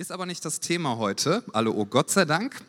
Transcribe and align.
Ist 0.00 0.12
aber 0.12 0.24
nicht 0.24 0.42
das 0.46 0.60
Thema 0.60 0.96
heute, 0.96 1.44
alle 1.52 1.70
oh 1.72 1.84
Gott 1.84 2.08
sei 2.08 2.24
Dank, 2.24 2.62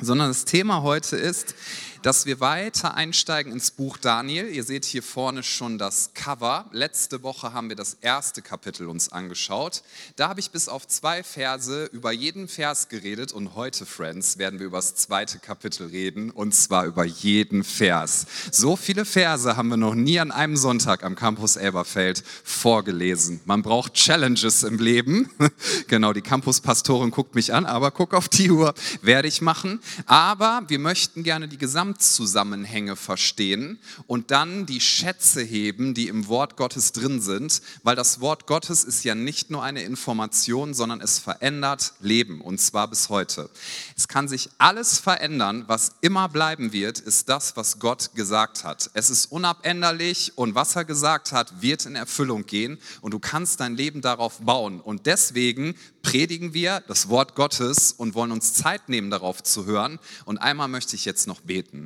sondern 0.00 0.30
das 0.30 0.46
Thema 0.46 0.82
heute 0.82 1.14
ist, 1.14 1.54
dass 2.02 2.24
wir 2.24 2.40
weiter 2.40 2.94
einsteigen 2.94 3.52
ins 3.52 3.70
Buch 3.70 3.98
Daniel. 3.98 4.48
Ihr 4.48 4.64
seht 4.64 4.84
hier 4.84 5.02
vorne 5.02 5.42
schon 5.42 5.76
das 5.76 6.10
Cover. 6.14 6.66
Letzte 6.72 7.22
Woche 7.22 7.52
haben 7.52 7.68
wir 7.68 7.76
das 7.76 7.98
erste 8.00 8.40
Kapitel 8.40 8.88
uns 8.88 9.12
angeschaut. 9.12 9.82
Da 10.16 10.28
habe 10.28 10.40
ich 10.40 10.50
bis 10.50 10.68
auf 10.68 10.88
zwei 10.88 11.22
Verse 11.22 11.90
über 11.92 12.10
jeden 12.12 12.48
Vers 12.48 12.88
geredet 12.88 13.32
und 13.32 13.54
heute, 13.54 13.84
Friends, 13.84 14.38
werden 14.38 14.58
wir 14.58 14.66
über 14.66 14.78
das 14.78 14.94
zweite 14.94 15.38
Kapitel 15.38 15.88
reden 15.88 16.30
und 16.30 16.54
zwar 16.54 16.86
über 16.86 17.04
jeden 17.04 17.64
Vers. 17.64 18.26
So 18.50 18.76
viele 18.76 19.04
Verse 19.04 19.56
haben 19.56 19.68
wir 19.68 19.76
noch 19.76 19.94
nie 19.94 20.18
an 20.20 20.30
einem 20.30 20.56
Sonntag 20.56 21.04
am 21.04 21.16
Campus 21.16 21.56
Elberfeld 21.56 22.24
vorgelesen. 22.44 23.40
Man 23.44 23.62
braucht 23.62 23.94
Challenges 23.94 24.62
im 24.62 24.78
Leben. 24.78 25.30
genau, 25.88 26.14
die 26.14 26.22
Campuspastorin 26.22 27.10
guckt 27.10 27.34
mich 27.34 27.52
an, 27.52 27.66
aber 27.66 27.90
guck 27.90 28.14
auf 28.14 28.28
die 28.28 28.50
Uhr, 28.50 28.72
werde 29.02 29.28
ich 29.28 29.42
machen. 29.42 29.80
Aber 30.06 30.62
wir 30.68 30.78
möchten 30.78 31.22
gerne 31.22 31.46
die 31.46 31.58
gesamte 31.58 31.89
Gesamtzusammenhänge 31.90 32.94
verstehen 32.94 33.78
und 34.06 34.30
dann 34.30 34.66
die 34.66 34.80
Schätze 34.80 35.42
heben, 35.42 35.94
die 35.94 36.08
im 36.08 36.28
Wort 36.28 36.56
Gottes 36.56 36.92
drin 36.92 37.20
sind, 37.20 37.62
weil 37.82 37.96
das 37.96 38.20
Wort 38.20 38.46
Gottes 38.46 38.84
ist 38.84 39.04
ja 39.04 39.14
nicht 39.14 39.50
nur 39.50 39.62
eine 39.62 39.82
Information, 39.82 40.72
sondern 40.74 41.00
es 41.00 41.18
verändert 41.18 41.94
Leben 42.00 42.40
und 42.40 42.60
zwar 42.60 42.88
bis 42.88 43.08
heute. 43.08 43.50
Es 43.96 44.06
kann 44.06 44.28
sich 44.28 44.50
alles 44.58 44.98
verändern, 44.98 45.64
was 45.66 45.92
immer 46.00 46.28
bleiben 46.28 46.72
wird, 46.72 47.00
ist 47.00 47.28
das, 47.28 47.56
was 47.56 47.78
Gott 47.80 48.10
gesagt 48.14 48.64
hat. 48.64 48.90
Es 48.94 49.10
ist 49.10 49.32
unabänderlich 49.32 50.32
und 50.36 50.54
was 50.54 50.76
er 50.76 50.84
gesagt 50.84 51.32
hat, 51.32 51.60
wird 51.60 51.86
in 51.86 51.96
Erfüllung 51.96 52.46
gehen 52.46 52.78
und 53.00 53.12
du 53.12 53.18
kannst 53.18 53.60
dein 53.60 53.76
Leben 53.76 54.00
darauf 54.00 54.38
bauen 54.40 54.80
und 54.80 55.06
deswegen 55.06 55.74
predigen 56.02 56.54
wir 56.54 56.82
das 56.86 57.08
Wort 57.08 57.34
Gottes 57.34 57.92
und 57.92 58.14
wollen 58.14 58.32
uns 58.32 58.54
Zeit 58.54 58.88
nehmen, 58.88 59.10
darauf 59.10 59.42
zu 59.42 59.66
hören. 59.66 59.98
Und 60.24 60.38
einmal 60.38 60.68
möchte 60.68 60.96
ich 60.96 61.04
jetzt 61.04 61.26
noch 61.26 61.40
beten. 61.40 61.79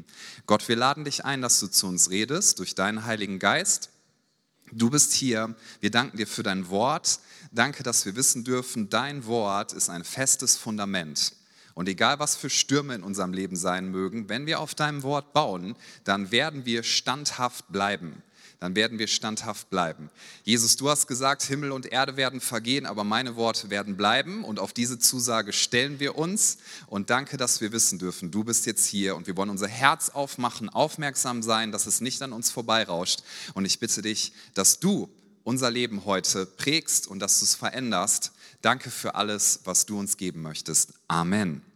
Gott, 0.46 0.68
wir 0.68 0.76
laden 0.76 1.04
dich 1.04 1.24
ein, 1.24 1.42
dass 1.42 1.60
du 1.60 1.68
zu 1.68 1.86
uns 1.86 2.10
redest 2.10 2.58
durch 2.58 2.74
deinen 2.74 3.04
Heiligen 3.04 3.38
Geist. 3.38 3.90
Du 4.72 4.90
bist 4.90 5.12
hier. 5.12 5.54
Wir 5.80 5.90
danken 5.90 6.16
dir 6.16 6.26
für 6.26 6.42
dein 6.42 6.68
Wort. 6.68 7.20
Danke, 7.52 7.82
dass 7.82 8.06
wir 8.06 8.16
wissen 8.16 8.42
dürfen, 8.42 8.88
dein 8.88 9.26
Wort 9.26 9.72
ist 9.72 9.90
ein 9.90 10.02
festes 10.02 10.56
Fundament. 10.56 11.34
Und 11.74 11.88
egal, 11.88 12.18
was 12.18 12.34
für 12.34 12.50
Stürme 12.50 12.94
in 12.94 13.02
unserem 13.02 13.32
Leben 13.32 13.56
sein 13.56 13.90
mögen, 13.90 14.28
wenn 14.28 14.46
wir 14.46 14.60
auf 14.60 14.74
deinem 14.74 15.02
Wort 15.02 15.32
bauen, 15.32 15.76
dann 16.04 16.30
werden 16.32 16.64
wir 16.66 16.82
standhaft 16.82 17.70
bleiben 17.70 18.22
dann 18.64 18.74
werden 18.74 18.98
wir 18.98 19.08
standhaft 19.08 19.68
bleiben. 19.68 20.08
Jesus, 20.42 20.76
du 20.76 20.88
hast 20.88 21.06
gesagt, 21.06 21.42
Himmel 21.42 21.70
und 21.70 21.84
Erde 21.84 22.16
werden 22.16 22.40
vergehen, 22.40 22.86
aber 22.86 23.04
meine 23.04 23.36
Worte 23.36 23.68
werden 23.68 23.94
bleiben. 23.94 24.42
Und 24.42 24.58
auf 24.58 24.72
diese 24.72 24.98
Zusage 24.98 25.52
stellen 25.52 26.00
wir 26.00 26.16
uns. 26.16 26.56
Und 26.86 27.10
danke, 27.10 27.36
dass 27.36 27.60
wir 27.60 27.72
wissen 27.72 27.98
dürfen, 27.98 28.30
du 28.30 28.42
bist 28.42 28.64
jetzt 28.64 28.86
hier 28.86 29.16
und 29.16 29.26
wir 29.26 29.36
wollen 29.36 29.50
unser 29.50 29.68
Herz 29.68 30.08
aufmachen, 30.08 30.70
aufmerksam 30.70 31.42
sein, 31.42 31.72
dass 31.72 31.84
es 31.84 32.00
nicht 32.00 32.22
an 32.22 32.32
uns 32.32 32.50
vorbeirauscht. 32.50 33.22
Und 33.52 33.66
ich 33.66 33.80
bitte 33.80 34.00
dich, 34.00 34.32
dass 34.54 34.80
du 34.80 35.10
unser 35.42 35.70
Leben 35.70 36.06
heute 36.06 36.46
prägst 36.46 37.06
und 37.06 37.18
dass 37.18 37.40
du 37.40 37.44
es 37.44 37.54
veränderst. 37.54 38.32
Danke 38.62 38.90
für 38.90 39.14
alles, 39.14 39.60
was 39.64 39.84
du 39.84 39.98
uns 39.98 40.16
geben 40.16 40.40
möchtest. 40.40 40.94
Amen. 41.06 41.73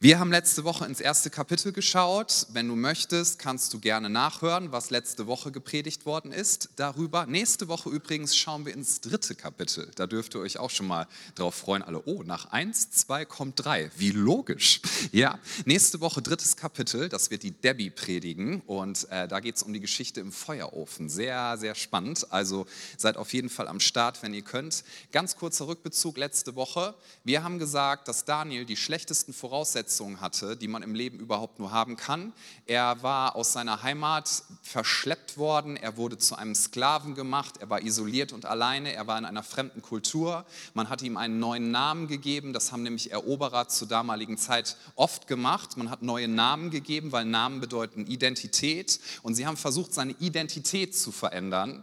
Wir 0.00 0.20
haben 0.20 0.30
letzte 0.30 0.62
Woche 0.62 0.86
ins 0.86 1.00
erste 1.00 1.28
Kapitel 1.28 1.72
geschaut. 1.72 2.46
Wenn 2.52 2.68
du 2.68 2.76
möchtest, 2.76 3.40
kannst 3.40 3.74
du 3.74 3.80
gerne 3.80 4.08
nachhören, 4.08 4.70
was 4.70 4.90
letzte 4.90 5.26
Woche 5.26 5.50
gepredigt 5.50 6.06
worden 6.06 6.30
ist 6.30 6.68
darüber. 6.76 7.26
Nächste 7.26 7.66
Woche 7.66 7.90
übrigens 7.90 8.36
schauen 8.36 8.64
wir 8.64 8.74
ins 8.74 9.00
dritte 9.00 9.34
Kapitel. 9.34 9.90
Da 9.96 10.06
dürft 10.06 10.36
ihr 10.36 10.40
euch 10.40 10.58
auch 10.58 10.70
schon 10.70 10.86
mal 10.86 11.08
drauf 11.34 11.56
freuen. 11.56 11.82
Alle, 11.82 12.00
oh, 12.04 12.22
nach 12.22 12.52
eins, 12.52 12.92
zwei 12.92 13.24
kommt 13.24 13.64
drei. 13.64 13.90
Wie 13.96 14.12
logisch. 14.12 14.80
Ja, 15.10 15.40
nächste 15.64 16.00
Woche 16.00 16.22
drittes 16.22 16.56
Kapitel. 16.56 17.08
Das 17.08 17.32
wird 17.32 17.42
die 17.42 17.50
Debbie 17.50 17.90
predigen. 17.90 18.60
Und 18.66 19.10
äh, 19.10 19.26
da 19.26 19.40
geht 19.40 19.56
es 19.56 19.64
um 19.64 19.72
die 19.72 19.80
Geschichte 19.80 20.20
im 20.20 20.30
Feuerofen. 20.30 21.08
Sehr, 21.08 21.56
sehr 21.58 21.74
spannend. 21.74 22.30
Also 22.30 22.66
seid 22.96 23.16
auf 23.16 23.32
jeden 23.32 23.48
Fall 23.48 23.66
am 23.66 23.80
Start, 23.80 24.22
wenn 24.22 24.32
ihr 24.32 24.42
könnt. 24.42 24.84
Ganz 25.10 25.34
kurzer 25.34 25.66
Rückbezug 25.66 26.18
letzte 26.18 26.54
Woche. 26.54 26.94
Wir 27.24 27.42
haben 27.42 27.58
gesagt, 27.58 28.06
dass 28.06 28.24
Daniel 28.24 28.64
die 28.64 28.76
schlechtesten 28.76 29.32
Voraussetzungen 29.32 29.87
Voraussetzungen 29.88 30.20
hatte, 30.20 30.56
die 30.56 30.68
man 30.68 30.82
im 30.82 30.94
Leben 30.94 31.18
überhaupt 31.18 31.58
nur 31.58 31.72
haben 31.72 31.96
kann. 31.96 32.32
Er 32.66 33.02
war 33.02 33.34
aus 33.36 33.52
seiner 33.54 33.82
Heimat 33.82 34.42
verschleppt 34.62 35.38
worden, 35.38 35.76
er 35.76 35.96
wurde 35.96 36.18
zu 36.18 36.36
einem 36.36 36.54
Sklaven 36.54 37.14
gemacht, 37.14 37.56
er 37.58 37.70
war 37.70 37.82
isoliert 37.82 38.32
und 38.32 38.44
alleine, 38.44 38.92
er 38.92 39.06
war 39.06 39.18
in 39.18 39.24
einer 39.24 39.42
fremden 39.42 39.80
Kultur. 39.80 40.44
Man 40.74 40.90
hat 40.90 41.00
ihm 41.00 41.16
einen 41.16 41.38
neuen 41.38 41.70
Namen 41.70 42.06
gegeben, 42.06 42.52
das 42.52 42.70
haben 42.70 42.82
nämlich 42.82 43.12
Eroberer 43.12 43.68
zur 43.68 43.88
damaligen 43.88 44.36
Zeit 44.36 44.76
oft 44.94 45.26
gemacht. 45.26 45.76
Man 45.78 45.90
hat 45.90 46.02
neue 46.02 46.28
Namen 46.28 46.70
gegeben, 46.70 47.10
weil 47.12 47.24
Namen 47.24 47.60
bedeuten 47.60 48.06
Identität 48.06 49.00
und 49.22 49.34
sie 49.34 49.46
haben 49.46 49.56
versucht, 49.56 49.94
seine 49.94 50.12
Identität 50.20 50.94
zu 50.94 51.12
verändern. 51.12 51.82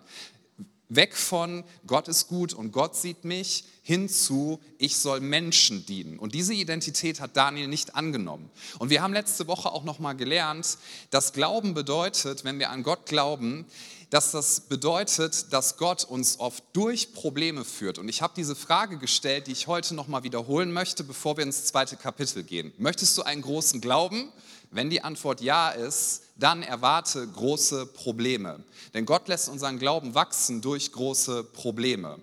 Weg 0.90 1.16
von 1.16 1.64
Gott 1.88 2.08
ist 2.08 2.28
gut 2.28 2.54
und 2.54 2.72
Gott 2.72 2.96
sieht 2.96 3.26
mich 3.26 3.66
hinzu, 3.88 4.60
ich 4.80 4.98
soll 4.98 5.20
Menschen 5.20 5.86
dienen. 5.86 6.18
Und 6.18 6.34
diese 6.34 6.56
Identität 6.56 7.20
hat 7.22 7.38
Daniel 7.38 7.68
nicht 7.68 7.94
angenommen. 7.94 8.50
Und 8.80 8.90
wir 8.90 9.04
haben 9.04 9.14
letzte 9.14 9.46
Woche 9.46 9.72
auch 9.72 9.84
noch 9.84 10.00
mal 10.00 10.14
gelernt, 10.14 10.80
dass 11.12 11.34
Glauben 11.34 11.76
bedeutet, 11.76 12.44
wenn 12.44 12.58
wir 12.58 12.72
an 12.72 12.82
Gott 12.82 13.06
glauben, 13.06 13.64
dass 14.10 14.32
das 14.32 14.62
bedeutet, 14.62 15.54
dass 15.54 15.78
Gott 15.78 16.04
uns 16.04 16.40
oft 16.40 16.64
durch 16.74 17.14
Probleme 17.14 17.64
führt. 17.64 18.00
Und 18.00 18.10
ich 18.10 18.24
habe 18.24 18.34
diese 18.36 18.56
Frage 18.56 18.98
gestellt, 18.98 19.46
die 19.46 19.52
ich 19.52 19.68
heute 19.68 19.94
noch 19.94 20.08
mal 20.08 20.24
wiederholen 20.24 20.74
möchte, 20.74 21.04
bevor 21.04 21.38
wir 21.38 21.44
ins 21.44 21.66
zweite 21.66 21.96
Kapitel 21.96 22.42
gehen. 22.42 22.74
Möchtest 22.80 23.16
du 23.20 23.22
einen 23.22 23.44
großen 23.44 23.82
Glauben? 23.82 24.32
Wenn 24.72 24.90
die 24.90 25.04
Antwort 25.04 25.42
ja 25.42 25.70
ist, 25.70 26.24
dann 26.38 26.64
erwarte 26.64 27.28
große 27.28 27.86
Probleme. 27.86 28.64
Denn 28.96 29.06
Gott 29.06 29.28
lässt 29.28 29.48
unseren 29.48 29.78
Glauben 29.78 30.16
wachsen 30.16 30.62
durch 30.62 30.92
große 30.92 31.44
Probleme. 31.44 32.20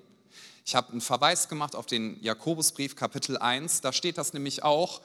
Ich 0.65 0.75
habe 0.75 0.93
einen 0.93 1.01
Verweis 1.01 1.49
gemacht 1.49 1.75
auf 1.75 1.87
den 1.87 2.23
Jakobusbrief 2.23 2.95
Kapitel 2.95 3.37
1, 3.37 3.81
da 3.81 3.93
steht 3.93 4.19
das 4.19 4.33
nämlich 4.33 4.63
auch, 4.63 5.01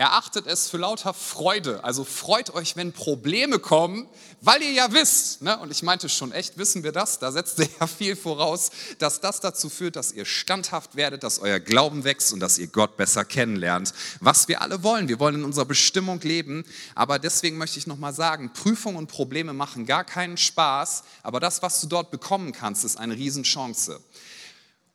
Erachtet 0.00 0.46
es 0.46 0.70
für 0.70 0.78
lauter 0.78 1.12
Freude. 1.12 1.84
Also 1.84 2.04
freut 2.04 2.54
euch, 2.54 2.74
wenn 2.74 2.92
Probleme 2.92 3.58
kommen, 3.58 4.08
weil 4.40 4.62
ihr 4.62 4.72
ja 4.72 4.92
wisst, 4.92 5.42
ne? 5.42 5.58
und 5.58 5.70
ich 5.70 5.82
meinte 5.82 6.08
schon 6.08 6.32
echt, 6.32 6.56
wissen 6.56 6.82
wir 6.84 6.92
das? 6.92 7.18
Da 7.18 7.30
setzt 7.32 7.58
ihr 7.58 7.68
ja 7.80 7.86
viel 7.86 8.16
voraus, 8.16 8.70
dass 8.98 9.20
das 9.20 9.40
dazu 9.40 9.68
führt, 9.68 9.96
dass 9.96 10.12
ihr 10.12 10.24
standhaft 10.24 10.96
werdet, 10.96 11.22
dass 11.22 11.38
euer 11.40 11.60
Glauben 11.60 12.04
wächst 12.04 12.32
und 12.32 12.40
dass 12.40 12.56
ihr 12.56 12.68
Gott 12.68 12.96
besser 12.96 13.26
kennenlernt. 13.26 13.92
Was 14.20 14.48
wir 14.48 14.62
alle 14.62 14.82
wollen. 14.82 15.08
Wir 15.08 15.20
wollen 15.20 15.34
in 15.34 15.44
unserer 15.44 15.66
Bestimmung 15.66 16.18
leben. 16.20 16.64
Aber 16.94 17.18
deswegen 17.18 17.58
möchte 17.58 17.78
ich 17.78 17.86
nochmal 17.86 18.14
sagen, 18.14 18.54
Prüfungen 18.54 18.96
und 18.96 19.08
Probleme 19.08 19.52
machen 19.52 19.84
gar 19.84 20.04
keinen 20.04 20.38
Spaß. 20.38 21.02
Aber 21.22 21.40
das, 21.40 21.60
was 21.60 21.78
du 21.82 21.88
dort 21.88 22.10
bekommen 22.10 22.52
kannst, 22.52 22.84
ist 22.84 22.96
eine 22.96 23.16
Riesenchance. 23.16 24.00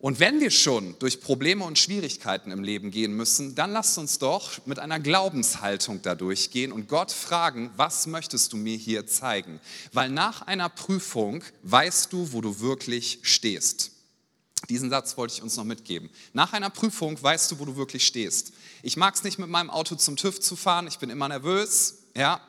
Und 0.05 0.19
wenn 0.19 0.39
wir 0.39 0.51
schon 0.51 0.95
durch 0.99 1.19
Probleme 1.19 1.63
und 1.63 1.79
Schwierigkeiten 1.79 2.51
im 2.51 2.63
Leben 2.63 2.91
gehen 2.91 3.13
müssen, 3.13 3.55
dann 3.55 3.71
lasst 3.71 3.97
uns 3.97 4.19
doch 4.19 4.63
mit 4.67 4.77
einer 4.77 4.99
Glaubenshaltung 4.99 6.03
da 6.03 6.13
durchgehen 6.13 6.71
und 6.71 6.87
Gott 6.87 7.11
fragen, 7.11 7.71
was 7.75 8.05
möchtest 8.05 8.53
du 8.53 8.57
mir 8.57 8.77
hier 8.77 9.07
zeigen? 9.07 9.59
Weil 9.93 10.11
nach 10.11 10.43
einer 10.43 10.69
Prüfung 10.69 11.43
weißt 11.63 12.13
du, 12.13 12.33
wo 12.33 12.41
du 12.41 12.59
wirklich 12.59 13.17
stehst. 13.23 13.93
Diesen 14.69 14.91
Satz 14.91 15.17
wollte 15.17 15.33
ich 15.33 15.41
uns 15.41 15.57
noch 15.57 15.63
mitgeben. 15.63 16.11
Nach 16.33 16.53
einer 16.53 16.69
Prüfung 16.69 17.17
weißt 17.19 17.49
du, 17.49 17.57
wo 17.57 17.65
du 17.65 17.75
wirklich 17.75 18.05
stehst. 18.05 18.53
Ich 18.83 18.97
mag 18.97 19.15
es 19.15 19.23
nicht, 19.23 19.39
mit 19.39 19.49
meinem 19.49 19.71
Auto 19.71 19.95
zum 19.95 20.17
TÜV 20.17 20.39
zu 20.39 20.55
fahren. 20.55 20.85
Ich 20.85 20.99
bin 20.99 21.09
immer 21.09 21.29
nervös. 21.29 22.03
Ja. 22.15 22.41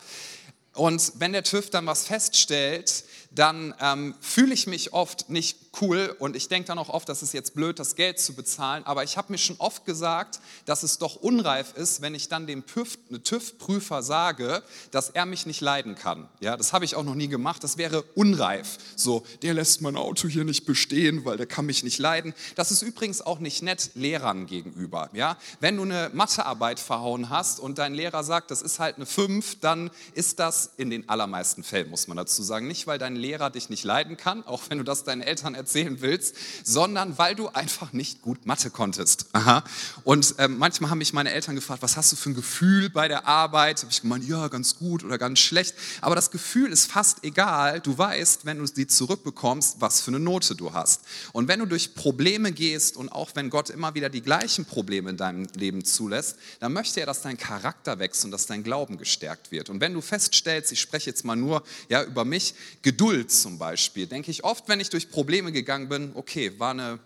Und 0.74 1.12
wenn 1.14 1.32
der 1.32 1.42
TÜV 1.42 1.70
dann 1.70 1.86
was 1.86 2.04
feststellt, 2.06 3.04
dann 3.36 3.74
ähm, 3.80 4.14
fühle 4.20 4.54
ich 4.54 4.66
mich 4.66 4.92
oft 4.92 5.28
nicht 5.28 5.58
cool 5.80 6.16
und 6.18 6.36
ich 6.36 6.48
denke 6.48 6.68
dann 6.68 6.78
auch 6.78 6.88
oft, 6.88 7.08
dass 7.08 7.22
es 7.22 7.32
jetzt 7.32 7.54
blöd, 7.54 7.78
das 7.78 7.94
Geld 7.94 8.18
zu 8.18 8.34
bezahlen. 8.34 8.84
Aber 8.86 9.04
ich 9.04 9.16
habe 9.16 9.30
mir 9.30 9.38
schon 9.38 9.56
oft 9.58 9.84
gesagt, 9.84 10.40
dass 10.64 10.82
es 10.82 10.98
doch 10.98 11.16
unreif 11.16 11.74
ist, 11.74 12.00
wenn 12.00 12.14
ich 12.14 12.28
dann 12.28 12.46
dem 12.46 12.64
TÜV-Prüfer 12.66 14.02
sage, 14.02 14.62
dass 14.90 15.10
er 15.10 15.26
mich 15.26 15.46
nicht 15.46 15.60
leiden 15.60 15.94
kann. 15.94 16.28
Ja, 16.40 16.56
das 16.56 16.72
habe 16.72 16.84
ich 16.84 16.96
auch 16.96 17.04
noch 17.04 17.14
nie 17.14 17.28
gemacht. 17.28 17.62
Das 17.62 17.76
wäre 17.76 18.02
unreif. 18.14 18.78
So, 18.96 19.24
der 19.42 19.54
lässt 19.54 19.82
mein 19.82 19.96
Auto 19.96 20.28
hier 20.28 20.44
nicht 20.44 20.64
bestehen, 20.64 21.24
weil 21.24 21.36
der 21.36 21.46
kann 21.46 21.66
mich 21.66 21.84
nicht 21.84 21.98
leiden. 21.98 22.34
Das 22.54 22.70
ist 22.70 22.82
übrigens 22.82 23.20
auch 23.20 23.38
nicht 23.38 23.62
nett 23.62 23.90
Lehrern 23.94 24.46
gegenüber. 24.46 25.10
Ja, 25.12 25.36
wenn 25.60 25.76
du 25.76 25.82
eine 25.82 26.10
Mathearbeit 26.14 26.80
verhauen 26.80 27.28
hast 27.28 27.60
und 27.60 27.78
dein 27.78 27.94
Lehrer 27.94 28.24
sagt, 28.24 28.50
das 28.50 28.62
ist 28.62 28.78
halt 28.78 28.96
eine 28.96 29.06
5, 29.06 29.60
dann 29.60 29.90
ist 30.14 30.38
das 30.38 30.70
in 30.78 30.88
den 30.88 31.08
allermeisten 31.08 31.62
Fällen, 31.62 31.90
muss 31.90 32.08
man 32.08 32.16
dazu 32.16 32.42
sagen, 32.42 32.66
nicht, 32.66 32.86
weil 32.86 32.98
dein 32.98 33.16
Lehrer 33.16 33.25
Lehrer 33.26 33.50
dich 33.50 33.70
nicht 33.70 33.82
leiden 33.82 34.16
kann, 34.16 34.46
auch 34.46 34.62
wenn 34.68 34.78
du 34.78 34.84
das 34.84 35.02
deinen 35.02 35.20
Eltern 35.20 35.56
erzählen 35.56 36.00
willst, 36.00 36.36
sondern 36.62 37.18
weil 37.18 37.34
du 37.34 37.48
einfach 37.48 37.92
nicht 37.92 38.22
gut 38.22 38.46
Mathe 38.46 38.70
konntest. 38.70 39.26
Aha. 39.32 39.64
Und 40.04 40.36
ähm, 40.38 40.58
manchmal 40.58 40.90
haben 40.90 40.98
mich 40.98 41.12
meine 41.12 41.32
Eltern 41.32 41.56
gefragt, 41.56 41.82
was 41.82 41.96
hast 41.96 42.12
du 42.12 42.16
für 42.16 42.30
ein 42.30 42.34
Gefühl 42.34 42.88
bei 42.88 43.08
der 43.08 43.26
Arbeit? 43.26 43.82
Habe 43.82 43.90
ich 43.90 44.00
gemeint, 44.00 44.28
ja, 44.28 44.46
ganz 44.46 44.76
gut 44.76 45.02
oder 45.02 45.18
ganz 45.18 45.40
schlecht. 45.40 45.74
Aber 46.00 46.14
das 46.14 46.30
Gefühl 46.30 46.70
ist 46.70 46.90
fast 46.90 47.24
egal. 47.24 47.80
Du 47.80 47.98
weißt, 47.98 48.46
wenn 48.46 48.58
du 48.58 48.66
sie 48.66 48.86
zurückbekommst, 48.86 49.80
was 49.80 50.00
für 50.00 50.12
eine 50.12 50.20
Note 50.20 50.54
du 50.54 50.72
hast. 50.72 51.02
Und 51.32 51.48
wenn 51.48 51.58
du 51.58 51.66
durch 51.66 51.94
Probleme 51.94 52.52
gehst 52.52 52.96
und 52.96 53.08
auch 53.08 53.30
wenn 53.34 53.50
Gott 53.50 53.70
immer 53.70 53.94
wieder 53.94 54.08
die 54.08 54.22
gleichen 54.22 54.64
Probleme 54.64 55.10
in 55.10 55.16
deinem 55.16 55.48
Leben 55.56 55.84
zulässt, 55.84 56.36
dann 56.60 56.72
möchte 56.72 57.00
er, 57.00 57.06
dass 57.06 57.22
dein 57.22 57.36
Charakter 57.36 57.98
wächst 57.98 58.24
und 58.24 58.30
dass 58.30 58.46
dein 58.46 58.62
Glauben 58.62 58.98
gestärkt 58.98 59.50
wird. 59.50 59.68
Und 59.68 59.80
wenn 59.80 59.94
du 59.94 60.00
feststellst, 60.00 60.70
ich 60.70 60.80
spreche 60.80 61.10
jetzt 61.10 61.24
mal 61.24 61.34
nur 61.34 61.64
ja, 61.88 62.04
über 62.04 62.24
mich, 62.24 62.54
Geduld 62.82 63.05
zum 63.26 63.58
Beispiel, 63.58 64.06
denke 64.06 64.30
ich 64.30 64.44
oft, 64.44 64.68
wenn 64.68 64.80
ich 64.80 64.90
durch 64.90 65.10
Probleme 65.10 65.52
gegangen 65.52 65.88
bin, 65.88 66.12
okay, 66.14 66.58
war 66.58 66.70
eine 66.70 66.98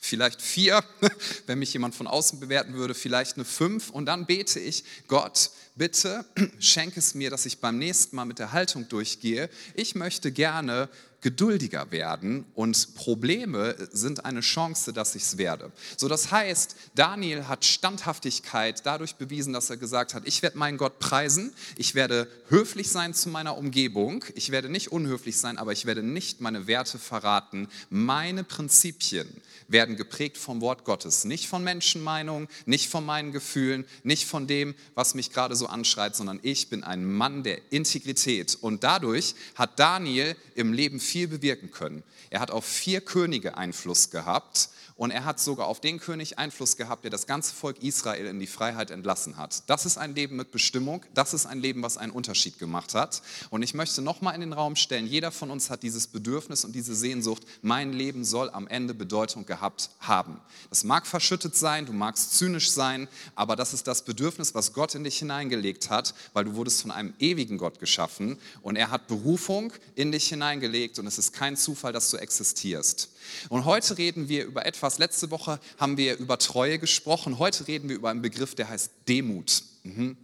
vielleicht 0.00 0.42
vier, 0.42 0.84
wenn 1.46 1.58
mich 1.58 1.72
jemand 1.72 1.94
von 1.94 2.06
außen 2.06 2.38
bewerten 2.40 2.74
würde, 2.74 2.94
vielleicht 2.94 3.36
eine 3.36 3.44
fünf. 3.44 3.90
Und 3.90 4.06
dann 4.06 4.26
bete 4.26 4.60
ich, 4.60 4.84
Gott, 5.08 5.50
bitte 5.74 6.24
schenke 6.58 7.00
es 7.00 7.14
mir, 7.14 7.30
dass 7.30 7.46
ich 7.46 7.58
beim 7.60 7.78
nächsten 7.78 8.16
Mal 8.16 8.24
mit 8.24 8.38
der 8.38 8.52
Haltung 8.52 8.88
durchgehe. 8.88 9.48
Ich 9.74 9.94
möchte 9.94 10.30
gerne 10.30 10.88
geduldiger 11.24 11.90
werden 11.90 12.44
und 12.54 12.94
Probleme 12.96 13.74
sind 13.90 14.26
eine 14.26 14.40
Chance, 14.40 14.92
dass 14.92 15.14
ich 15.14 15.22
es 15.22 15.38
werde. 15.38 15.72
So, 15.96 16.06
das 16.06 16.30
heißt, 16.30 16.76
Daniel 16.94 17.48
hat 17.48 17.64
Standhaftigkeit 17.64 18.84
dadurch 18.84 19.14
bewiesen, 19.14 19.54
dass 19.54 19.70
er 19.70 19.78
gesagt 19.78 20.12
hat, 20.12 20.24
ich 20.26 20.42
werde 20.42 20.58
meinen 20.58 20.76
Gott 20.76 20.98
preisen, 20.98 21.54
ich 21.78 21.94
werde 21.94 22.28
höflich 22.50 22.90
sein 22.90 23.14
zu 23.14 23.30
meiner 23.30 23.56
Umgebung, 23.56 24.22
ich 24.34 24.50
werde 24.50 24.68
nicht 24.68 24.92
unhöflich 24.92 25.38
sein, 25.38 25.56
aber 25.56 25.72
ich 25.72 25.86
werde 25.86 26.02
nicht 26.02 26.42
meine 26.42 26.66
Werte 26.66 26.98
verraten. 26.98 27.68
Meine 27.88 28.44
Prinzipien 28.44 29.26
werden 29.66 29.96
geprägt 29.96 30.36
vom 30.36 30.60
Wort 30.60 30.84
Gottes, 30.84 31.24
nicht 31.24 31.48
von 31.48 31.64
Menschenmeinungen, 31.64 32.48
nicht 32.66 32.90
von 32.90 33.06
meinen 33.06 33.32
Gefühlen, 33.32 33.86
nicht 34.02 34.26
von 34.26 34.46
dem, 34.46 34.74
was 34.94 35.14
mich 35.14 35.32
gerade 35.32 35.56
so 35.56 35.68
anschreit, 35.68 36.14
sondern 36.14 36.38
ich 36.42 36.68
bin 36.68 36.84
ein 36.84 37.10
Mann 37.10 37.44
der 37.44 37.72
Integrität. 37.72 38.58
Und 38.60 38.84
dadurch 38.84 39.34
hat 39.54 39.78
Daniel 39.78 40.36
im 40.54 40.74
Leben 40.74 41.00
viel 41.00 41.13
viel 41.14 41.28
bewirken 41.28 41.70
können. 41.70 42.02
Er 42.30 42.40
hat 42.40 42.50
auf 42.50 42.64
vier 42.64 43.00
Könige 43.00 43.56
Einfluss 43.56 44.10
gehabt 44.10 44.70
und 44.96 45.10
er 45.10 45.24
hat 45.24 45.40
sogar 45.40 45.66
auf 45.66 45.80
den 45.80 45.98
König 45.98 46.38
Einfluss 46.38 46.76
gehabt, 46.76 47.02
der 47.02 47.10
das 47.10 47.26
ganze 47.26 47.52
Volk 47.52 47.82
Israel 47.82 48.26
in 48.26 48.38
die 48.38 48.46
Freiheit 48.46 48.92
entlassen 48.92 49.36
hat. 49.36 49.64
Das 49.68 49.86
ist 49.86 49.98
ein 49.98 50.14
Leben 50.14 50.36
mit 50.36 50.52
Bestimmung. 50.52 51.04
Das 51.14 51.34
ist 51.34 51.46
ein 51.46 51.58
Leben, 51.58 51.82
was 51.82 51.96
einen 51.96 52.12
Unterschied 52.12 52.60
gemacht 52.60 52.94
hat. 52.94 53.22
Und 53.50 53.62
ich 53.62 53.74
möchte 53.74 54.02
nochmal 54.02 54.36
in 54.36 54.40
den 54.40 54.52
Raum 54.52 54.76
stellen, 54.76 55.06
jeder 55.06 55.32
von 55.32 55.50
uns 55.50 55.68
hat 55.68 55.82
dieses 55.82 56.06
Bedürfnis 56.06 56.64
und 56.64 56.76
diese 56.76 56.94
Sehnsucht, 56.94 57.42
mein 57.60 57.92
Leben 57.92 58.24
soll 58.24 58.50
am 58.50 58.68
Ende 58.68 58.94
Bedeutung 58.94 59.46
gehabt 59.46 59.90
haben. 59.98 60.40
Das 60.70 60.84
mag 60.84 61.06
verschüttet 61.08 61.56
sein, 61.56 61.86
du 61.86 61.92
magst 61.92 62.36
zynisch 62.38 62.70
sein, 62.70 63.08
aber 63.34 63.56
das 63.56 63.74
ist 63.74 63.88
das 63.88 64.02
Bedürfnis, 64.04 64.54
was 64.54 64.72
Gott 64.72 64.94
in 64.94 65.02
dich 65.02 65.18
hineingelegt 65.18 65.90
hat, 65.90 66.14
weil 66.34 66.44
du 66.44 66.54
wurdest 66.54 66.82
von 66.82 66.92
einem 66.92 67.14
ewigen 67.18 67.58
Gott 67.58 67.80
geschaffen 67.80 68.38
und 68.62 68.76
er 68.76 68.90
hat 68.90 69.08
Berufung 69.08 69.72
in 69.96 70.12
dich 70.12 70.28
hineingelegt 70.28 71.00
und 71.00 71.06
es 71.08 71.18
ist 71.18 71.32
kein 71.32 71.56
Zufall, 71.56 71.92
dass 71.92 72.10
du 72.10 72.16
existierst. 72.16 73.10
Und 73.48 73.64
heute 73.64 73.98
reden 73.98 74.28
wir 74.28 74.44
über 74.44 74.66
etwas, 74.66 74.83
letzte 74.98 75.30
Woche 75.30 75.58
haben 75.78 75.96
wir 75.96 76.16
über 76.18 76.38
Treue 76.38 76.78
gesprochen, 76.78 77.38
heute 77.38 77.66
reden 77.66 77.88
wir 77.88 77.96
über 77.96 78.10
einen 78.10 78.22
Begriff, 78.22 78.54
der 78.54 78.68
heißt 78.68 78.90
Demut. 79.08 79.62
Mhm. 79.82 80.16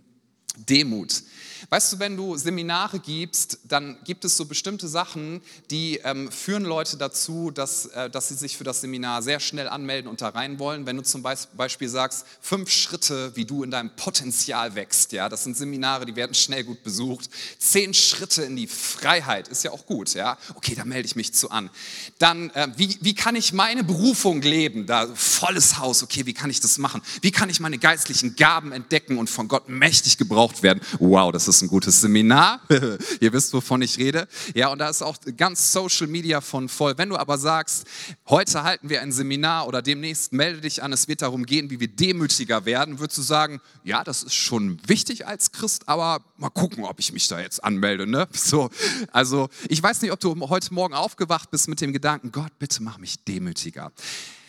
Demut. 0.57 1.23
Weißt 1.69 1.93
du, 1.93 1.99
wenn 1.99 2.17
du 2.17 2.37
Seminare 2.37 2.99
gibst, 2.99 3.59
dann 3.65 3.99
gibt 4.05 4.25
es 4.25 4.37
so 4.37 4.47
bestimmte 4.47 4.89
Sachen, 4.89 5.43
die 5.71 6.01
ähm, 6.05 6.31
führen 6.33 6.65
Leute 6.65 6.97
dazu, 6.97 7.51
dass, 7.51 7.87
äh, 7.87 8.09
dass 8.09 8.29
sie 8.29 8.35
sich 8.35 8.57
für 8.57 8.65
das 8.65 8.81
Seminar 8.81 9.23
sehr 9.23 9.41
schnell 9.41 9.69
anmelden 9.69 10.11
und 10.11 10.21
da 10.23 10.31
rein 10.31 10.59
wollen. 10.59 10.87
Wenn 10.87 10.97
du 10.97 11.03
zum 11.03 11.23
Beispiel 11.23 11.89
sagst, 11.89 12.25
fünf 12.41 12.71
Schritte, 12.71 13.37
wie 13.37 13.45
du 13.45 13.63
in 13.63 13.71
deinem 13.71 13.95
Potenzial 13.95 14.75
wächst, 14.75 15.13
ja, 15.13 15.29
das 15.29 15.45
sind 15.45 15.57
Seminare, 15.57 16.07
die 16.07 16.17
werden 16.17 16.35
schnell 16.35 16.65
gut 16.65 16.83
besucht. 16.83 17.29
Zehn 17.59 17.93
Schritte 17.93 18.43
in 18.43 18.57
die 18.57 18.67
Freiheit 18.67 19.49
ist 19.49 19.63
ja 19.63 19.71
auch 19.71 19.85
gut, 19.87 20.15
ja. 20.15 20.39
Okay, 20.55 20.75
da 20.75 20.85
melde 20.85 21.07
ich 21.07 21.17
mich 21.17 21.35
zu 21.35 21.51
an. 21.51 21.71
Dann, 22.19 22.51
äh, 22.51 22.69
wie, 22.77 22.99
wie 23.01 23.15
kann 23.15 23.37
ich 23.37 23.53
meine 23.53 23.85
Berufung 23.85 24.41
leben? 24.43 24.87
Da 24.87 25.07
volles 25.15 25.79
Haus, 25.79 26.03
okay, 26.03 26.27
wie 26.27 26.35
kann 26.35 26.51
ich 26.51 26.61
das 26.61 26.79
machen? 26.79 27.03
Wie 27.21 27.31
kann 27.31 27.51
ich 27.51 27.61
meine 27.61 27.79
geistlichen 27.79 28.37
Gaben 28.37 28.73
entdecken 28.73 29.19
und 29.19 29.29
von 29.29 29.47
Gott 29.47 29.69
mächtig 29.69 30.17
gebraucht 30.41 30.63
werden? 30.63 30.81
Wow, 30.99 31.33
das 31.33 31.49
ist 31.49 31.63
ein 31.63 31.69
gutes 31.69 32.01
Seminar. 32.01 32.61
Ihr 33.21 33.33
wisst, 33.33 33.53
wovon 33.53 33.83
ich 33.83 33.99
rede. 33.99 34.27
Ja, 34.55 34.69
und 34.69 34.79
da 34.79 34.89
ist 34.89 35.03
auch 35.03 35.19
ganz 35.37 35.73
Social 35.73 36.07
Media 36.07 36.41
von 36.41 36.69
voll. 36.69 36.97
Wenn 36.97 37.11
du 37.11 37.17
aber 37.17 37.37
sagst, 37.37 37.87
heute 38.29 38.63
halten 38.63 38.89
wir 38.89 39.03
ein 39.03 39.13
Seminar 39.13 39.67
oder 39.67 39.83
demnächst 39.83 40.33
melde 40.33 40.63
dich 40.63 40.83
an, 40.83 40.93
es 40.93 41.09
wird 41.09 41.23
darum 41.23 41.45
gehen, 41.45 41.69
wie 41.71 41.81
wir 41.81 41.89
demütiger 41.89 42.65
werden, 42.65 43.01
würdest 43.01 43.19
du 43.19 43.23
sagen, 43.23 43.61
ja, 43.85 44.03
das 44.03 44.23
ist 44.23 44.35
schon 44.35 44.79
wichtig 44.87 45.27
als 45.27 45.53
Christ, 45.53 45.89
aber 45.89 46.21
mal 46.39 46.51
gucken, 46.51 46.85
ob 46.85 46.99
ich 47.01 47.13
mich 47.13 47.29
da 47.29 47.39
jetzt 47.41 47.63
anmelde. 47.63 48.07
Ne? 48.07 48.27
So, 48.51 48.71
also 49.13 49.49
ich 49.69 49.81
weiß 49.81 50.01
nicht, 50.03 50.13
ob 50.13 50.19
du 50.19 50.35
heute 50.49 50.73
Morgen 50.73 50.95
aufgewacht 50.95 51.51
bist 51.51 51.69
mit 51.69 51.81
dem 51.81 51.93
Gedanken, 51.93 52.33
Gott, 52.33 52.59
bitte 52.59 52.83
mach 52.83 52.99
mich 52.99 53.23
demütiger. 53.25 53.93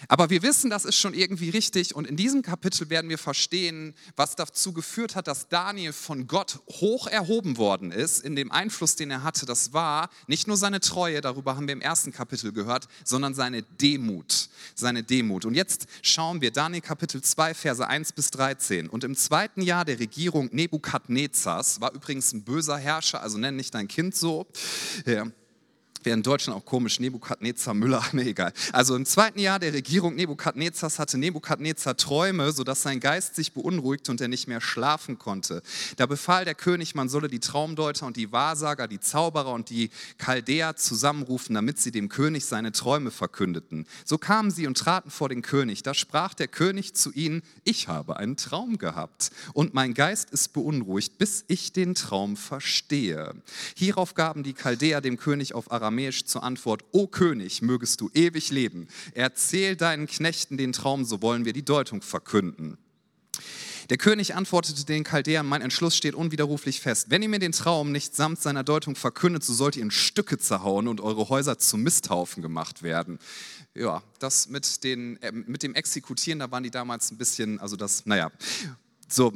Aber 0.07 0.29
wir 0.29 0.41
wissen, 0.41 0.69
das 0.69 0.85
ist 0.85 0.95
schon 0.97 1.13
irgendwie 1.13 1.49
richtig 1.49 1.95
und 1.95 2.07
in 2.07 2.15
diesem 2.15 2.41
Kapitel 2.41 2.89
werden 2.89 3.09
wir 3.09 3.17
verstehen, 3.17 3.93
was 4.15 4.35
dazu 4.35 4.73
geführt 4.73 5.15
hat, 5.15 5.27
dass 5.27 5.47
Daniel 5.49 5.93
von 5.93 6.27
Gott 6.27 6.59
hoch 6.69 7.07
erhoben 7.07 7.57
worden 7.57 7.91
ist 7.91 8.19
in 8.19 8.35
dem 8.35 8.51
Einfluss, 8.51 8.95
den 8.95 9.11
er 9.11 9.23
hatte. 9.23 9.45
Das 9.45 9.73
war 9.73 10.09
nicht 10.27 10.47
nur 10.47 10.57
seine 10.57 10.79
Treue, 10.79 11.21
darüber 11.21 11.55
haben 11.55 11.67
wir 11.67 11.73
im 11.73 11.81
ersten 11.81 12.11
Kapitel 12.11 12.51
gehört, 12.51 12.87
sondern 13.03 13.33
seine 13.33 13.63
Demut. 13.63 14.49
Seine 14.75 15.03
Demut. 15.03 15.45
Und 15.45 15.55
jetzt 15.55 15.87
schauen 16.01 16.41
wir 16.41 16.51
Daniel 16.51 16.81
Kapitel 16.81 17.21
2, 17.21 17.53
Verse 17.53 17.87
1 17.87 18.13
bis 18.13 18.31
13. 18.31 18.89
Und 18.89 19.03
im 19.03 19.15
zweiten 19.15 19.61
Jahr 19.61 19.85
der 19.85 19.99
Regierung 19.99 20.49
Nebukadnezars, 20.51 21.81
war 21.81 21.93
übrigens 21.93 22.33
ein 22.33 22.43
böser 22.43 22.77
Herrscher, 22.77 23.21
also 23.21 23.37
nenn 23.37 23.55
nicht 23.55 23.73
dein 23.73 23.87
Kind 23.87 24.15
so, 24.15 24.47
ja, 25.05 25.25
Wäre 26.03 26.17
in 26.17 26.23
Deutschland 26.23 26.57
auch 26.57 26.65
komisch, 26.65 26.99
Nebukadnezar 26.99 27.73
Müller, 27.73 28.03
nee, 28.13 28.29
egal. 28.29 28.53
Also 28.71 28.95
im 28.95 29.05
zweiten 29.05 29.39
Jahr 29.39 29.59
der 29.59 29.73
Regierung 29.73 30.15
Nebukadnezars 30.15 30.97
hatte 30.97 31.17
Nebukadnezar 31.17 31.95
Träume, 31.95 32.51
sodass 32.51 32.81
sein 32.81 32.99
Geist 32.99 33.35
sich 33.35 33.53
beunruhigte 33.53 34.11
und 34.11 34.19
er 34.19 34.27
nicht 34.27 34.47
mehr 34.47 34.61
schlafen 34.61 35.19
konnte. 35.19 35.61
Da 35.97 36.07
befahl 36.07 36.43
der 36.45 36.55
König, 36.55 36.95
man 36.95 37.07
solle 37.07 37.27
die 37.27 37.39
Traumdeuter 37.39 38.07
und 38.07 38.17
die 38.17 38.31
Wahrsager, 38.31 38.87
die 38.87 38.99
Zauberer 38.99 39.53
und 39.53 39.69
die 39.69 39.91
Chaldäer 40.17 40.75
zusammenrufen, 40.75 41.53
damit 41.53 41.77
sie 41.77 41.91
dem 41.91 42.09
König 42.09 42.45
seine 42.45 42.71
Träume 42.71 43.11
verkündeten. 43.11 43.85
So 44.03 44.17
kamen 44.17 44.49
sie 44.49 44.65
und 44.65 44.77
traten 44.77 45.11
vor 45.11 45.29
den 45.29 45.43
König. 45.43 45.83
Da 45.83 45.93
sprach 45.93 46.33
der 46.33 46.47
König 46.47 46.95
zu 46.95 47.11
ihnen, 47.11 47.43
ich 47.63 47.87
habe 47.87 48.17
einen 48.17 48.37
Traum 48.37 48.77
gehabt 48.79 49.29
und 49.53 49.75
mein 49.75 49.93
Geist 49.93 50.31
ist 50.31 50.53
beunruhigt, 50.53 51.19
bis 51.19 51.45
ich 51.47 51.73
den 51.73 51.93
Traum 51.93 52.37
verstehe. 52.37 53.35
Hierauf 53.75 54.15
gaben 54.15 54.43
die 54.43 54.53
Chaldäer 54.53 55.01
dem 55.01 55.17
König 55.17 55.53
auf 55.53 55.71
Aram 55.71 55.90
aramäisch 55.91 56.23
zur 56.23 56.43
Antwort, 56.43 56.85
O 56.91 57.07
König, 57.07 57.61
mögest 57.61 57.99
du 57.99 58.09
ewig 58.13 58.49
leben. 58.49 58.87
Erzähl 59.13 59.75
deinen 59.75 60.07
Knechten 60.07 60.57
den 60.57 60.71
Traum, 60.71 61.03
so 61.03 61.21
wollen 61.21 61.43
wir 61.43 61.51
die 61.51 61.65
Deutung 61.65 62.01
verkünden. 62.01 62.77
Der 63.89 63.97
König 63.97 64.35
antwortete 64.35 64.85
den 64.85 65.03
Chaldäern, 65.03 65.45
mein 65.45 65.61
Entschluss 65.61 65.97
steht 65.97 66.15
unwiderruflich 66.15 66.79
fest. 66.79 67.07
Wenn 67.09 67.21
ihr 67.23 67.27
mir 67.27 67.39
den 67.39 67.51
Traum 67.51 67.91
nicht 67.91 68.15
samt 68.15 68.41
seiner 68.41 68.63
Deutung 68.63 68.95
verkündet, 68.95 69.43
so 69.43 69.53
sollt 69.53 69.75
ihr 69.75 69.83
in 69.83 69.91
Stücke 69.91 70.37
zerhauen 70.37 70.87
und 70.87 71.01
eure 71.01 71.27
Häuser 71.27 71.57
zu 71.57 71.77
Misthaufen 71.77 72.41
gemacht 72.41 72.83
werden. 72.83 73.19
Ja, 73.75 74.01
das 74.19 74.47
mit, 74.47 74.85
den, 74.85 75.21
äh, 75.21 75.33
mit 75.33 75.61
dem 75.61 75.75
Exekutieren, 75.75 76.39
da 76.39 76.49
waren 76.51 76.63
die 76.63 76.71
damals 76.71 77.11
ein 77.11 77.17
bisschen, 77.17 77.59
also 77.59 77.75
das, 77.75 78.05
naja, 78.05 78.31
so, 79.09 79.33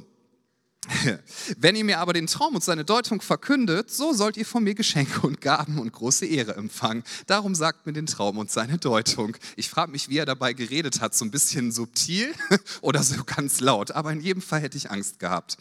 wenn 1.57 1.75
ihr 1.75 1.83
mir 1.83 1.99
aber 1.99 2.13
den 2.13 2.27
Traum 2.27 2.55
und 2.55 2.63
seine 2.63 2.85
Deutung 2.85 3.21
verkündet, 3.21 3.91
so 3.91 4.13
sollt 4.13 4.37
ihr 4.37 4.45
von 4.45 4.63
mir 4.63 4.75
Geschenke 4.75 5.25
und 5.25 5.41
Gaben 5.41 5.79
und 5.79 5.91
große 5.91 6.25
Ehre 6.25 6.55
empfangen. 6.55 7.03
Darum 7.27 7.55
sagt 7.55 7.85
mir 7.85 7.93
den 7.93 8.05
Traum 8.05 8.37
und 8.37 8.51
seine 8.51 8.77
Deutung. 8.77 9.35
Ich 9.55 9.69
frage 9.69 9.91
mich, 9.91 10.09
wie 10.09 10.17
er 10.17 10.25
dabei 10.25 10.53
geredet 10.53 11.01
hat, 11.01 11.15
so 11.15 11.25
ein 11.25 11.31
bisschen 11.31 11.71
subtil 11.71 12.33
oder 12.81 13.03
so 13.03 13.23
ganz 13.23 13.59
laut, 13.59 13.91
aber 13.91 14.11
in 14.11 14.21
jedem 14.21 14.41
Fall 14.41 14.61
hätte 14.61 14.77
ich 14.77 14.91
Angst 14.91 15.19
gehabt. 15.19 15.57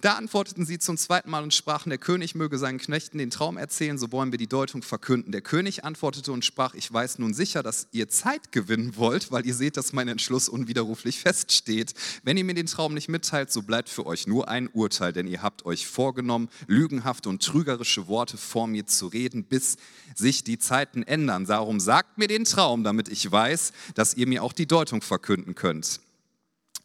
Da 0.00 0.14
antworteten 0.14 0.66
sie 0.66 0.78
zum 0.78 0.96
zweiten 0.96 1.30
Mal 1.30 1.42
und 1.42 1.54
sprachen, 1.54 1.90
der 1.90 1.98
König 1.98 2.34
möge 2.34 2.58
seinen 2.58 2.78
Knechten 2.78 3.18
den 3.18 3.30
Traum 3.30 3.56
erzählen, 3.56 3.98
so 3.98 4.12
wollen 4.12 4.32
wir 4.32 4.38
die 4.38 4.46
Deutung 4.46 4.82
verkünden. 4.82 5.32
Der 5.32 5.40
König 5.40 5.84
antwortete 5.84 6.32
und 6.32 6.44
sprach, 6.44 6.74
ich 6.74 6.92
weiß 6.92 7.18
nun 7.18 7.34
sicher, 7.34 7.62
dass 7.62 7.88
ihr 7.92 8.08
Zeit 8.08 8.52
gewinnen 8.52 8.96
wollt, 8.96 9.30
weil 9.30 9.46
ihr 9.46 9.54
seht, 9.54 9.76
dass 9.76 9.92
mein 9.92 10.08
Entschluss 10.08 10.48
unwiderruflich 10.48 11.20
feststeht. 11.20 11.94
Wenn 12.22 12.36
ihr 12.36 12.44
mir 12.44 12.54
den 12.54 12.66
Traum 12.66 12.94
nicht 12.94 13.08
mitteilt, 13.08 13.52
so 13.52 13.62
bleibt 13.62 13.88
für 13.88 14.06
euch 14.06 14.26
nur 14.26 14.48
ein 14.48 14.68
Urteil, 14.68 15.12
denn 15.12 15.26
ihr 15.26 15.42
habt 15.42 15.64
euch 15.66 15.86
vorgenommen, 15.86 16.48
lügenhafte 16.66 17.28
und 17.28 17.42
trügerische 17.42 18.08
Worte 18.08 18.36
vor 18.36 18.66
mir 18.66 18.86
zu 18.86 19.06
reden, 19.06 19.44
bis 19.44 19.76
sich 20.14 20.44
die 20.44 20.58
Zeiten 20.58 21.02
ändern. 21.02 21.46
Darum 21.46 21.80
sagt 21.80 22.18
mir 22.18 22.28
den 22.28 22.44
Traum, 22.44 22.84
damit 22.84 23.08
ich 23.08 23.30
weiß, 23.30 23.72
dass 23.94 24.14
ihr 24.14 24.26
mir 24.26 24.42
auch 24.42 24.52
die 24.52 24.66
Deutung 24.66 25.02
verkünden 25.02 25.54
könnt. 25.54 26.00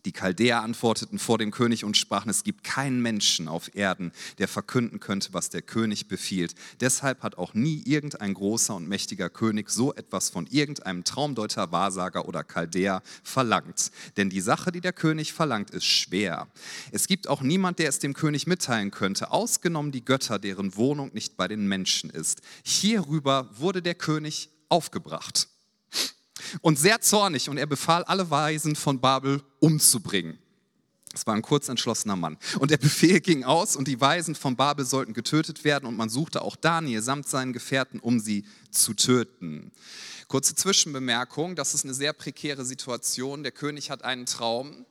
Die 0.06 0.14
Chaldäer 0.14 0.62
antworteten 0.62 1.20
vor 1.20 1.38
dem 1.38 1.52
König 1.52 1.84
und 1.84 1.98
sprachen, 1.98 2.30
es 2.30 2.44
gibt 2.44 2.64
keinen 2.64 3.02
Menschen 3.02 3.48
auf 3.48 3.76
Erden, 3.76 4.12
der 4.38 4.48
verkünden 4.48 5.00
könnte, 5.00 5.34
was 5.34 5.50
der 5.50 5.62
König 5.62 6.08
befiehlt. 6.08 6.56
Deshalb 6.80 7.22
hat 7.22 7.38
auch 7.38 7.54
nie 7.54 7.82
irgendein 7.86 8.34
großer 8.34 8.76
und 8.76 8.88
mächtiger 8.88 9.30
König 9.30 9.70
so 9.70 9.94
etwas 9.94 10.30
von 10.30 10.48
irgendeinem 10.48 11.04
Traumdeuter, 11.04 11.72
Wahrsager 11.72 12.28
oder 12.28 12.44
Chaldäer 12.44 13.02
verlangt. 13.24 13.92
Denn 14.16 14.30
die 14.30 14.42
Sache, 14.42 14.72
die 14.72 14.82
der 14.82 14.94
König 14.94 15.34
verlangt, 15.34 15.72
ist 15.72 15.86
schwer. 15.86 16.48
Es 16.92 17.08
gibt 17.08 17.28
auch 17.28 17.42
niemand, 17.42 17.80
der 17.80 17.90
es 17.90 18.00
dem 18.00 18.14
König 18.14 18.48
mitteilen 18.48 18.92
könnte, 18.92 19.32
ausgenommen 19.32 19.92
die 19.92 20.06
Götter, 20.06 20.40
deren 20.40 20.76
Wohnung 20.76 21.12
nicht 21.14 21.36
bei 21.36 21.48
den 21.48 21.68
Menschen 21.68 22.10
ist. 22.10 22.42
Hierüber 22.64 23.50
wurde 23.58 23.82
der 23.82 23.96
König 23.96 24.50
aufgebracht 24.70 25.50
und 26.62 26.78
sehr 26.78 27.02
zornig 27.02 27.50
und 27.50 27.58
er 27.58 27.68
befahl, 27.68 28.04
alle 28.04 28.30
Weisen 28.30 28.76
von 28.76 29.00
Babel 29.00 29.42
umzubringen. 29.60 30.40
Es 31.14 31.26
war 31.26 31.34
ein 31.34 31.42
kurzentschlossener 31.42 32.16
Mann. 32.16 32.38
Und 32.60 32.72
der 32.72 32.78
Befehl 32.78 33.20
ging 33.22 33.44
aus 33.44 33.76
und 33.76 33.88
die 33.88 34.00
Weisen 34.00 34.36
von 34.36 34.56
Babel 34.56 34.86
sollten 34.86 35.14
getötet 35.14 35.64
werden 35.64 35.86
und 35.86 35.98
man 35.98 36.10
suchte 36.10 36.42
auch 36.42 36.56
Daniel 36.56 37.02
samt 37.02 37.28
seinen 37.28 37.54
Gefährten, 37.54 38.00
um 38.00 38.20
sie 38.20 38.46
zu 38.72 38.94
töten. 38.94 39.72
Kurze 40.28 40.54
Zwischenbemerkung, 40.54 41.56
das 41.56 41.74
ist 41.74 41.86
eine 41.86 41.96
sehr 41.96 42.14
prekäre 42.14 42.64
Situation. 42.64 43.42
Der 43.42 43.52
König 43.52 43.90
hat 43.90 44.04
einen 44.04 44.28
Traum 44.28 44.86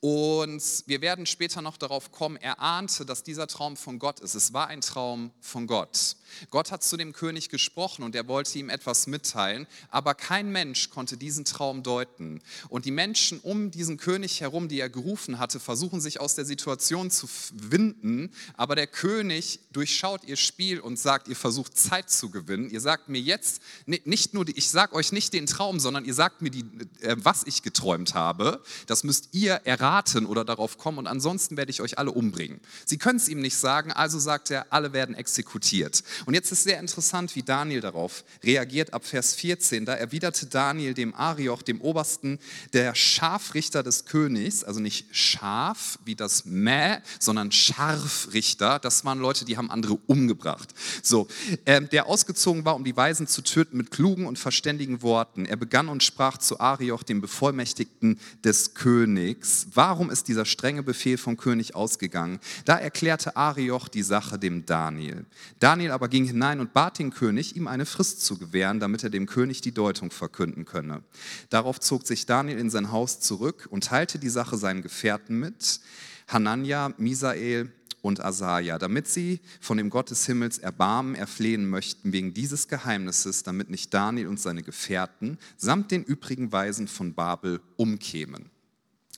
und 0.00 0.62
wir 0.86 1.00
werden 1.00 1.26
später 1.26 1.60
noch 1.62 1.76
darauf 1.76 2.12
kommen, 2.12 2.36
er 2.36 2.60
ahnte, 2.60 3.04
dass 3.04 3.22
dieser 3.22 3.46
Traum 3.46 3.76
von 3.76 3.98
Gott 3.98 4.20
ist. 4.20 4.34
Es 4.34 4.52
war 4.52 4.68
ein 4.68 4.80
Traum 4.80 5.32
von 5.40 5.66
Gott. 5.66 6.16
Gott 6.50 6.70
hat 6.70 6.84
zu 6.84 6.96
dem 6.96 7.12
König 7.12 7.48
gesprochen 7.48 8.02
und 8.02 8.14
er 8.14 8.28
wollte 8.28 8.58
ihm 8.58 8.70
etwas 8.70 9.06
mitteilen, 9.06 9.66
aber 9.90 10.14
kein 10.14 10.50
Mensch 10.50 10.90
konnte 10.90 11.16
diesen 11.16 11.44
Traum 11.44 11.82
deuten. 11.82 12.40
Und 12.68 12.84
die 12.84 12.90
Menschen 12.90 13.40
um 13.40 13.70
diesen 13.70 13.96
König 13.96 14.40
herum, 14.40 14.68
die 14.68 14.78
er 14.78 14.90
gerufen 14.90 15.38
hatte, 15.38 15.58
versuchen 15.58 16.00
sich 16.00 16.20
aus 16.20 16.34
der 16.34 16.44
Situation 16.44 17.10
zu 17.10 17.28
winden, 17.52 18.30
aber 18.54 18.74
der 18.76 18.86
König 18.86 19.60
durchschaut 19.72 20.24
ihr 20.24 20.36
Spiel 20.36 20.80
und 20.80 20.98
sagt, 20.98 21.28
ihr 21.28 21.36
versucht 21.36 21.76
Zeit 21.76 22.10
zu 22.10 22.30
gewinnen. 22.30 22.70
Ihr 22.70 22.80
sagt 22.80 23.08
mir 23.08 23.20
jetzt 23.20 23.62
nicht 23.86 24.34
nur, 24.34 24.46
ich 24.48 24.70
sage 24.70 24.94
euch 24.94 25.12
nicht 25.12 25.32
den 25.32 25.46
Traum, 25.46 25.80
sondern 25.80 26.04
ihr 26.04 26.14
sagt 26.14 26.42
mir, 26.42 26.50
die, 26.50 26.64
äh, 27.00 27.16
was 27.18 27.44
ich 27.44 27.62
geträumt 27.62 28.14
habe. 28.14 28.62
Das 28.86 29.04
müsst 29.04 29.30
ihr 29.32 29.47
erraten 29.54 30.26
oder 30.26 30.44
darauf 30.44 30.78
kommen 30.78 30.98
und 30.98 31.06
ansonsten 31.06 31.56
werde 31.56 31.70
ich 31.70 31.80
euch 31.80 31.98
alle 31.98 32.10
umbringen. 32.10 32.60
Sie 32.84 32.98
können 32.98 33.18
es 33.18 33.28
ihm 33.28 33.40
nicht 33.40 33.56
sagen, 33.56 33.92
also 33.92 34.18
sagt 34.18 34.50
er, 34.50 34.66
alle 34.70 34.92
werden 34.92 35.14
exekutiert. 35.14 36.02
Und 36.26 36.34
jetzt 36.34 36.52
ist 36.52 36.64
sehr 36.64 36.80
interessant, 36.80 37.34
wie 37.36 37.42
Daniel 37.42 37.80
darauf 37.80 38.24
reagiert 38.42 38.94
ab 38.94 39.04
Vers 39.04 39.34
14. 39.34 39.84
Da 39.84 39.94
erwiderte 39.94 40.46
Daniel 40.46 40.94
dem 40.94 41.14
Arioch, 41.14 41.62
dem 41.62 41.80
Obersten, 41.80 42.38
der 42.72 42.94
Scharfrichter 42.94 43.82
des 43.82 44.04
Königs, 44.04 44.64
also 44.64 44.80
nicht 44.80 45.06
scharf 45.14 45.98
wie 46.04 46.14
das 46.14 46.44
Mäh, 46.44 46.98
sondern 47.18 47.52
Scharfrichter. 47.52 48.78
Das 48.78 49.04
waren 49.04 49.18
Leute, 49.18 49.44
die 49.44 49.56
haben 49.56 49.70
andere 49.70 49.98
umgebracht. 50.06 50.74
So, 51.02 51.28
äh, 51.64 51.82
der 51.82 52.06
ausgezogen 52.06 52.64
war, 52.64 52.76
um 52.76 52.84
die 52.84 52.96
Weisen 52.96 53.26
zu 53.26 53.42
töten 53.42 53.76
mit 53.76 53.90
klugen 53.90 54.26
und 54.26 54.38
verständigen 54.38 55.02
Worten. 55.02 55.44
Er 55.44 55.56
begann 55.56 55.88
und 55.88 56.02
sprach 56.02 56.38
zu 56.38 56.60
Arioch, 56.60 57.02
dem 57.02 57.20
Bevollmächtigten 57.20 58.18
des 58.44 58.74
Königs. 58.74 59.37
Warum 59.74 60.10
ist 60.10 60.28
dieser 60.28 60.44
strenge 60.44 60.82
Befehl 60.82 61.18
vom 61.18 61.36
König 61.36 61.74
ausgegangen? 61.74 62.38
Da 62.64 62.76
erklärte 62.76 63.36
Arioch 63.36 63.88
die 63.88 64.02
Sache 64.02 64.38
dem 64.38 64.66
Daniel. 64.66 65.26
Daniel 65.58 65.90
aber 65.90 66.08
ging 66.08 66.24
hinein 66.24 66.60
und 66.60 66.72
bat 66.72 66.98
den 66.98 67.10
König, 67.10 67.56
ihm 67.56 67.66
eine 67.66 67.86
Frist 67.86 68.24
zu 68.24 68.38
gewähren, 68.38 68.80
damit 68.80 69.04
er 69.04 69.10
dem 69.10 69.26
König 69.26 69.60
die 69.60 69.72
Deutung 69.72 70.10
verkünden 70.10 70.64
könne. 70.64 71.02
Darauf 71.50 71.80
zog 71.80 72.06
sich 72.06 72.26
Daniel 72.26 72.58
in 72.58 72.70
sein 72.70 72.92
Haus 72.92 73.20
zurück 73.20 73.66
und 73.70 73.84
teilte 73.84 74.18
die 74.18 74.28
Sache 74.28 74.56
seinen 74.56 74.82
Gefährten 74.82 75.38
mit, 75.38 75.80
Hanania, 76.28 76.92
Misael 76.98 77.72
und 78.02 78.24
Asaja, 78.24 78.78
damit 78.78 79.08
sie 79.08 79.40
von 79.60 79.76
dem 79.76 79.90
Gott 79.90 80.10
des 80.10 80.26
Himmels 80.26 80.58
Erbarmen 80.58 81.14
erflehen 81.14 81.68
möchten 81.68 82.12
wegen 82.12 82.34
dieses 82.34 82.68
Geheimnisses, 82.68 83.42
damit 83.42 83.70
nicht 83.70 83.92
Daniel 83.92 84.28
und 84.28 84.40
seine 84.40 84.62
Gefährten 84.62 85.38
samt 85.56 85.90
den 85.90 86.04
übrigen 86.04 86.52
Weisen 86.52 86.88
von 86.88 87.14
Babel 87.14 87.60
umkämen. 87.76 88.50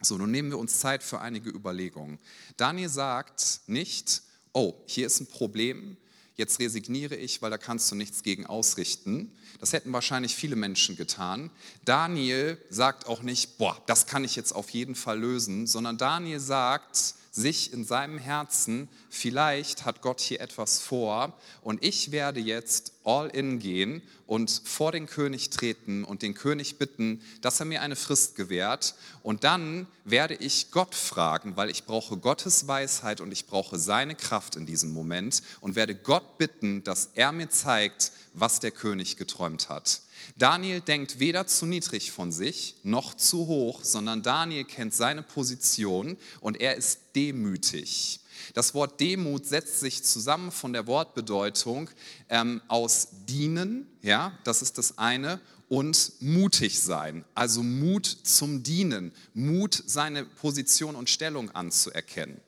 So, 0.03 0.17
nun 0.17 0.31
nehmen 0.31 0.51
wir 0.51 0.59
uns 0.59 0.81
Zeit 0.81 1.03
für 1.03 1.21
einige 1.21 1.51
Überlegungen. 1.51 2.19
Daniel 2.57 2.89
sagt 2.89 3.61
nicht, 3.67 4.23
oh, 4.53 4.75
hier 4.87 5.07
ist 5.07 5.21
ein 5.21 5.27
Problem, 5.27 5.99
jetzt 6.37 6.59
resigniere 6.59 7.17
ich, 7.17 7.43
weil 7.43 7.51
da 7.51 7.59
kannst 7.59 7.91
du 7.91 7.95
nichts 7.95 8.23
gegen 8.23 8.47
ausrichten. 8.47 9.31
Das 9.61 9.75
hätten 9.75 9.93
wahrscheinlich 9.93 10.35
viele 10.35 10.57
Menschen 10.57 10.97
getan. 10.97 11.51
Daniel 11.85 12.57
sagt 12.71 13.07
auch 13.07 13.21
nicht, 13.23 13.59
boah, 13.59 13.81
das 13.87 14.07
kann 14.07 14.25
ich 14.25 14.37
jetzt 14.37 14.53
auf 14.53 14.71
jeden 14.71 14.95
Fall 14.95 15.21
lösen, 15.21 15.67
sondern 15.67 15.99
Daniel 15.99 16.41
sagt, 16.41 17.15
sich 17.31 17.73
in 17.73 17.85
seinem 17.85 18.19
Herzen, 18.19 18.89
vielleicht 19.09 19.85
hat 19.85 20.03
Gott 20.03 20.21
hier 20.21 20.41
etwas 20.41 20.81
vor 20.81 21.33
und 21.63 21.85
ich 21.85 22.11
werde 22.11 22.41
jetzt 22.41 22.93
all 23.05 23.29
in 23.29 23.61
gehen 23.61 24.03
und 24.27 24.63
vor 24.65 24.93
den 24.93 25.07
König 25.07 25.51
treten 25.51 26.05
und 26.05 26.23
den 26.23 26.35
König 26.35 26.79
bitten, 26.79 27.23
dass 27.41 27.61
er 27.61 27.67
mir 27.67 27.83
eine 27.83 27.97
Frist 27.97 28.35
gewährt 28.35 28.95
und 29.23 29.45
dann 29.45 29.87
werde 30.05 30.35
ich 30.35 30.71
Gott 30.73 30.95
fragen, 30.95 31.57
weil 31.57 31.71
ich 31.71 31.85
brauche 31.85 32.17
Gottes 32.17 32.67
Weisheit 32.67 33.21
und 33.21 33.33
ich 33.33 33.47
brauche 33.47 33.79
seine 33.79 34.17
Kraft 34.17 34.57
in 34.57 34.67
diesem 34.67 34.93
Moment 34.93 35.43
und 35.61 35.77
werde 35.77 35.95
Gott 35.95 36.37
bitten, 36.37 36.83
dass 36.83 37.11
er 37.15 37.33
mir 37.33 37.49
zeigt, 37.49 38.13
was 38.35 38.61
der 38.61 38.71
König 38.73 39.17
geträumt 39.17 39.69
hat. 39.69 40.03
Daniel 40.37 40.81
denkt 40.81 41.19
weder 41.19 41.47
zu 41.47 41.67
niedrig 41.67 42.13
von 42.13 42.33
sich 42.33 42.77
noch 42.83 43.15
zu 43.15 43.47
hoch, 43.47 43.85
sondern 43.85 44.23
Daniel 44.23 44.65
kennt 44.65 44.95
seine 44.95 45.23
Position 45.23 46.17
und 46.41 46.61
er 46.61 46.77
ist 46.77 47.01
demütig. 47.15 48.21
Das 48.55 48.75
Wort 48.75 49.01
Demut 49.01 49.47
setzt 49.47 49.81
sich 49.81 50.03
zusammen 50.03 50.51
von 50.51 50.73
der 50.73 50.87
Wortbedeutung 50.87 51.91
ähm, 52.29 52.61
aus 52.69 53.09
dienen, 53.29 53.87
ja, 54.03 54.39
das 54.45 54.63
ist 54.63 54.79
das 54.79 54.99
eine, 54.99 55.41
und 55.69 56.15
mutig 56.21 56.81
sein, 56.81 57.25
also 57.35 57.63
Mut 57.63 58.05
zum 58.07 58.65
Dienen, 58.65 59.13
Mut, 59.35 59.81
seine 59.87 60.25
Position 60.25 60.97
und 60.97 61.09
Stellung 61.09 61.51
anzuerkennen. 61.53 62.41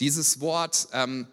Dieses 0.00 0.40
Wort, 0.40 0.88
ähm, 0.92 1.26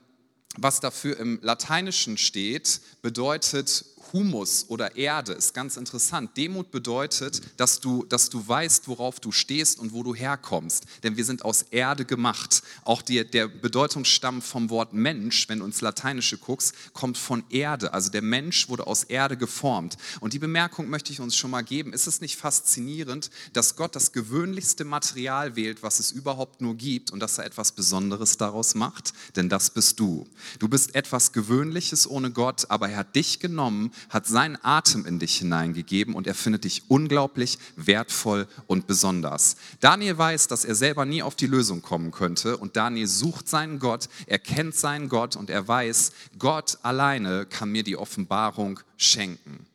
was 0.57 0.81
dafür 0.81 1.17
im 1.17 1.39
Lateinischen 1.41 2.17
steht, 2.17 2.81
bedeutet 3.01 3.85
Humus 4.13 4.65
oder 4.67 4.95
Erde 4.95 5.33
ist 5.33 5.55
ganz 5.55 5.75
interessant. 5.75 6.37
Demut 6.37 6.69
bedeutet, 6.69 7.41
dass 7.57 7.79
du, 7.79 8.05
dass 8.05 8.29
du 8.29 8.47
weißt, 8.47 8.87
worauf 8.87 9.19
du 9.19 9.31
stehst 9.31 9.79
und 9.79 9.91
wo 9.91 10.03
du 10.03 10.13
herkommst. 10.13 10.85
Denn 11.01 11.17
wir 11.17 11.25
sind 11.25 11.43
aus 11.43 11.63
Erde 11.71 12.05
gemacht. 12.05 12.61
Auch 12.83 13.01
die, 13.01 13.25
der 13.25 13.47
Bedeutungsstamm 13.47 14.43
vom 14.43 14.69
Wort 14.69 14.93
Mensch, 14.93 15.49
wenn 15.49 15.59
du 15.59 15.65
ins 15.65 15.81
Lateinische 15.81 16.37
guckst, 16.37 16.75
kommt 16.93 17.17
von 17.17 17.43
Erde. 17.49 17.93
Also 17.93 18.11
der 18.11 18.21
Mensch 18.21 18.69
wurde 18.69 18.85
aus 18.85 19.03
Erde 19.03 19.35
geformt. 19.35 19.97
Und 20.19 20.33
die 20.33 20.39
Bemerkung 20.39 20.89
möchte 20.89 21.11
ich 21.11 21.19
uns 21.19 21.35
schon 21.35 21.49
mal 21.49 21.63
geben. 21.63 21.91
Ist 21.91 22.05
es 22.05 22.21
nicht 22.21 22.37
faszinierend, 22.37 23.31
dass 23.53 23.75
Gott 23.75 23.95
das 23.95 24.11
gewöhnlichste 24.11 24.85
Material 24.85 25.55
wählt, 25.55 25.81
was 25.81 25.99
es 25.99 26.11
überhaupt 26.11 26.61
nur 26.61 26.75
gibt 26.75 27.09
und 27.09 27.19
dass 27.19 27.39
er 27.39 27.45
etwas 27.45 27.71
Besonderes 27.71 28.37
daraus 28.37 28.75
macht? 28.75 29.13
Denn 29.35 29.49
das 29.49 29.71
bist 29.71 29.99
du. 29.99 30.27
Du 30.59 30.67
bist 30.67 30.93
etwas 30.93 31.31
Gewöhnliches 31.31 32.07
ohne 32.07 32.29
Gott, 32.29 32.69
aber 32.69 32.89
er 32.89 32.97
hat 32.97 33.15
dich 33.15 33.39
genommen 33.39 33.91
hat 34.09 34.27
seinen 34.27 34.57
Atem 34.63 35.05
in 35.05 35.19
dich 35.19 35.37
hineingegeben 35.37 36.13
und 36.13 36.27
er 36.27 36.35
findet 36.35 36.63
dich 36.63 36.83
unglaublich 36.87 37.57
wertvoll 37.75 38.47
und 38.67 38.87
besonders. 38.87 39.55
Daniel 39.79 40.17
weiß, 40.17 40.47
dass 40.47 40.65
er 40.65 40.75
selber 40.75 41.05
nie 41.05 41.23
auf 41.23 41.35
die 41.35 41.47
Lösung 41.47 41.81
kommen 41.81 42.11
könnte 42.11 42.57
und 42.57 42.75
Daniel 42.75 43.07
sucht 43.07 43.47
seinen 43.47 43.79
Gott, 43.79 44.09
er 44.27 44.39
kennt 44.39 44.75
seinen 44.75 45.09
Gott 45.09 45.35
und 45.35 45.49
er 45.49 45.67
weiß, 45.67 46.11
Gott 46.39 46.77
alleine 46.83 47.45
kann 47.45 47.69
mir 47.69 47.83
die 47.83 47.97
Offenbarung 47.97 48.79
schenken. 48.97 49.65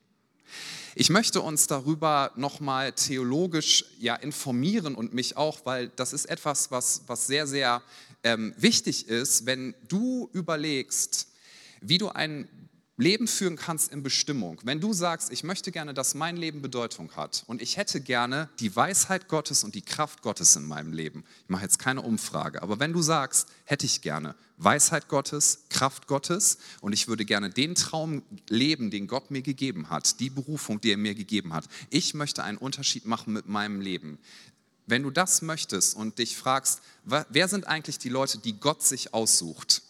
Ich 1.01 1.11
möchte 1.11 1.41
uns 1.41 1.69
darüber 1.69 2.33
nochmal 2.35 2.91
theologisch 2.91 3.85
ja, 4.01 4.17
informieren 4.17 4.97
und 4.97 5.15
mich 5.15 5.37
auch, 5.37 5.61
weil 5.65 5.93
das 5.95 6.13
ist 6.13 6.25
etwas, 6.25 6.73
was, 6.73 7.03
was 7.07 7.29
sehr, 7.29 7.47
sehr 7.47 7.83
ähm, 8.25 8.53
wichtig 8.57 9.07
ist, 9.07 9.47
wenn 9.47 9.77
du 9.87 10.29
überlegst, 10.33 11.29
wie 11.81 11.99
du 11.99 12.09
ein 12.09 12.49
Leben 13.00 13.28
führen 13.28 13.55
kannst 13.55 13.93
in 13.93 14.02
Bestimmung. 14.02 14.61
Wenn 14.64 14.81
du 14.81 14.93
sagst, 14.93 15.31
ich 15.31 15.45
möchte 15.45 15.71
gerne, 15.71 15.95
dass 15.95 16.14
mein 16.14 16.37
Leben 16.37 16.62
Bedeutung 16.62 17.12
hat 17.14 17.45
und 17.47 17.62
ich 17.62 17.76
hätte 17.76 18.00
gerne 18.00 18.49
die 18.59 18.75
Weisheit 18.75 19.28
Gottes 19.28 19.62
und 19.62 19.76
die 19.76 19.83
Kraft 19.83 20.21
Gottes 20.21 20.57
in 20.57 20.67
meinem 20.67 20.93
Leben. 20.93 21.23
Ich 21.45 21.49
mache 21.49 21.62
jetzt 21.62 21.78
keine 21.78 22.02
Umfrage, 22.02 22.61
aber 22.61 22.81
wenn 22.81 22.93
du 22.93 23.00
sagst, 23.00 23.47
hätte 23.64 23.87
ich 23.87 24.02
gerne 24.02 24.35
Weisheit 24.57 25.07
Gottes, 25.07 25.61
Kraft 25.71 26.09
Gottes 26.09 26.59
und 26.81 26.93
ich 26.93 27.07
würde 27.07 27.25
gerne 27.25 27.50
den 27.50 27.76
Traum 27.76 28.23
leben, 28.49 28.90
den 28.90 29.07
Gott 29.07 29.31
mir 29.31 29.43
gegeben 29.43 29.90
hat, 29.90 30.19
die 30.19 30.28
Berufung, 30.28 30.81
die 30.81 30.90
er 30.90 30.97
mir 30.97 31.14
gegeben 31.14 31.52
hat. 31.52 31.67
Ich 31.90 32.14
möchte 32.14 32.43
einen 32.43 32.59
Unterschied 32.59 33.07
machen 33.07 33.33
mit 33.33 33.47
meinem 33.47 33.81
Leben. 33.81 34.19
Wenn 34.87 35.05
du 35.05 35.11
das 35.11 35.40
möchtest 35.43 35.95
und 35.95 36.19
dich 36.19 36.37
fragst, 36.37 36.81
wer 37.05 37.47
sind 37.47 37.69
eigentlich 37.69 37.99
die 37.99 38.09
Leute, 38.09 38.38
die 38.38 38.59
Gott 38.59 38.83
sich 38.83 39.14
aussucht? 39.14 39.83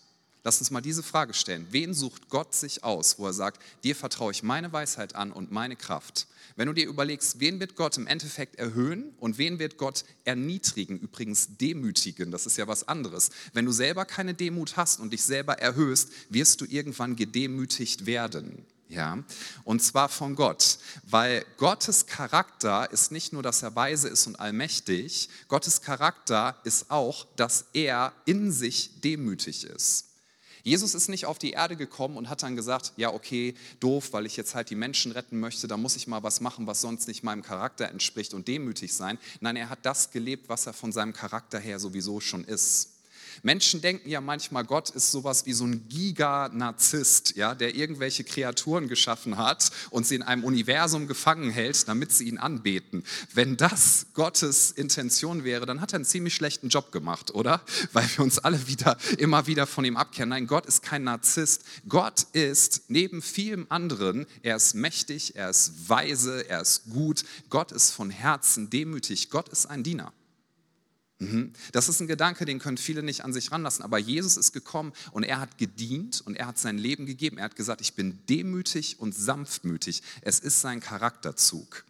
Lass 0.45 0.61
uns 0.61 0.71
mal 0.71 0.81
diese 0.81 1.03
Frage 1.03 1.35
stellen. 1.35 1.67
Wen 1.71 1.95
sucht 1.95 2.29
Gott 2.29 2.55
sich 2.55 2.85
aus, 2.85 3.19
wo 3.19 3.27
er 3.27 3.33
sagt, 3.33 3.61
dir 3.85 3.97
vertraue 3.97 4.33
ich 4.33 4.43
meine 4.43 4.73
Weisheit 4.73 5.15
an 5.15 5.33
und 5.33 5.51
meine 5.51 5.77
Kraft? 5.77 6.27
Wenn 6.57 6.67
du 6.67 6.73
dir 6.73 6.89
überlegst, 6.89 7.39
wen 7.39 7.61
wird 7.61 7.77
Gott 7.77 7.97
im 7.99 8.07
Endeffekt 8.07 8.57
erhöhen 8.57 9.15
und 9.19 9.39
wen 9.39 9.59
wird 9.59 9.79
Gott 9.79 10.05
erniedrigen, 10.25 10.99
übrigens 10.99 11.57
demütigen, 11.57 12.31
das 12.31 12.47
ist 12.47 12.57
ja 12.57 12.67
was 12.67 12.89
anderes. 12.89 13.31
Wenn 13.53 13.65
du 13.65 13.73
selber 13.73 14.05
keine 14.05 14.35
Demut 14.35 14.77
hast 14.77 15.01
und 15.01 15.13
dich 15.13 15.23
selber 15.23 15.59
erhöhst, 15.59 16.11
wirst 16.31 16.61
du 16.61 16.65
irgendwann 16.65 17.15
gedemütigt 17.15 18.07
werden. 18.07 18.67
Ja, 18.89 19.23
und 19.65 19.83
zwar 19.83 20.09
von 20.09 20.35
Gott, 20.35 20.79
weil 21.03 21.45
Gottes 21.59 22.07
Charakter 22.07 22.91
ist 22.91 23.13
nicht 23.13 23.35
nur, 23.35 23.43
dass 23.43 23.63
er 23.63 23.77
weise 23.77 24.09
ist 24.09 24.27
und 24.27 24.41
allmächtig, 24.41 25.29
Gottes 25.47 25.83
Charakter 25.83 26.59
ist 26.65 26.91
auch, 26.91 27.27
dass 27.37 27.67
er 27.75 28.15
in 28.25 28.51
sich 28.51 29.03
demütig 29.03 29.65
ist. 29.65 30.08
Jesus 30.69 30.95
ist 30.95 31.09
nicht 31.09 31.27
auf 31.27 31.39
die 31.39 31.53
Erde 31.53 31.77
gekommen 31.77 32.17
und 32.17 32.29
hat 32.29 32.43
dann 32.43 32.55
gesagt, 32.57 32.93
ja 32.97 33.13
okay, 33.13 33.55
doof, 33.81 34.13
weil 34.13 34.27
ich 34.27 34.37
jetzt 34.37 34.55
halt 34.55 34.71
die 34.71 34.77
Menschen 34.77 35.13
retten 35.13 35.41
möchte, 35.41 35.67
da 35.67 35.77
muss 35.77 35.97
ich 35.97 36.07
mal 36.07 36.23
was 36.23 36.41
machen, 36.41 36.67
was 36.67 36.81
sonst 36.81 37.09
nicht 37.09 37.23
meinem 37.23 37.43
Charakter 37.43 37.89
entspricht 37.89 38.35
und 38.35 38.49
demütig 38.49 38.93
sein. 38.95 39.19
Nein, 39.41 39.57
er 39.57 39.71
hat 39.71 39.81
das 39.83 40.11
gelebt, 40.11 40.49
was 40.49 40.67
er 40.67 40.73
von 40.75 40.93
seinem 40.93 41.13
Charakter 41.13 41.59
her 41.59 41.79
sowieso 41.79 42.21
schon 42.21 42.45
ist. 42.45 42.98
Menschen 43.43 43.81
denken 43.81 44.09
ja 44.09 44.21
manchmal, 44.21 44.65
Gott 44.65 44.91
ist 44.91 45.11
sowas 45.11 45.47
wie 45.47 45.53
so 45.53 45.65
ein 45.65 45.89
Giga-Narzisst, 45.89 47.37
ja, 47.37 47.55
der 47.55 47.75
irgendwelche 47.75 48.25
Kreaturen 48.25 48.89
geschaffen 48.89 49.37
hat 49.37 49.71
und 49.91 50.07
sie 50.07 50.17
in 50.17 50.23
einem 50.23 50.45
Universum 50.45 51.07
gefangen 51.07 51.51
hält, 51.51 51.89
damit 51.89 52.13
sie 52.13 52.29
ihn 52.29 52.39
anbeten. 52.39 53.05
Wenn 53.35 53.57
das 53.57 54.07
Gottes 54.15 54.71
Intention 54.71 55.45
wäre, 55.45 55.67
dann 55.67 55.81
hat 55.81 55.93
er 55.93 55.97
einen 55.97 56.05
ziemlich 56.05 56.35
schlechten 56.35 56.69
Job 56.69 56.93
gemacht, 56.93 57.35
oder? 57.35 57.63
Weil 57.93 58.09
wir 58.17 58.25
uns 58.25 58.39
alle 58.39 58.67
wieder, 58.69 58.97
immer 59.19 59.47
wieder 59.47 59.67
von 59.67 59.85
ihm 59.85 59.97
abkehren. 59.97 60.31
Nein, 60.31 60.47
Gott 60.47 60.67
ist 60.67 60.83
kein 60.83 61.05
Narzisst. 61.05 61.65
Gott 61.89 62.27
ist 62.33 62.83
neben 62.89 63.23
vielem 63.23 63.67
anderen, 63.69 64.27
er 64.43 64.57
ist 64.57 64.75
mächtig, 64.75 65.37
er 65.37 65.51
ist 65.51 65.89
weise, 65.89 66.49
er 66.49 66.61
ist 66.61 66.85
gut. 66.91 67.25
Gott 67.51 67.73
ist 67.73 67.91
von 67.91 68.11
Herzen 68.11 68.71
demütig. 68.71 69.31
Gott 69.31 69.49
ist 69.49 69.67
ein 69.67 69.83
Diener. 69.83 70.13
Mhm. 71.21 71.53
Das 71.73 71.89
ist 71.89 72.01
ein 72.01 72.07
Gedanke, 72.07 72.45
den 72.45 72.61
können 72.61 72.79
viele 72.79 73.03
nicht 73.03 73.25
an 73.25 73.33
sich 73.33 73.51
ranlassen. 73.51 73.85
Aber 73.85 73.99
Jesus 73.99 74.37
ist 74.37 74.53
gekommen 74.53 74.93
und 75.11 75.25
er 75.25 75.41
hat 75.41 75.59
gedient 75.59 76.21
und 76.21 76.37
er 76.37 76.47
hat 76.47 76.59
sein 76.59 76.79
Leben 76.79 77.07
gegeben. 77.07 77.39
Er 77.39 77.45
hat 77.45 77.57
gesagt, 77.57 77.81
ich 77.81 77.95
bin 77.95 78.19
demütig 78.29 79.01
und 79.01 79.15
sanftmütig. 79.15 80.03
Es 80.21 80.39
ist 80.39 80.61
sein 80.61 80.81
Charakterzug. 80.81 81.85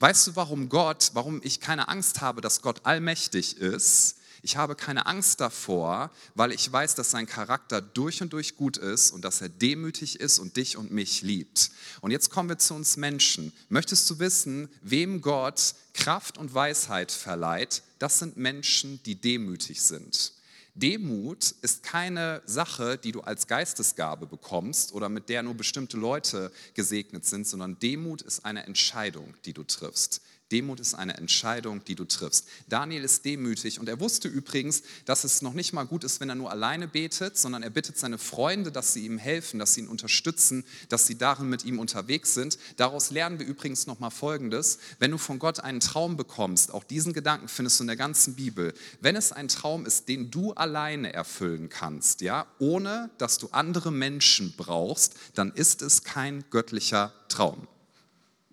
Weißt 0.00 0.26
du, 0.26 0.36
warum 0.36 0.68
Gott, 0.68 1.10
warum 1.14 1.40
ich 1.42 1.60
keine 1.60 1.88
Angst 1.88 2.20
habe, 2.20 2.42
dass 2.42 2.60
Gott 2.60 2.84
allmächtig 2.84 3.56
ist? 3.56 4.16
Ich 4.44 4.58
habe 4.58 4.76
keine 4.76 5.06
Angst 5.06 5.40
davor, 5.40 6.10
weil 6.34 6.52
ich 6.52 6.70
weiß, 6.70 6.96
dass 6.96 7.10
sein 7.10 7.24
Charakter 7.24 7.80
durch 7.80 8.20
und 8.20 8.34
durch 8.34 8.56
gut 8.56 8.76
ist 8.76 9.10
und 9.10 9.24
dass 9.24 9.40
er 9.40 9.48
demütig 9.48 10.20
ist 10.20 10.38
und 10.38 10.58
dich 10.58 10.76
und 10.76 10.90
mich 10.90 11.22
liebt. 11.22 11.70
Und 12.02 12.10
jetzt 12.10 12.28
kommen 12.28 12.50
wir 12.50 12.58
zu 12.58 12.74
uns 12.74 12.98
Menschen. 12.98 13.54
Möchtest 13.70 14.10
du 14.10 14.18
wissen, 14.18 14.68
wem 14.82 15.22
Gott 15.22 15.74
Kraft 15.94 16.36
und 16.36 16.52
Weisheit 16.52 17.10
verleiht? 17.10 17.82
Das 17.98 18.18
sind 18.18 18.36
Menschen, 18.36 19.02
die 19.04 19.14
demütig 19.14 19.80
sind. 19.80 20.34
Demut 20.74 21.54
ist 21.62 21.82
keine 21.82 22.42
Sache, 22.44 22.98
die 22.98 23.12
du 23.12 23.22
als 23.22 23.46
Geistesgabe 23.46 24.26
bekommst 24.26 24.92
oder 24.92 25.08
mit 25.08 25.30
der 25.30 25.42
nur 25.42 25.54
bestimmte 25.54 25.96
Leute 25.96 26.52
gesegnet 26.74 27.24
sind, 27.24 27.46
sondern 27.46 27.78
Demut 27.78 28.20
ist 28.20 28.44
eine 28.44 28.66
Entscheidung, 28.66 29.32
die 29.46 29.54
du 29.54 29.62
triffst. 29.62 30.20
Demut 30.54 30.78
ist 30.78 30.94
eine 30.94 31.16
Entscheidung, 31.16 31.82
die 31.82 31.96
du 31.96 32.04
triffst. 32.04 32.46
Daniel 32.68 33.02
ist 33.02 33.24
demütig 33.24 33.80
und 33.80 33.88
er 33.88 33.98
wusste 33.98 34.28
übrigens, 34.28 34.84
dass 35.04 35.24
es 35.24 35.42
noch 35.42 35.52
nicht 35.52 35.72
mal 35.72 35.82
gut 35.82 36.04
ist, 36.04 36.20
wenn 36.20 36.28
er 36.28 36.36
nur 36.36 36.52
alleine 36.52 36.86
betet, 36.86 37.36
sondern 37.36 37.64
er 37.64 37.70
bittet 37.70 37.98
seine 37.98 38.18
Freunde, 38.18 38.70
dass 38.70 38.92
sie 38.92 39.04
ihm 39.04 39.18
helfen, 39.18 39.58
dass 39.58 39.74
sie 39.74 39.80
ihn 39.80 39.88
unterstützen, 39.88 40.64
dass 40.88 41.08
sie 41.08 41.18
darin 41.18 41.48
mit 41.48 41.64
ihm 41.64 41.80
unterwegs 41.80 42.34
sind. 42.34 42.56
Daraus 42.76 43.10
lernen 43.10 43.40
wir 43.40 43.46
übrigens 43.46 43.88
noch 43.88 43.98
mal 43.98 44.10
Folgendes: 44.10 44.78
Wenn 45.00 45.10
du 45.10 45.18
von 45.18 45.40
Gott 45.40 45.58
einen 45.58 45.80
Traum 45.80 46.16
bekommst, 46.16 46.72
auch 46.72 46.84
diesen 46.84 47.12
Gedanken 47.12 47.48
findest 47.48 47.80
du 47.80 47.82
in 47.82 47.88
der 47.88 47.96
ganzen 47.96 48.36
Bibel. 48.36 48.74
Wenn 49.00 49.16
es 49.16 49.32
ein 49.32 49.48
Traum 49.48 49.86
ist, 49.86 50.08
den 50.08 50.30
du 50.30 50.52
alleine 50.52 51.12
erfüllen 51.12 51.68
kannst, 51.68 52.20
ja, 52.20 52.46
ohne 52.60 53.10
dass 53.18 53.38
du 53.38 53.48
andere 53.50 53.90
Menschen 53.90 54.54
brauchst, 54.56 55.14
dann 55.34 55.50
ist 55.50 55.82
es 55.82 56.04
kein 56.04 56.44
göttlicher 56.50 57.12
Traum. 57.28 57.66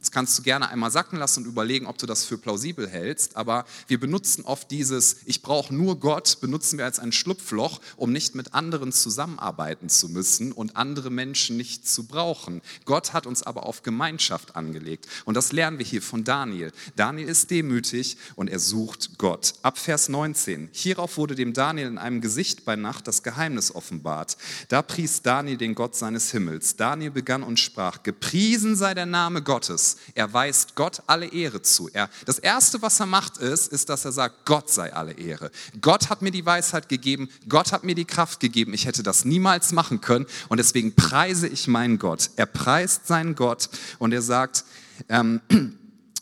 Das 0.01 0.09
kannst 0.09 0.37
du 0.39 0.41
gerne 0.41 0.67
einmal 0.69 0.89
sacken 0.89 1.19
lassen 1.19 1.43
und 1.43 1.49
überlegen, 1.49 1.85
ob 1.85 1.99
du 1.99 2.07
das 2.07 2.25
für 2.25 2.39
plausibel 2.39 2.89
hältst. 2.89 3.37
Aber 3.37 3.65
wir 3.87 3.99
benutzen 3.99 4.43
oft 4.45 4.71
dieses 4.71 5.17
Ich 5.25 5.43
brauche 5.43 5.73
nur 5.73 5.99
Gott, 5.99 6.39
benutzen 6.41 6.79
wir 6.79 6.85
als 6.85 6.97
ein 6.97 7.11
Schlupfloch, 7.11 7.79
um 7.97 8.11
nicht 8.11 8.33
mit 8.33 8.55
anderen 8.55 8.91
zusammenarbeiten 8.91 9.89
zu 9.89 10.09
müssen 10.09 10.53
und 10.53 10.75
andere 10.75 11.11
Menschen 11.11 11.55
nicht 11.55 11.87
zu 11.87 12.05
brauchen. 12.05 12.63
Gott 12.85 13.13
hat 13.13 13.27
uns 13.27 13.43
aber 13.43 13.67
auf 13.67 13.83
Gemeinschaft 13.83 14.55
angelegt. 14.55 15.05
Und 15.25 15.35
das 15.35 15.51
lernen 15.51 15.77
wir 15.77 15.85
hier 15.85 16.01
von 16.01 16.23
Daniel. 16.23 16.71
Daniel 16.95 17.29
ist 17.29 17.51
demütig 17.51 18.17
und 18.35 18.49
er 18.49 18.59
sucht 18.59 19.19
Gott. 19.19 19.53
Ab 19.61 19.77
Vers 19.77 20.09
19. 20.09 20.69
Hierauf 20.71 21.17
wurde 21.17 21.35
dem 21.35 21.53
Daniel 21.53 21.87
in 21.87 21.99
einem 21.99 22.21
Gesicht 22.21 22.65
bei 22.65 22.75
Nacht 22.75 23.07
das 23.07 23.21
Geheimnis 23.21 23.75
offenbart. 23.75 24.35
Da 24.69 24.81
pries 24.81 25.21
Daniel 25.21 25.57
den 25.57 25.75
Gott 25.75 25.95
seines 25.95 26.31
Himmels. 26.31 26.75
Daniel 26.75 27.11
begann 27.11 27.43
und 27.43 27.59
sprach: 27.59 28.01
Gepriesen 28.01 28.75
sei 28.75 28.95
der 28.95 29.05
Name 29.05 29.43
Gottes 29.43 29.90
er 30.15 30.31
weist 30.33 30.75
Gott 30.75 31.01
alle 31.07 31.27
Ehre 31.27 31.61
zu. 31.61 31.89
Er, 31.93 32.09
das 32.25 32.39
Erste, 32.39 32.81
was 32.81 32.99
er 32.99 33.05
macht, 33.05 33.37
ist, 33.37 33.71
ist, 33.71 33.89
dass 33.89 34.05
er 34.05 34.11
sagt, 34.11 34.45
Gott 34.45 34.69
sei 34.69 34.93
alle 34.93 35.13
Ehre. 35.13 35.51
Gott 35.81 36.09
hat 36.09 36.21
mir 36.21 36.31
die 36.31 36.45
Weisheit 36.45 36.89
gegeben, 36.89 37.29
Gott 37.47 37.71
hat 37.71 37.83
mir 37.83 37.95
die 37.95 38.05
Kraft 38.05 38.39
gegeben. 38.39 38.73
Ich 38.73 38.85
hätte 38.85 39.03
das 39.03 39.25
niemals 39.25 39.71
machen 39.71 40.01
können 40.01 40.25
und 40.49 40.57
deswegen 40.57 40.95
preise 40.95 41.47
ich 41.47 41.67
meinen 41.67 41.99
Gott. 41.99 42.29
Er 42.35 42.45
preist 42.45 43.07
seinen 43.07 43.35
Gott 43.35 43.69
und 43.99 44.13
er 44.13 44.21
sagt, 44.21 44.65
ähm, 45.09 45.41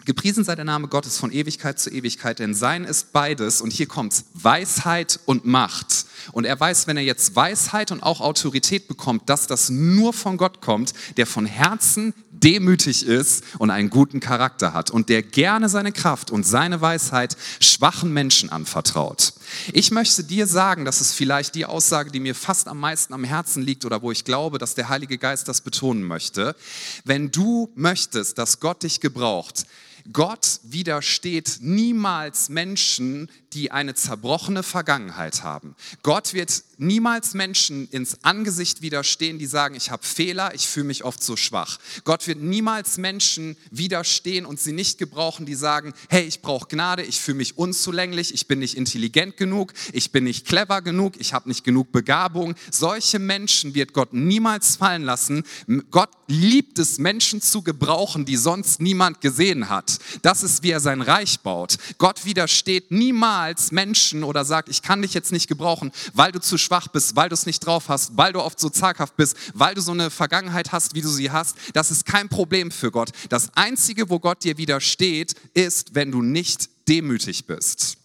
Gepriesen 0.10 0.44
sei 0.44 0.56
der 0.56 0.66
Name 0.66 0.88
Gottes 0.88 1.20
von 1.20 1.32
Ewigkeit 1.32 1.80
zu 1.80 1.92
Ewigkeit, 1.92 2.40
denn 2.40 2.56
sein 2.56 2.84
ist 2.84 3.14
beides, 3.14 3.62
und 3.62 3.72
hier 3.72 3.86
kommt's, 3.86 4.26
Weisheit 4.34 5.20
und 5.28 5.46
Macht. 5.46 6.08
Und 6.32 6.46
er 6.46 6.60
weiß, 6.60 6.88
wenn 6.88 6.98
er 6.98 7.04
jetzt 7.04 7.36
Weisheit 7.36 7.92
und 7.92 8.02
auch 8.02 8.20
Autorität 8.20 8.88
bekommt, 8.88 9.30
dass 9.30 9.46
das 9.46 9.70
nur 9.70 10.12
von 10.12 10.38
Gott 10.38 10.62
kommt, 10.62 10.96
der 11.18 11.28
von 11.28 11.46
Herzen 11.46 12.16
demütig 12.32 13.06
ist 13.06 13.44
und 13.60 13.70
einen 13.70 13.92
guten 13.92 14.20
Charakter 14.20 14.74
hat 14.74 14.90
und 14.90 15.10
der 15.10 15.22
gerne 15.22 15.70
seine 15.70 15.92
Kraft 15.92 16.32
und 16.32 16.44
seine 16.44 16.82
Weisheit 16.82 17.38
schwachen 17.60 18.12
Menschen 18.12 18.50
anvertraut. 18.50 19.34
Ich 19.74 19.92
möchte 19.92 20.24
dir 20.24 20.48
sagen, 20.48 20.86
das 20.86 21.02
ist 21.02 21.14
vielleicht 21.14 21.54
die 21.54 21.66
Aussage, 21.66 22.10
die 22.10 22.20
mir 22.20 22.34
fast 22.34 22.68
am 22.68 22.80
meisten 22.80 23.14
am 23.14 23.24
Herzen 23.24 23.62
liegt 23.62 23.86
oder 23.86 24.02
wo 24.02 24.12
ich 24.12 24.26
glaube, 24.26 24.58
dass 24.58 24.74
der 24.74 24.90
Heilige 24.90 25.20
Geist 25.20 25.48
das 25.48 25.62
betonen 25.62 26.02
möchte. 26.02 26.56
Wenn 27.04 27.30
du 27.30 27.72
möchtest, 27.76 28.40
dass 28.40 28.60
Gott 28.60 28.82
dich 28.82 29.02
gebraucht, 29.02 29.68
Gott 30.12 30.60
widersteht 30.64 31.58
niemals 31.62 32.50
Menschen, 32.50 33.30
die 33.54 33.72
eine 33.72 33.96
zerbrochene 33.96 34.64
Vergangenheit 34.64 35.44
haben. 35.44 35.76
Gott 36.04 36.34
wird 36.34 36.64
niemals 36.78 37.34
Menschen 37.34 37.88
ins 37.90 38.24
Angesicht 38.24 38.82
widerstehen, 38.82 39.40
die 39.40 39.46
sagen, 39.46 39.76
ich 39.76 39.92
habe 39.92 40.06
Fehler, 40.06 40.54
ich 40.54 40.68
fühle 40.68 40.86
mich 40.86 41.04
oft 41.04 41.22
so 41.22 41.36
schwach. 41.36 41.80
Gott 42.04 42.28
wird 42.28 42.40
niemals 42.40 42.98
Menschen 42.98 43.58
widerstehen 43.72 44.46
und 44.46 44.60
sie 44.60 44.72
nicht 44.72 44.98
gebrauchen, 44.98 45.46
die 45.46 45.56
sagen, 45.56 45.94
hey, 46.10 46.24
ich 46.24 46.42
brauche 46.42 46.68
Gnade, 46.68 47.04
ich 47.04 47.20
fühle 47.20 47.38
mich 47.38 47.58
unzulänglich, 47.58 48.34
ich 48.34 48.48
bin 48.48 48.60
nicht 48.60 48.78
intelligent 48.78 49.38
genug, 49.38 49.74
ich 49.94 50.12
bin 50.12 50.24
nicht 50.24 50.46
clever 50.46 50.82
genug, 50.82 51.20
ich 51.20 51.34
habe 51.34 51.50
nicht 51.50 51.64
genug 51.64 51.92
Begabung. 51.92 52.56
Solche 52.72 53.20
Menschen 53.20 53.74
wird 53.76 53.94
Gott 53.94 54.14
niemals 54.14 54.76
fallen 54.76 55.04
lassen. 55.04 55.44
Gott 55.92 56.10
liebt 56.30 56.78
es, 56.80 57.00
Menschen 57.00 57.42
zu 57.42 57.64
gebrauchen, 57.64 58.24
die 58.24 58.38
sonst 58.38 58.82
niemand 58.82 59.20
gesehen 59.20 59.70
hat. 59.70 59.98
Das 60.22 60.44
ist, 60.44 60.64
wie 60.64 60.72
er 60.72 60.80
sein 60.80 61.02
Reich 61.02 61.40
baut. 61.40 61.78
Gott 61.98 62.24
widersteht 62.24 62.92
niemals 62.92 63.72
Menschen 63.72 64.24
oder 64.24 64.46
sagt, 64.46 64.70
ich 64.70 64.82
kann 64.82 65.02
dich 65.02 65.14
jetzt 65.14 65.32
nicht 65.32 65.48
gebrauchen, 65.48 65.92
weil 66.14 66.32
du 66.32 66.40
zu 66.40 66.58
schwach 66.58 66.88
bist, 66.88 67.16
weil 67.16 67.30
du 67.30 67.34
es 67.34 67.46
nicht 67.46 67.66
drauf 67.66 67.90
hast, 67.90 68.16
weil 68.16 68.32
du 68.32 68.42
oft 68.42 68.60
so 68.60 68.70
zaghaft 68.70 69.18
bist, 69.18 69.36
weil 69.54 69.74
du 69.74 69.82
so 69.82 69.92
eine 69.92 70.12
Vergangenheit 70.12 70.72
hast, 70.72 70.94
wie 70.94 71.02
du 71.02 71.10
sie 71.10 71.32
hast. 71.32 71.58
Das 71.74 71.90
ist 71.90 72.06
kein 72.06 72.30
Problem 72.30 72.70
für 72.70 72.92
Gott. 72.92 73.10
Das 73.30 73.50
Einzige, 73.56 74.10
wo 74.10 74.20
Gott 74.20 74.44
dir 74.44 74.58
widersteht, 74.58 75.34
ist, 75.54 75.96
wenn 75.96 76.12
du 76.12 76.22
nicht 76.22 76.70
demütig 76.88 77.48
bist. 77.48 77.98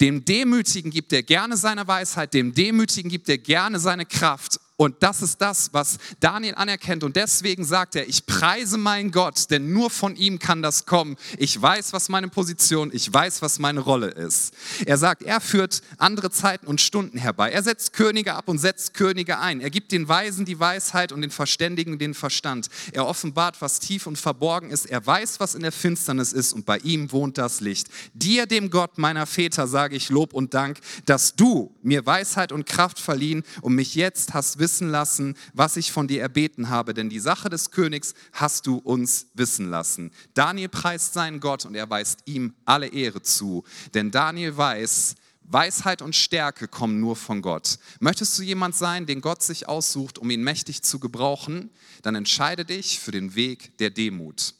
Dem 0.00 0.24
Demütigen 0.24 0.90
gibt 0.90 1.12
er 1.12 1.22
gerne 1.22 1.56
seine 1.56 1.88
Weisheit, 1.88 2.32
dem 2.34 2.54
Demütigen 2.54 3.10
gibt 3.10 3.28
er 3.28 3.38
gerne 3.38 3.80
seine 3.80 4.06
Kraft 4.06 4.60
Und 4.80 5.02
das 5.02 5.22
ist 5.22 5.40
das, 5.40 5.70
was 5.72 5.98
Daniel 6.20 6.54
anerkennt. 6.54 7.02
Und 7.02 7.16
deswegen 7.16 7.64
sagt 7.64 7.96
er, 7.96 8.08
ich 8.08 8.26
preise 8.26 8.78
meinen 8.78 9.10
Gott, 9.10 9.50
denn 9.50 9.72
nur 9.72 9.90
von 9.90 10.14
ihm 10.14 10.38
kann 10.38 10.62
das 10.62 10.86
kommen. 10.86 11.16
Ich 11.36 11.60
weiß, 11.60 11.92
was 11.92 12.08
meine 12.08 12.28
Position, 12.28 12.90
ich 12.94 13.12
weiß, 13.12 13.42
was 13.42 13.58
meine 13.58 13.80
Rolle 13.80 14.06
ist. 14.06 14.54
Er 14.86 14.96
sagt, 14.96 15.24
er 15.24 15.40
führt 15.40 15.82
andere 15.96 16.30
Zeiten 16.30 16.68
und 16.68 16.80
Stunden 16.80 17.18
herbei. 17.18 17.50
Er 17.50 17.64
setzt 17.64 17.92
Könige 17.92 18.34
ab 18.34 18.46
und 18.46 18.58
setzt 18.58 18.94
Könige 18.94 19.40
ein. 19.40 19.60
Er 19.60 19.70
gibt 19.70 19.90
den 19.90 20.08
Weisen 20.08 20.44
die 20.44 20.60
Weisheit 20.60 21.10
und 21.10 21.22
den 21.22 21.32
Verständigen 21.32 21.98
den 21.98 22.14
Verstand. 22.14 22.68
Er 22.92 23.04
offenbart, 23.04 23.60
was 23.60 23.80
tief 23.80 24.06
und 24.06 24.16
verborgen 24.16 24.70
ist. 24.70 24.86
Er 24.86 25.04
weiß, 25.04 25.40
was 25.40 25.56
in 25.56 25.62
der 25.62 25.72
Finsternis 25.72 26.32
ist 26.32 26.52
und 26.52 26.66
bei 26.66 26.78
ihm 26.78 27.10
wohnt 27.10 27.36
das 27.36 27.60
Licht. 27.60 27.88
Dir, 28.14 28.46
dem 28.46 28.70
Gott 28.70 28.96
meiner 28.96 29.26
Väter, 29.26 29.66
sage 29.66 29.96
ich 29.96 30.08
Lob 30.08 30.34
und 30.34 30.54
Dank, 30.54 30.78
dass 31.04 31.34
du 31.34 31.74
mir 31.82 32.06
Weisheit 32.06 32.52
und 32.52 32.64
Kraft 32.64 33.00
verliehen 33.00 33.42
und 33.60 33.74
mich 33.74 33.96
jetzt 33.96 34.34
hast 34.34 34.60
wissen 34.60 34.67
lassen, 34.88 35.36
was 35.54 35.76
ich 35.76 35.92
von 35.92 36.08
dir 36.08 36.20
erbeten 36.20 36.68
habe. 36.68 36.94
Denn 36.94 37.08
die 37.08 37.20
Sache 37.20 37.48
des 37.48 37.70
Königs 37.70 38.14
hast 38.32 38.66
du 38.66 38.76
uns 38.76 39.28
wissen 39.34 39.70
lassen. 39.70 40.12
Daniel 40.34 40.68
preist 40.68 41.14
seinen 41.14 41.40
Gott 41.40 41.64
und 41.64 41.74
er 41.74 41.88
weist 41.88 42.20
ihm 42.26 42.54
alle 42.64 42.88
Ehre 42.88 43.22
zu. 43.22 43.64
Denn 43.94 44.10
Daniel 44.10 44.56
weiß, 44.56 45.16
Weisheit 45.50 46.02
und 46.02 46.14
Stärke 46.14 46.68
kommen 46.68 47.00
nur 47.00 47.16
von 47.16 47.40
Gott. 47.40 47.78
Möchtest 48.00 48.38
du 48.38 48.42
jemand 48.42 48.76
sein, 48.76 49.06
den 49.06 49.22
Gott 49.22 49.42
sich 49.42 49.66
aussucht, 49.66 50.18
um 50.18 50.28
ihn 50.30 50.42
mächtig 50.42 50.82
zu 50.82 50.98
gebrauchen, 50.98 51.70
dann 52.02 52.14
entscheide 52.14 52.64
dich 52.64 53.00
für 53.00 53.12
den 53.12 53.34
Weg 53.34 53.76
der 53.78 53.90
Demut. 53.90 54.54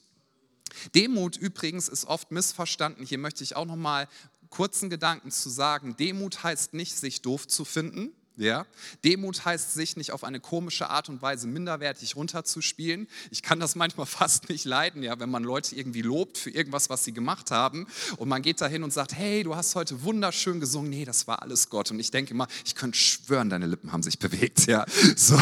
Demut 0.95 1.37
übrigens 1.37 1.89
ist 1.89 2.07
oft 2.07 2.31
missverstanden. 2.31 3.05
Hier 3.05 3.19
möchte 3.19 3.45
ich 3.45 3.57
auch 3.57 3.67
noch 3.67 3.77
mal 3.77 4.09
kurzen 4.49 4.89
Gedanken 4.89 5.31
zu 5.31 5.51
sagen. 5.51 5.97
Demut 5.97 6.43
heißt 6.43 6.73
nicht, 6.73 6.97
sich 6.97 7.21
doof 7.21 7.47
zu 7.47 7.65
finden. 7.65 8.13
Ja? 8.39 8.67
Demut 9.05 9.45
heißt, 9.45 9.75
sich 9.75 9.97
nicht 9.97 10.13
auf 10.13 10.25
eine 10.25 10.41
komische 10.41 10.89
Art 10.89 11.09
und 11.09 11.21
Weise 11.23 11.47
minderwertig 11.47 12.17
runterzuspielen. 12.17 13.09
Ich 13.31 13.43
kann 13.43 13.61
das 13.61 13.75
manchmal 13.77 14.07
fast 14.07 14.49
nicht 14.49 14.65
leiden, 14.65 15.03
ja, 15.03 15.19
wenn 15.21 15.31
man 15.31 15.45
Leute 15.45 15.75
irgendwie 15.75 16.03
lobt 16.03 16.39
für 16.39 16.51
irgendwas, 16.51 16.89
was 16.89 17.05
sie 17.05 17.13
gemacht 17.13 17.51
haben 17.51 17.87
und 18.17 18.29
man 18.29 18.43
geht 18.43 18.61
dahin 18.61 18.83
und 18.83 18.93
sagt, 18.93 19.15
hey, 19.15 19.43
du 19.43 19.57
hast 19.57 19.75
heute 19.75 20.03
wunderschön 20.03 20.61
gesungen. 20.61 20.91
Nee, 20.91 21.05
das 21.05 21.27
war 21.27 21.43
alles 21.43 21.69
Gott. 21.69 21.91
Und 21.91 22.01
ich 22.01 22.11
denke 22.11 22.33
immer, 22.33 22.47
ich 22.65 22.75
könnte 22.75 22.97
schwören, 22.99 23.51
deine 23.51 23.67
Lippen 23.67 23.93
haben 23.93 24.03
sich 24.03 24.19
bewegt. 24.19 24.67
Ja? 24.67 24.85
So, 25.17 25.41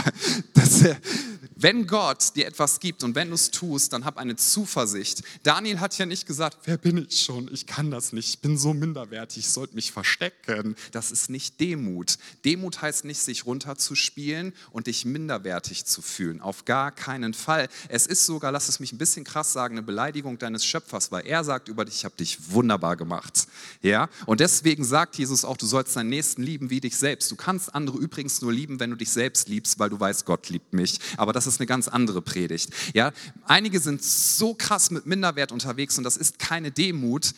das, 0.55 0.85
wenn 1.67 1.89
Gott 1.89 2.37
dir 2.37 2.47
etwas 2.47 2.79
gibt 2.79 3.03
und 3.03 3.17
wenn 3.17 3.31
du 3.31 3.35
es 3.35 3.51
tust, 3.51 3.93
dann 3.93 4.05
hab 4.05 4.19
eine 4.19 4.37
Zuversicht. 4.37 5.25
Daniel 5.43 5.81
hat 5.81 5.99
ja 5.99 6.07
nicht 6.07 6.25
gesagt, 6.25 6.59
wer 6.63 6.79
bin 6.79 6.97
ich 6.97 7.25
schon? 7.25 7.53
Ich 7.53 7.67
kann 7.67 7.91
das 7.91 8.13
nicht. 8.13 8.29
Ich 8.29 8.39
bin 8.39 8.57
so 8.57 8.73
minderwertig. 8.73 9.39
Ich 9.39 9.49
sollte 9.49 9.75
mich 9.75 9.91
verstecken. 9.91 10.77
Das 10.93 11.11
ist 11.11 11.29
nicht 11.29 11.59
Demut. 11.59 12.19
Demut 12.45 12.83
heißt 12.83 13.05
nicht, 13.05 13.19
sich 13.19 13.47
runterzuspielen 13.47 14.53
und 14.71 14.87
dich 14.87 15.07
minderwertig 15.07 15.87
zu 15.87 16.03
fühlen. 16.03 16.41
Auf 16.41 16.67
gar 16.67 16.93
keinen 16.93 17.35
Fall. 17.35 17.67
Es 17.89 18.07
ist 18.07 18.27
sogar, 18.27 18.53
lass 18.53 18.69
es 18.69 18.79
mich 18.79 18.93
ein 18.93 18.99
bisschen 18.99 19.25
krass 19.25 19.53
sagen, 19.53 19.75
eine 19.75 19.83
Beleidigung 19.83 20.39
deines 20.39 20.65
Schöpfers, 20.65 21.11
weil 21.11 21.27
er 21.27 21.43
sagt 21.43 21.67
über 21.67 21.85
dich, 21.85 21.97
ich 21.97 22.05
habe 22.05 22.15
dich 22.15 22.53
wunderbar 22.53 22.95
gemacht. 22.95 23.49
Ja? 23.83 24.09
Und 24.27 24.39
deswegen 24.39 24.85
sagt 24.85 25.19
Jesus 25.19 25.45
auch, 25.45 25.57
du 25.57 25.67
sollst 25.67 25.97
deinen 25.97 26.11
Nächsten 26.11 26.45
lieben 26.45 26.71
wie 26.71 26.79
dich 26.79 26.97
selbst. 26.97 27.29
Du 27.29 27.35
kannst 27.35 27.75
andere 27.75 27.99
übrigens 27.99 28.41
nur 28.41 28.53
lieben, 28.53 28.79
wenn 28.79 28.91
du 28.91 28.97
dich 28.97 29.11
selbst 29.11 29.49
liebst, 29.49 29.81
weil 29.81 29.91
du 29.91 29.99
weißt, 29.99 30.27
Gott 30.27 30.49
liebt 30.49 30.73
mich. 30.73 31.01
Aber 31.17 31.33
das 31.33 31.49
ist 31.49 31.56
eine 31.61 31.67
ganz 31.67 31.89
andere 31.89 32.23
Predigt. 32.23 32.71
Ja, 32.95 33.13
einige 33.47 33.81
sind 33.81 34.03
so 34.03 34.55
krass 34.55 34.91
mit 34.91 35.07
Minderwert 35.07 35.53
unterwegs 35.53 35.99
und 35.99 36.05
das 36.05 36.17
ist 36.17 36.39
keine 36.39 36.71
Demut. 36.71 37.33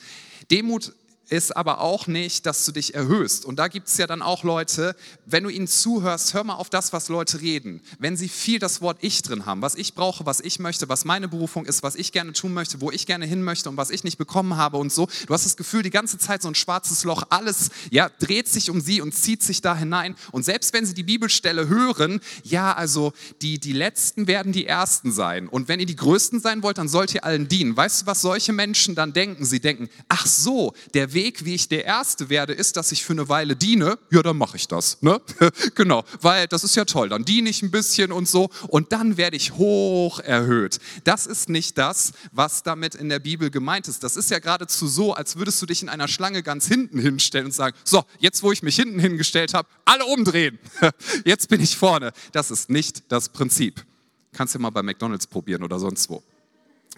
Demut 0.50 0.92
ist 1.28 1.56
aber 1.56 1.80
auch 1.80 2.06
nicht, 2.06 2.46
dass 2.46 2.64
du 2.64 2.72
dich 2.72 2.94
erhöhst. 2.94 3.44
Und 3.44 3.58
da 3.58 3.68
gibt 3.68 3.88
es 3.88 3.96
ja 3.98 4.06
dann 4.06 4.22
auch 4.22 4.44
Leute, 4.44 4.96
wenn 5.26 5.44
du 5.44 5.50
ihnen 5.50 5.68
zuhörst, 5.68 6.34
hör 6.34 6.44
mal 6.44 6.54
auf 6.54 6.70
das, 6.70 6.92
was 6.92 7.08
Leute 7.08 7.40
reden. 7.40 7.80
Wenn 7.98 8.16
sie 8.16 8.28
viel 8.28 8.58
das 8.58 8.80
Wort 8.80 8.98
Ich 9.02 9.22
drin 9.22 9.46
haben, 9.46 9.62
was 9.62 9.74
ich 9.74 9.94
brauche, 9.94 10.26
was 10.26 10.40
ich 10.40 10.58
möchte, 10.58 10.88
was 10.88 11.04
meine 11.04 11.28
Berufung 11.28 11.66
ist, 11.66 11.82
was 11.82 11.96
ich 11.96 12.12
gerne 12.12 12.32
tun 12.32 12.54
möchte, 12.54 12.80
wo 12.80 12.90
ich 12.90 13.06
gerne 13.06 13.26
hin 13.26 13.42
möchte 13.42 13.68
und 13.68 13.76
was 13.76 13.90
ich 13.90 14.04
nicht 14.04 14.18
bekommen 14.18 14.56
habe 14.56 14.78
und 14.78 14.92
so. 14.92 15.06
Du 15.26 15.34
hast 15.34 15.44
das 15.44 15.56
Gefühl, 15.56 15.82
die 15.82 15.90
ganze 15.90 16.18
Zeit 16.18 16.42
so 16.42 16.48
ein 16.48 16.54
schwarzes 16.54 17.04
Loch, 17.04 17.24
alles 17.28 17.70
ja, 17.90 18.08
dreht 18.18 18.48
sich 18.48 18.70
um 18.70 18.80
sie 18.80 19.00
und 19.00 19.12
zieht 19.14 19.42
sich 19.42 19.60
da 19.60 19.76
hinein. 19.76 20.16
Und 20.32 20.44
selbst 20.44 20.72
wenn 20.72 20.86
sie 20.86 20.94
die 20.94 21.02
Bibelstelle 21.02 21.68
hören, 21.68 22.20
ja, 22.42 22.72
also 22.72 23.12
die, 23.42 23.58
die 23.58 23.72
Letzten 23.72 24.26
werden 24.26 24.52
die 24.52 24.66
Ersten 24.66 25.12
sein. 25.12 25.48
Und 25.48 25.68
wenn 25.68 25.80
ihr 25.80 25.86
die 25.86 25.96
Größten 25.96 26.40
sein 26.40 26.62
wollt, 26.62 26.78
dann 26.78 26.88
sollt 26.88 27.14
ihr 27.14 27.24
allen 27.24 27.48
dienen. 27.48 27.76
Weißt 27.76 28.02
du, 28.02 28.06
was 28.06 28.22
solche 28.22 28.52
Menschen 28.52 28.94
dann 28.94 29.12
denken? 29.12 29.44
Sie 29.44 29.60
denken, 29.60 29.90
ach 30.08 30.26
so, 30.26 30.72
der 30.94 31.12
Weg 31.12 31.17
Weg, 31.18 31.44
wie 31.44 31.56
ich 31.56 31.66
der 31.66 31.84
Erste 31.84 32.28
werde, 32.28 32.52
ist, 32.52 32.76
dass 32.76 32.92
ich 32.92 33.04
für 33.04 33.12
eine 33.12 33.28
Weile 33.28 33.56
diene, 33.56 33.98
ja, 34.12 34.22
dann 34.22 34.38
mache 34.38 34.56
ich 34.56 34.68
das. 34.68 35.02
Ne? 35.02 35.20
genau, 35.74 36.04
weil 36.20 36.46
das 36.46 36.62
ist 36.62 36.76
ja 36.76 36.84
toll. 36.84 37.08
Dann 37.08 37.24
diene 37.24 37.50
ich 37.50 37.60
ein 37.60 37.72
bisschen 37.72 38.12
und 38.12 38.28
so 38.28 38.50
und 38.68 38.92
dann 38.92 39.16
werde 39.16 39.36
ich 39.36 39.54
hoch 39.54 40.20
erhöht. 40.20 40.78
Das 41.02 41.26
ist 41.26 41.48
nicht 41.48 41.76
das, 41.76 42.12
was 42.30 42.62
damit 42.62 42.94
in 42.94 43.08
der 43.08 43.18
Bibel 43.18 43.50
gemeint 43.50 43.88
ist. 43.88 44.04
Das 44.04 44.16
ist 44.16 44.30
ja 44.30 44.38
geradezu 44.38 44.86
so, 44.86 45.12
als 45.12 45.34
würdest 45.34 45.60
du 45.60 45.66
dich 45.66 45.82
in 45.82 45.88
einer 45.88 46.06
Schlange 46.06 46.44
ganz 46.44 46.68
hinten 46.68 47.00
hinstellen 47.00 47.46
und 47.46 47.52
sagen, 47.52 47.76
so, 47.82 48.04
jetzt 48.20 48.44
wo 48.44 48.52
ich 48.52 48.62
mich 48.62 48.76
hinten 48.76 49.00
hingestellt 49.00 49.54
habe, 49.54 49.68
alle 49.86 50.04
umdrehen. 50.06 50.60
jetzt 51.24 51.48
bin 51.48 51.60
ich 51.60 51.76
vorne. 51.76 52.12
Das 52.30 52.52
ist 52.52 52.70
nicht 52.70 53.10
das 53.10 53.28
Prinzip. 53.28 53.84
Kannst 54.32 54.54
du 54.54 54.60
mal 54.60 54.70
bei 54.70 54.84
McDonald's 54.84 55.26
probieren 55.26 55.64
oder 55.64 55.80
sonst 55.80 56.08
wo. 56.10 56.22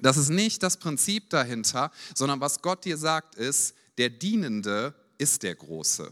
Das 0.03 0.19
ist 0.19 0.29
nicht 0.29 0.63
das 0.63 0.77
Prinzip 0.77 1.31
dahinter, 1.31 1.91
sondern 2.15 2.41
was 2.43 2.61
Gott 2.61 2.85
dir 2.85 2.99
sagt 2.99 3.37
ist, 3.37 3.75
der 4.01 4.09
Dienende 4.09 4.95
ist 5.19 5.43
der 5.43 5.55
Große. 5.55 6.11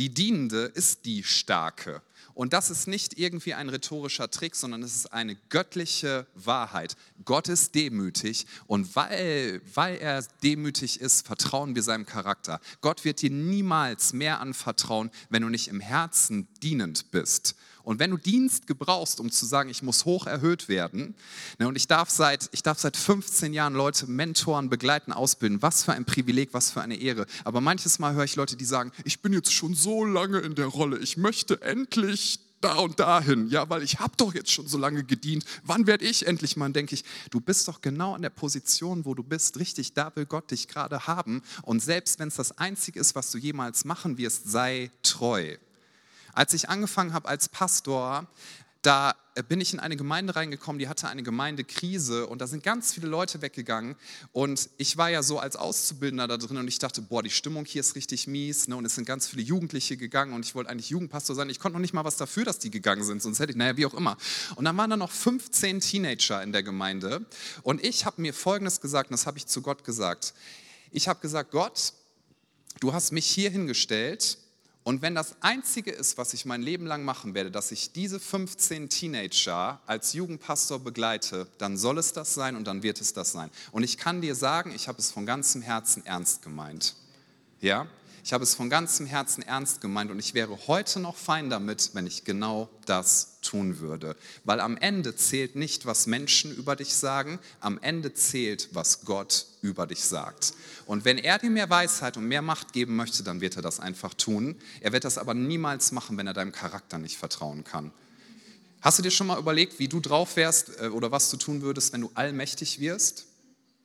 Die 0.00 0.12
Dienende 0.12 0.64
ist 0.64 1.04
die 1.04 1.22
Starke. 1.22 2.02
Und 2.34 2.52
das 2.52 2.70
ist 2.70 2.88
nicht 2.88 3.20
irgendwie 3.20 3.54
ein 3.54 3.68
rhetorischer 3.68 4.32
Trick, 4.32 4.56
sondern 4.56 4.82
es 4.82 4.96
ist 4.96 5.12
eine 5.12 5.36
göttliche 5.48 6.26
Wahrheit. 6.34 6.96
Gott 7.24 7.48
ist 7.48 7.76
demütig 7.76 8.46
und 8.66 8.96
weil, 8.96 9.62
weil 9.74 9.98
er 9.98 10.24
demütig 10.42 11.00
ist, 11.00 11.24
vertrauen 11.24 11.76
wir 11.76 11.84
seinem 11.84 12.04
Charakter. 12.04 12.60
Gott 12.80 13.04
wird 13.04 13.22
dir 13.22 13.30
niemals 13.30 14.12
mehr 14.12 14.40
anvertrauen, 14.40 15.12
wenn 15.28 15.42
du 15.42 15.50
nicht 15.50 15.68
im 15.68 15.78
Herzen 15.78 16.48
dienend 16.64 17.12
bist. 17.12 17.54
Und 17.82 17.98
wenn 17.98 18.10
du 18.10 18.16
Dienst 18.16 18.66
gebrauchst, 18.66 19.20
um 19.20 19.30
zu 19.30 19.46
sagen, 19.46 19.70
ich 19.70 19.82
muss 19.82 20.04
hoch 20.04 20.26
erhöht 20.26 20.68
werden, 20.68 21.14
ne, 21.58 21.68
und 21.68 21.76
ich 21.76 21.88
darf, 21.88 22.10
seit, 22.10 22.48
ich 22.52 22.62
darf 22.62 22.78
seit 22.78 22.96
15 22.96 23.52
Jahren 23.52 23.74
Leute 23.74 24.06
mentoren, 24.06 24.68
begleiten, 24.70 25.12
ausbilden, 25.12 25.62
was 25.62 25.84
für 25.84 25.92
ein 25.92 26.04
Privileg, 26.04 26.50
was 26.52 26.70
für 26.70 26.82
eine 26.82 26.96
Ehre. 26.96 27.26
Aber 27.44 27.60
manches 27.60 27.98
Mal 27.98 28.14
höre 28.14 28.24
ich 28.24 28.36
Leute, 28.36 28.56
die 28.56 28.64
sagen, 28.64 28.92
ich 29.04 29.20
bin 29.20 29.32
jetzt 29.32 29.52
schon 29.52 29.74
so 29.74 30.04
lange 30.04 30.38
in 30.38 30.54
der 30.54 30.66
Rolle, 30.66 30.98
ich 30.98 31.16
möchte 31.16 31.60
endlich 31.62 32.40
da 32.60 32.74
und 32.76 33.00
dahin, 33.00 33.48
ja, 33.48 33.68
weil 33.70 33.82
ich 33.82 34.00
habe 34.00 34.12
doch 34.16 34.34
jetzt 34.34 34.50
schon 34.50 34.66
so 34.66 34.78
lange 34.78 35.04
gedient. 35.04 35.44
Wann 35.64 35.86
werde 35.86 36.04
ich 36.04 36.26
endlich 36.26 36.56
mal? 36.56 36.70
Denke 36.70 36.94
ich, 36.94 37.04
du 37.30 37.40
bist 37.40 37.66
doch 37.68 37.80
genau 37.80 38.14
an 38.14 38.22
der 38.22 38.30
Position, 38.30 39.04
wo 39.04 39.14
du 39.14 39.22
bist. 39.22 39.58
Richtig, 39.58 39.94
da 39.94 40.14
will 40.14 40.26
Gott 40.26 40.50
dich 40.50 40.68
gerade 40.68 41.06
haben. 41.06 41.42
Und 41.62 41.80
selbst 41.80 42.18
wenn 42.18 42.28
es 42.28 42.36
das 42.36 42.58
Einzige 42.58 43.00
ist, 43.00 43.14
was 43.14 43.30
du 43.30 43.38
jemals 43.38 43.84
machen 43.84 44.18
wirst, 44.18 44.50
sei 44.50 44.90
treu. 45.02 45.56
Als 46.32 46.54
ich 46.54 46.68
angefangen 46.68 47.12
habe 47.12 47.28
als 47.28 47.48
Pastor, 47.48 48.26
da 48.82 49.14
bin 49.48 49.60
ich 49.60 49.72
in 49.72 49.80
eine 49.80 49.96
Gemeinde 49.96 50.36
reingekommen, 50.36 50.78
die 50.78 50.88
hatte 50.88 51.08
eine 51.08 51.22
Gemeindekrise 51.22 52.26
und 52.26 52.40
da 52.40 52.46
sind 52.46 52.62
ganz 52.62 52.94
viele 52.94 53.08
Leute 53.08 53.42
weggegangen 53.42 53.94
und 54.32 54.70
ich 54.78 54.96
war 54.96 55.10
ja 55.10 55.22
so 55.22 55.38
als 55.38 55.56
Auszubildender 55.56 56.26
da 56.26 56.36
drin 56.36 56.56
und 56.56 56.66
ich 56.66 56.78
dachte, 56.78 57.02
boah, 57.02 57.22
die 57.22 57.30
Stimmung 57.30 57.64
hier 57.64 57.80
ist 57.80 57.94
richtig 57.94 58.26
mies 58.26 58.68
ne? 58.68 58.76
und 58.76 58.84
es 58.84 58.94
sind 58.94 59.06
ganz 59.06 59.28
viele 59.28 59.42
Jugendliche 59.42 59.96
gegangen 59.96 60.32
und 60.32 60.44
ich 60.44 60.54
wollte 60.54 60.70
eigentlich 60.70 60.90
Jugendpastor 60.90 61.36
sein. 61.36 61.50
Ich 61.50 61.60
konnte 61.60 61.74
noch 61.74 61.80
nicht 61.80 61.92
mal 61.92 62.04
was 62.04 62.16
dafür, 62.16 62.44
dass 62.44 62.58
die 62.58 62.70
gegangen 62.70 63.04
sind, 63.04 63.22
sonst 63.22 63.38
hätte 63.38 63.52
ich, 63.52 63.56
naja, 63.56 63.76
wie 63.76 63.86
auch 63.86 63.94
immer. 63.94 64.16
Und 64.56 64.64
dann 64.64 64.76
waren 64.76 64.90
da 64.90 64.96
noch 64.96 65.10
15 65.10 65.80
Teenager 65.80 66.42
in 66.42 66.52
der 66.52 66.62
Gemeinde 66.62 67.24
und 67.62 67.84
ich 67.84 68.06
habe 68.06 68.20
mir 68.20 68.32
Folgendes 68.32 68.80
gesagt 68.80 69.10
und 69.10 69.14
das 69.14 69.26
habe 69.26 69.38
ich 69.38 69.46
zu 69.46 69.62
Gott 69.62 69.84
gesagt. 69.84 70.32
Ich 70.90 71.06
habe 71.06 71.20
gesagt, 71.20 71.50
Gott, 71.50 71.92
du 72.80 72.92
hast 72.92 73.12
mich 73.12 73.26
hier 73.26 73.50
hingestellt 73.50 74.38
und 74.90 75.02
wenn 75.02 75.14
das 75.14 75.36
Einzige 75.40 75.92
ist, 75.92 76.18
was 76.18 76.34
ich 76.34 76.46
mein 76.46 76.62
Leben 76.62 76.84
lang 76.84 77.04
machen 77.04 77.32
werde, 77.32 77.52
dass 77.52 77.70
ich 77.70 77.92
diese 77.92 78.18
15 78.18 78.88
Teenager 78.88 79.80
als 79.86 80.14
Jugendpastor 80.14 80.80
begleite, 80.80 81.46
dann 81.58 81.76
soll 81.76 81.96
es 81.98 82.12
das 82.12 82.34
sein 82.34 82.56
und 82.56 82.66
dann 82.66 82.82
wird 82.82 83.00
es 83.00 83.12
das 83.12 83.30
sein. 83.30 83.50
Und 83.70 83.84
ich 83.84 83.98
kann 83.98 84.20
dir 84.20 84.34
sagen, 84.34 84.72
ich 84.74 84.88
habe 84.88 84.98
es 84.98 85.12
von 85.12 85.26
ganzem 85.26 85.62
Herzen 85.62 86.04
ernst 86.04 86.42
gemeint. 86.42 86.96
Ja? 87.60 87.86
Ich 88.22 88.32
habe 88.32 88.44
es 88.44 88.54
von 88.54 88.68
ganzem 88.68 89.06
Herzen 89.06 89.42
ernst 89.42 89.80
gemeint 89.80 90.10
und 90.10 90.18
ich 90.18 90.34
wäre 90.34 90.66
heute 90.66 91.00
noch 91.00 91.16
fein 91.16 91.48
damit, 91.48 91.90
wenn 91.94 92.06
ich 92.06 92.24
genau 92.24 92.68
das 92.86 93.38
tun 93.40 93.80
würde. 93.80 94.16
Weil 94.44 94.60
am 94.60 94.76
Ende 94.76 95.16
zählt 95.16 95.56
nicht, 95.56 95.86
was 95.86 96.06
Menschen 96.06 96.54
über 96.54 96.76
dich 96.76 96.94
sagen, 96.94 97.38
am 97.60 97.78
Ende 97.80 98.12
zählt, 98.12 98.68
was 98.72 99.04
Gott 99.04 99.46
über 99.62 99.86
dich 99.86 100.04
sagt. 100.04 100.52
Und 100.86 101.04
wenn 101.04 101.18
er 101.18 101.38
dir 101.38 101.50
mehr 101.50 101.70
Weisheit 101.70 102.16
und 102.16 102.26
mehr 102.26 102.42
Macht 102.42 102.72
geben 102.72 102.96
möchte, 102.96 103.22
dann 103.22 103.40
wird 103.40 103.56
er 103.56 103.62
das 103.62 103.80
einfach 103.80 104.14
tun. 104.14 104.56
Er 104.80 104.92
wird 104.92 105.04
das 105.04 105.18
aber 105.18 105.34
niemals 105.34 105.92
machen, 105.92 106.18
wenn 106.18 106.26
er 106.26 106.34
deinem 106.34 106.52
Charakter 106.52 106.98
nicht 106.98 107.16
vertrauen 107.16 107.64
kann. 107.64 107.90
Hast 108.82 108.98
du 108.98 109.02
dir 109.02 109.10
schon 109.10 109.26
mal 109.26 109.38
überlegt, 109.38 109.78
wie 109.78 109.88
du 109.88 110.00
drauf 110.00 110.36
wärst 110.36 110.80
äh, 110.80 110.88
oder 110.88 111.12
was 111.12 111.30
du 111.30 111.36
tun 111.36 111.60
würdest, 111.62 111.92
wenn 111.92 112.00
du 112.00 112.10
allmächtig 112.14 112.80
wirst? 112.80 113.26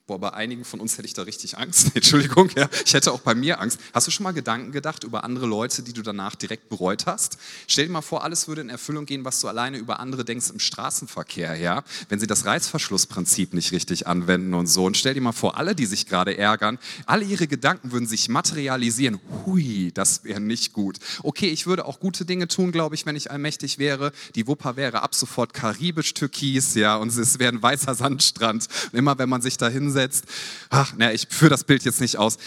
Boah, 0.06 0.20
bei 0.20 0.32
einigen 0.32 0.64
von 0.64 0.78
uns 0.78 0.98
hätte 0.98 1.08
ich 1.08 1.14
da 1.14 1.22
richtig 1.22 1.58
Angst. 1.58 1.90
Entschuldigung, 1.96 2.48
ja. 2.54 2.68
Ich 2.84 2.94
hätte 2.94 3.10
auch 3.10 3.22
bei 3.22 3.34
mir 3.34 3.60
Angst. 3.60 3.80
Hast 3.92 4.06
du 4.06 4.12
schon 4.12 4.22
mal 4.22 4.30
Gedanken 4.30 4.70
gedacht 4.70 5.02
über 5.02 5.24
andere 5.24 5.46
Leute, 5.46 5.82
die 5.82 5.92
du 5.92 6.00
danach 6.02 6.36
direkt 6.36 6.68
bereut 6.68 7.06
hast? 7.06 7.38
Stell 7.66 7.86
dir 7.86 7.92
mal 7.92 8.02
vor, 8.02 8.22
alles 8.22 8.46
würde 8.46 8.60
in 8.60 8.68
Erfüllung 8.68 9.04
gehen, 9.04 9.24
was 9.24 9.40
du 9.40 9.48
alleine 9.48 9.78
über 9.78 9.98
andere 9.98 10.24
denkst 10.24 10.50
im 10.50 10.60
Straßenverkehr, 10.60 11.56
ja. 11.56 11.82
Wenn 12.08 12.20
sie 12.20 12.28
das 12.28 12.44
Reißverschlussprinzip 12.44 13.52
nicht 13.52 13.72
richtig 13.72 14.06
anwenden 14.06 14.54
und 14.54 14.68
so. 14.68 14.84
Und 14.84 14.96
stell 14.96 15.14
dir 15.14 15.20
mal 15.20 15.32
vor, 15.32 15.56
alle, 15.56 15.74
die 15.74 15.86
sich 15.86 16.06
gerade 16.06 16.38
ärgern, 16.38 16.78
alle 17.06 17.24
ihre 17.24 17.48
Gedanken 17.48 17.90
würden 17.90 18.06
sich 18.06 18.28
materialisieren. 18.28 19.18
Hui, 19.44 19.90
das 19.92 20.22
wäre 20.22 20.38
nicht 20.38 20.72
gut. 20.72 20.98
Okay, 21.24 21.48
ich 21.48 21.66
würde 21.66 21.84
auch 21.84 21.98
gute 21.98 22.24
Dinge 22.24 22.46
tun, 22.46 22.70
glaube 22.70 22.94
ich, 22.94 23.06
wenn 23.06 23.16
ich 23.16 23.32
allmächtig 23.32 23.78
wäre. 23.78 24.12
Die 24.36 24.46
Wupper 24.46 24.76
wäre 24.76 25.02
ab 25.02 25.16
sofort 25.16 25.52
karibisch-türkis, 25.52 26.76
ja. 26.76 26.94
Und 26.94 27.08
es 27.08 27.40
wäre 27.40 27.52
ein 27.52 27.60
weißer 27.60 27.96
Sandstrand. 27.96 28.68
Und 28.92 28.98
immer, 28.98 29.18
wenn 29.18 29.28
man 29.28 29.42
sich 29.42 29.56
da 29.56 29.68
hinsetzt, 29.68 29.95
hinsetzt. 29.96 30.24
Ach, 30.70 30.92
na, 30.96 31.12
ich 31.12 31.26
führe 31.28 31.50
das 31.50 31.64
Bild 31.64 31.84
jetzt 31.84 32.00
nicht 32.00 32.16
aus. 32.16 32.38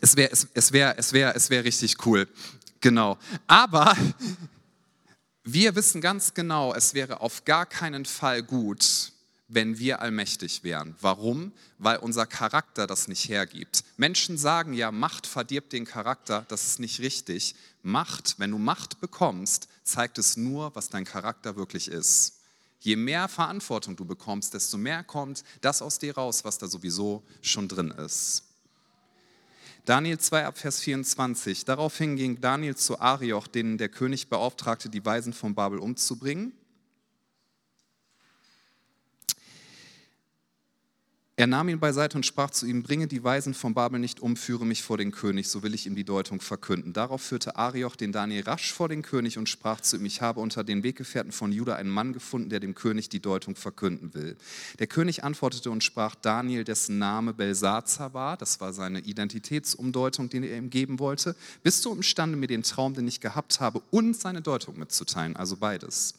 Es 0.00 0.16
wäre 0.16 0.30
es, 0.30 0.48
es 0.54 0.72
wär, 0.72 0.98
es 0.98 1.12
wär, 1.12 1.34
es 1.34 1.50
wär 1.50 1.64
richtig 1.64 2.04
cool. 2.06 2.28
Genau. 2.80 3.18
Aber 3.46 3.96
wir 5.44 5.74
wissen 5.74 6.00
ganz 6.00 6.34
genau, 6.34 6.74
es 6.74 6.94
wäre 6.94 7.20
auf 7.20 7.44
gar 7.44 7.66
keinen 7.66 8.04
Fall 8.04 8.42
gut, 8.42 9.12
wenn 9.48 9.78
wir 9.78 10.02
allmächtig 10.02 10.62
wären. 10.62 10.94
Warum? 11.00 11.52
Weil 11.78 11.98
unser 11.98 12.26
Charakter 12.26 12.86
das 12.86 13.08
nicht 13.08 13.28
hergibt. 13.28 13.82
Menschen 13.96 14.36
sagen 14.36 14.74
ja, 14.74 14.92
Macht 14.92 15.26
verdirbt 15.26 15.72
den 15.72 15.86
Charakter. 15.86 16.44
Das 16.48 16.66
ist 16.66 16.80
nicht 16.80 17.00
richtig. 17.00 17.54
Macht, 17.82 18.34
wenn 18.38 18.50
du 18.50 18.58
Macht 18.58 19.00
bekommst, 19.00 19.68
zeigt 19.84 20.18
es 20.18 20.36
nur, 20.36 20.74
was 20.74 20.90
dein 20.90 21.04
Charakter 21.04 21.56
wirklich 21.56 21.88
ist. 21.88 22.37
Je 22.80 22.96
mehr 22.96 23.28
Verantwortung 23.28 23.96
du 23.96 24.04
bekommst, 24.04 24.54
desto 24.54 24.78
mehr 24.78 25.02
kommt 25.02 25.42
das 25.60 25.82
aus 25.82 25.98
dir 25.98 26.14
raus, 26.14 26.44
was 26.44 26.58
da 26.58 26.66
sowieso 26.66 27.22
schon 27.42 27.68
drin 27.68 27.90
ist. 27.90 28.44
Daniel 29.84 30.18
2 30.18 30.44
ab 30.44 30.58
Vers 30.58 30.80
24. 30.80 31.64
Daraufhin 31.64 32.16
ging 32.16 32.40
Daniel 32.40 32.76
zu 32.76 33.00
Arioch, 33.00 33.46
den 33.46 33.78
der 33.78 33.88
König 33.88 34.28
beauftragte, 34.28 34.90
die 34.90 35.04
Weisen 35.04 35.32
von 35.32 35.54
Babel 35.54 35.78
umzubringen. 35.78 36.52
Er 41.38 41.46
nahm 41.46 41.68
ihn 41.68 41.78
beiseite 41.78 42.18
und 42.18 42.26
sprach 42.26 42.50
zu 42.50 42.66
ihm, 42.66 42.82
bringe 42.82 43.06
die 43.06 43.22
Weisen 43.22 43.54
von 43.54 43.72
Babel 43.72 44.00
nicht 44.00 44.18
um, 44.18 44.34
führe 44.34 44.66
mich 44.66 44.82
vor 44.82 44.98
den 44.98 45.12
König, 45.12 45.46
so 45.46 45.62
will 45.62 45.72
ich 45.72 45.86
ihm 45.86 45.94
die 45.94 46.02
Deutung 46.02 46.40
verkünden. 46.40 46.92
Darauf 46.92 47.22
führte 47.22 47.54
Arioch 47.54 47.94
den 47.94 48.10
Daniel 48.10 48.42
rasch 48.42 48.72
vor 48.72 48.88
den 48.88 49.02
König 49.02 49.38
und 49.38 49.48
sprach 49.48 49.80
zu 49.80 49.98
ihm, 49.98 50.04
ich 50.04 50.20
habe 50.20 50.40
unter 50.40 50.64
den 50.64 50.82
Weggefährten 50.82 51.30
von 51.30 51.52
Juda 51.52 51.76
einen 51.76 51.90
Mann 51.90 52.12
gefunden, 52.12 52.50
der 52.50 52.58
dem 52.58 52.74
König 52.74 53.08
die 53.08 53.20
Deutung 53.20 53.54
verkünden 53.54 54.14
will. 54.14 54.36
Der 54.80 54.88
König 54.88 55.22
antwortete 55.22 55.70
und 55.70 55.84
sprach 55.84 56.16
Daniel, 56.16 56.64
dessen 56.64 56.98
Name 56.98 57.32
Belsazar 57.32 58.14
war, 58.14 58.36
das 58.36 58.60
war 58.60 58.72
seine 58.72 58.98
Identitätsumdeutung, 58.98 60.30
die 60.30 60.38
er 60.38 60.58
ihm 60.58 60.70
geben 60.70 60.98
wollte, 60.98 61.36
bist 61.62 61.84
du 61.84 61.92
imstande, 61.92 62.36
mir 62.36 62.48
den 62.48 62.64
Traum, 62.64 62.94
den 62.94 63.06
ich 63.06 63.20
gehabt 63.20 63.60
habe, 63.60 63.80
und 63.92 64.16
seine 64.16 64.42
Deutung 64.42 64.76
mitzuteilen, 64.76 65.36
also 65.36 65.56
beides. 65.56 66.14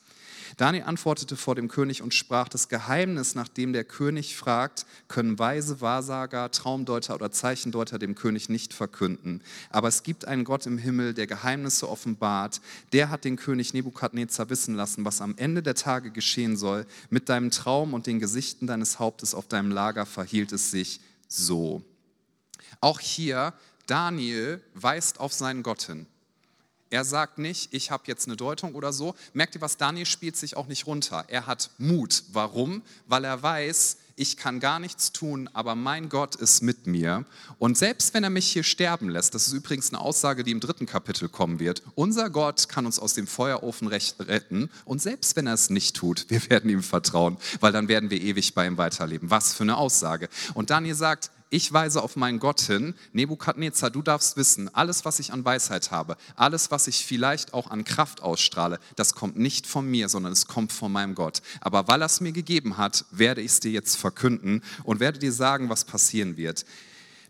Daniel 0.58 0.84
antwortete 0.84 1.36
vor 1.36 1.56
dem 1.56 1.68
König 1.68 2.02
und 2.02 2.14
sprach, 2.14 2.50
das 2.50 2.70
Geheimnis, 2.70 3.36
nach 3.36 3.48
dem 3.48 3.74
der 3.74 3.84
König 3.84 4.36
fragt, 4.36 4.86
können 5.08 5.40
weise 5.40 5.82
Wahrsager, 5.82 6.52
Traumdeuter 6.52 7.16
oder 7.16 7.32
Zeichendeuter 7.32 8.00
dem 8.00 8.16
König 8.16 8.50
nicht 8.50 8.74
verkünden. 8.74 9.42
Aber 9.70 9.88
es 9.88 10.04
gibt 10.04 10.26
einen 10.26 10.44
Gott 10.44 10.66
im 10.66 10.78
Himmel, 10.78 11.14
der 11.14 11.28
Geheimnisse 11.28 11.90
offenbart. 11.90 12.62
Der 12.94 13.10
hat 13.10 13.26
den 13.26 13.36
König 13.36 13.74
Nebukadnezar 13.74 14.50
wissen 14.50 14.76
lassen, 14.76 15.06
was 15.06 15.22
am 15.22 15.36
Ende 15.38 15.64
der 15.64 15.76
Tage 15.76 16.12
geschehen 16.12 16.58
soll. 16.58 16.86
Mit 17.10 17.30
deinem 17.30 17.52
Traum 17.52 17.94
und 17.94 18.08
den 18.08 18.20
Gesichten 18.20 18.68
deines 18.68 19.00
Hauptes 19.00 19.34
auf 19.34 19.48
deinem 19.48 19.72
Lager 19.72 20.06
verhielt 20.06 20.52
es 20.52 20.72
sich 20.72 21.02
so. 21.28 21.84
Auch 22.82 23.00
hier, 23.00 23.54
Daniel 23.88 24.62
weist 24.74 25.20
auf 25.20 25.34
seinen 25.34 25.64
Gott 25.64 25.84
hin. 25.84 26.08
Er 26.90 27.06
sagt 27.06 27.38
nicht, 27.38 27.74
ich 27.74 27.92
habe 27.92 28.04
jetzt 28.08 28.28
eine 28.28 28.36
Deutung 28.36 28.74
oder 28.74 28.92
so. 28.92 29.16
Merkt 29.34 29.56
ihr 29.56 29.62
was, 29.62 29.78
Daniel 29.78 30.06
spielt 30.06 30.36
sich 30.36 30.58
auch 30.58 30.68
nicht 30.68 30.88
runter. 30.88 31.26
Er 31.28 31.46
hat 31.46 31.70
Mut. 31.78 32.24
Warum? 32.32 32.82
Weil 33.06 33.26
er 33.26 33.44
weiß, 33.44 33.98
ich 34.16 34.36
kann 34.36 34.60
gar 34.60 34.80
nichts 34.80 35.14
tun, 35.14 35.50
aber 35.54 35.76
mein 35.76 36.10
Gott 36.10 36.36
ist 36.36 36.62
mit 36.62 36.88
mir. 36.88 37.26
Und 37.58 37.78
selbst 37.78 38.14
wenn 38.14 38.24
er 38.26 38.30
mich 38.30 38.48
hier 38.52 38.64
sterben 38.64 39.08
lässt, 39.08 39.34
das 39.34 39.48
ist 39.48 39.54
übrigens 39.54 39.94
eine 39.94 40.02
Aussage, 40.02 40.44
die 40.44 40.52
im 40.52 40.60
dritten 40.60 40.88
Kapitel 40.88 41.30
kommen 41.30 41.60
wird, 41.60 41.84
unser 41.96 42.30
Gott 42.30 42.68
kann 42.68 42.86
uns 42.86 43.00
aus 43.00 43.14
dem 43.14 43.28
Feuerofen 43.28 43.88
retten. 43.88 44.70
Und 44.84 45.02
selbst 45.02 45.38
wenn 45.38 45.48
er 45.48 45.54
es 45.54 45.70
nicht 45.70 45.96
tut, 45.96 46.26
wir 46.30 46.42
werden 46.50 46.70
ihm 46.70 46.84
vertrauen, 46.84 47.38
weil 47.62 47.72
dann 47.72 47.88
werden 47.88 48.10
wir 48.10 48.20
ewig 48.20 48.54
bei 48.56 48.68
ihm 48.68 48.78
weiterleben. 48.78 49.30
Was 49.30 49.54
für 49.54 49.64
eine 49.64 49.78
Aussage. 49.78 50.28
Und 50.54 50.70
Daniel 50.70 50.96
sagt, 50.96 51.32
ich 51.50 51.74
weise 51.74 52.04
auf 52.04 52.16
meinen 52.16 52.40
Gott 52.40 52.62
hin. 52.62 52.94
Nebukadnezar, 53.14 53.90
du 53.90 54.02
darfst 54.02 54.38
wissen, 54.38 54.74
alles, 54.74 55.06
was 55.06 55.20
ich 55.20 55.34
an 55.34 55.44
Weisheit 55.44 55.92
habe, 55.92 56.18
alles, 56.36 56.72
was 56.72 56.88
ich 56.88 57.06
vielleicht 57.06 57.54
auch 57.54 57.72
an 57.72 57.84
Kraft 57.84 58.22
ausstrahle, 58.22 58.80
das 58.96 59.16
kommt 59.16 59.38
nicht 59.38 59.66
von 59.66 59.90
mir, 59.90 60.10
sondern 60.10 60.32
es 60.32 60.48
kommt 60.48 60.72
von 60.72 60.92
meinem 60.92 61.16
Gott. 61.16 61.42
Aber 61.62 61.88
weil 61.88 62.02
er 62.02 62.06
es 62.06 62.22
mir 62.22 62.32
gegeben 62.32 62.78
hat, 62.78 63.06
werde 63.12 63.42
ich 63.42 63.52
es 63.52 63.60
dir 63.60 63.72
jetzt 63.72 63.96
verkünden 63.96 64.62
und 64.84 65.00
werde 65.00 65.20
dir 65.20 65.32
sagen, 65.32 65.70
was 65.70 65.86
passieren 65.86 66.38
wird. 66.38 66.66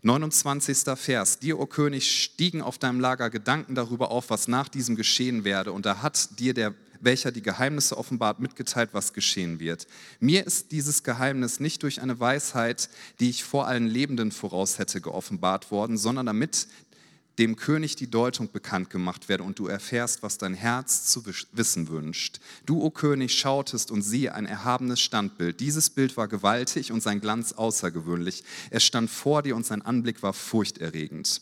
29. 0.02 0.78
Vers. 0.96 1.38
Dir, 1.38 1.58
o 1.58 1.66
König, 1.66 2.22
stiegen 2.22 2.62
auf 2.62 2.78
deinem 2.78 3.00
Lager 3.00 3.28
Gedanken 3.28 3.74
darüber 3.74 4.10
auf, 4.10 4.30
was 4.30 4.48
nach 4.48 4.68
diesem 4.68 4.96
geschehen 4.96 5.44
werde. 5.44 5.72
Und 5.72 5.84
da 5.84 6.00
hat 6.00 6.38
dir 6.38 6.54
der 6.54 6.74
welcher 7.00 7.32
die 7.32 7.42
Geheimnisse 7.42 7.96
offenbart, 7.96 8.40
mitgeteilt, 8.40 8.90
was 8.92 9.12
geschehen 9.12 9.60
wird. 9.60 9.86
Mir 10.20 10.46
ist 10.46 10.72
dieses 10.72 11.02
Geheimnis 11.02 11.60
nicht 11.60 11.82
durch 11.82 12.00
eine 12.00 12.20
Weisheit, 12.20 12.88
die 13.18 13.30
ich 13.30 13.44
vor 13.44 13.66
allen 13.66 13.86
Lebenden 13.86 14.32
voraus 14.32 14.78
hätte, 14.78 15.00
geoffenbart 15.00 15.70
worden, 15.70 15.96
sondern 15.98 16.26
damit 16.26 16.66
dem 17.40 17.56
König 17.56 17.96
die 17.96 18.10
Deutung 18.10 18.52
bekannt 18.52 18.90
gemacht 18.90 19.30
werde 19.30 19.44
und 19.44 19.58
du 19.58 19.66
erfährst, 19.66 20.22
was 20.22 20.36
dein 20.36 20.52
Herz 20.52 21.06
zu 21.06 21.24
wissen 21.52 21.88
wünscht. 21.88 22.38
Du, 22.66 22.82
o 22.82 22.86
oh 22.86 22.90
König, 22.90 23.32
schautest 23.32 23.90
und 23.90 24.02
siehe 24.02 24.34
ein 24.34 24.44
erhabenes 24.44 25.00
Standbild. 25.00 25.58
Dieses 25.58 25.88
Bild 25.88 26.18
war 26.18 26.28
gewaltig 26.28 26.92
und 26.92 27.02
sein 27.02 27.20
Glanz 27.20 27.52
außergewöhnlich. 27.52 28.44
Es 28.68 28.84
stand 28.84 29.10
vor 29.10 29.42
dir 29.42 29.56
und 29.56 29.64
sein 29.64 29.80
Anblick 29.80 30.22
war 30.22 30.34
furchterregend. 30.34 31.40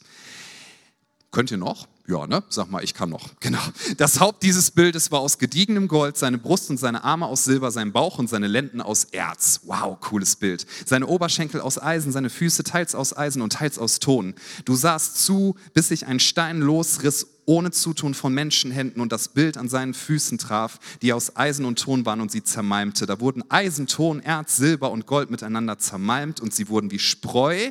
Könnt 1.30 1.50
ihr 1.50 1.58
noch? 1.58 1.86
Ja, 2.06 2.26
ne? 2.26 2.42
Sag 2.48 2.70
mal, 2.70 2.82
ich 2.82 2.94
kann 2.94 3.10
noch. 3.10 3.28
Genau. 3.40 3.60
Das 3.98 4.18
Haupt 4.18 4.42
dieses 4.42 4.70
Bildes 4.70 5.10
war 5.10 5.20
aus 5.20 5.38
gediegenem 5.38 5.88
Gold, 5.88 6.16
seine 6.16 6.38
Brust 6.38 6.70
und 6.70 6.78
seine 6.78 7.04
Arme 7.04 7.26
aus 7.26 7.44
Silber, 7.44 7.70
sein 7.70 7.92
Bauch 7.92 8.18
und 8.18 8.28
seine 8.28 8.46
Lenden 8.46 8.80
aus 8.80 9.04
Erz. 9.04 9.60
Wow, 9.64 9.98
cooles 10.00 10.36
Bild. 10.36 10.66
Seine 10.86 11.06
Oberschenkel 11.06 11.60
aus 11.60 11.80
Eisen, 11.80 12.10
seine 12.10 12.30
Füße 12.30 12.64
teils 12.64 12.94
aus 12.94 13.16
Eisen 13.16 13.42
und 13.42 13.52
teils 13.52 13.78
aus 13.78 14.00
Ton. 14.00 14.34
Du 14.64 14.74
sahst 14.74 15.24
zu, 15.24 15.54
bis 15.74 15.88
sich 15.88 16.06
ein 16.06 16.18
Stein 16.18 16.60
losriss 16.60 17.26
ohne 17.48 17.70
Zutun 17.70 18.12
von 18.12 18.34
Menschenhänden 18.34 19.00
und 19.00 19.10
das 19.10 19.28
Bild 19.28 19.56
an 19.56 19.70
seinen 19.70 19.94
Füßen 19.94 20.36
traf, 20.36 20.78
die 21.00 21.14
aus 21.14 21.34
Eisen 21.36 21.64
und 21.64 21.78
Ton 21.78 22.04
waren 22.04 22.20
und 22.20 22.30
sie 22.30 22.44
zermalmte. 22.44 23.06
Da 23.06 23.20
wurden 23.20 23.42
Eisen, 23.50 23.86
Ton, 23.86 24.20
Erz, 24.20 24.56
Silber 24.56 24.90
und 24.90 25.06
Gold 25.06 25.30
miteinander 25.30 25.78
zermalmt 25.78 26.40
und 26.40 26.52
sie 26.52 26.68
wurden 26.68 26.90
wie 26.90 26.98
Spreu 26.98 27.70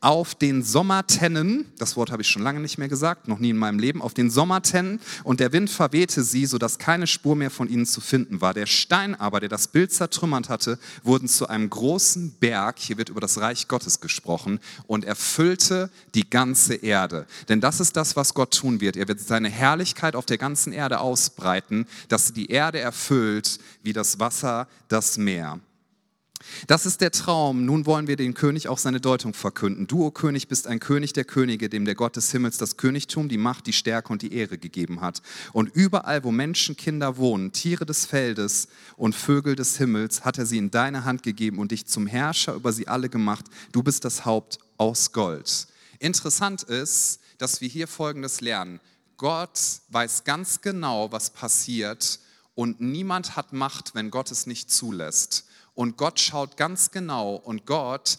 auf 0.00 0.36
den 0.36 0.62
Sommertennen, 0.62 1.66
das 1.78 1.96
Wort 1.96 2.12
habe 2.12 2.22
ich 2.22 2.28
schon 2.28 2.42
lange 2.42 2.60
nicht 2.60 2.78
mehr 2.78 2.88
gesagt, 2.88 3.26
noch 3.26 3.40
nie 3.40 3.50
in 3.50 3.56
meinem 3.56 3.80
Leben, 3.80 4.00
auf 4.00 4.14
den 4.14 4.30
Sommertennen 4.30 5.00
und 5.24 5.40
der 5.40 5.52
Wind 5.52 5.70
verwehte 5.70 6.22
sie, 6.22 6.46
sodass 6.46 6.78
keine 6.78 7.08
Spur 7.08 7.34
mehr 7.34 7.50
von 7.50 7.68
ihnen 7.68 7.84
zu 7.84 8.00
finden 8.00 8.40
war. 8.40 8.54
Der 8.54 8.66
Stein 8.66 9.16
aber, 9.16 9.40
der 9.40 9.48
das 9.48 9.66
Bild 9.68 9.92
zertrümmert 9.92 10.48
hatte, 10.48 10.78
wurden 11.02 11.26
zu 11.26 11.48
einem 11.48 11.68
großen 11.68 12.32
Berg, 12.38 12.78
hier 12.78 12.96
wird 12.96 13.08
über 13.08 13.20
das 13.20 13.40
Reich 13.40 13.66
Gottes 13.66 14.00
gesprochen, 14.00 14.60
und 14.86 15.04
erfüllte 15.04 15.90
die 16.14 16.28
ganze 16.28 16.74
Erde. 16.74 17.26
Denn 17.48 17.60
das 17.60 17.80
ist 17.80 17.96
das, 17.96 18.14
was 18.14 18.34
Gott 18.34 18.54
tun 18.54 18.80
wird. 18.80 18.96
Er 18.96 19.08
wird 19.08 19.20
seine 19.20 19.48
Herrlichkeit 19.48 20.14
auf 20.14 20.26
der 20.26 20.38
ganzen 20.38 20.72
Erde 20.72 21.00
ausbreiten, 21.00 21.86
dass 22.08 22.28
sie 22.28 22.34
die 22.34 22.50
Erde 22.50 22.78
erfüllt 22.78 23.58
wie 23.82 23.92
das 23.92 24.20
Wasser 24.20 24.68
das 24.88 25.18
Meer. 25.18 25.58
Das 26.66 26.86
ist 26.86 27.00
der 27.00 27.10
Traum. 27.10 27.64
Nun 27.64 27.86
wollen 27.86 28.06
wir 28.06 28.16
den 28.16 28.34
König 28.34 28.68
auch 28.68 28.78
seine 28.78 29.00
Deutung 29.00 29.34
verkünden. 29.34 29.86
Du, 29.86 30.02
o 30.02 30.06
oh 30.06 30.10
König, 30.10 30.48
bist 30.48 30.66
ein 30.66 30.80
König 30.80 31.12
der 31.12 31.24
Könige, 31.24 31.68
dem 31.68 31.84
der 31.84 31.94
Gott 31.94 32.16
des 32.16 32.30
Himmels 32.30 32.58
das 32.58 32.76
Königtum, 32.76 33.28
die 33.28 33.38
Macht, 33.38 33.66
die 33.66 33.72
Stärke 33.72 34.12
und 34.12 34.22
die 34.22 34.32
Ehre 34.32 34.58
gegeben 34.58 35.00
hat. 35.00 35.22
Und 35.52 35.74
überall, 35.74 36.24
wo 36.24 36.30
Menschen, 36.30 36.76
Kinder 36.76 37.16
wohnen, 37.16 37.52
Tiere 37.52 37.86
des 37.86 38.06
Feldes 38.06 38.68
und 38.96 39.14
Vögel 39.14 39.56
des 39.56 39.76
Himmels, 39.78 40.24
hat 40.24 40.38
er 40.38 40.46
sie 40.46 40.58
in 40.58 40.70
deine 40.70 41.04
Hand 41.04 41.22
gegeben 41.22 41.58
und 41.58 41.70
dich 41.70 41.86
zum 41.86 42.06
Herrscher 42.06 42.54
über 42.54 42.72
sie 42.72 42.88
alle 42.88 43.08
gemacht. 43.08 43.46
Du 43.72 43.82
bist 43.82 44.04
das 44.04 44.24
Haupt 44.24 44.58
aus 44.76 45.12
Gold. 45.12 45.66
Interessant 45.98 46.62
ist, 46.62 47.20
dass 47.38 47.60
wir 47.60 47.68
hier 47.68 47.88
Folgendes 47.88 48.40
lernen. 48.40 48.80
Gott 49.16 49.58
weiß 49.88 50.24
ganz 50.24 50.60
genau, 50.60 51.10
was 51.10 51.30
passiert 51.30 52.20
und 52.54 52.80
niemand 52.80 53.36
hat 53.36 53.52
Macht, 53.52 53.94
wenn 53.94 54.10
Gott 54.10 54.30
es 54.30 54.46
nicht 54.46 54.70
zulässt. 54.70 55.44
Und 55.78 55.96
Gott 55.96 56.18
schaut 56.18 56.56
ganz 56.56 56.90
genau 56.90 57.36
und 57.36 57.64
Gott 57.64 58.18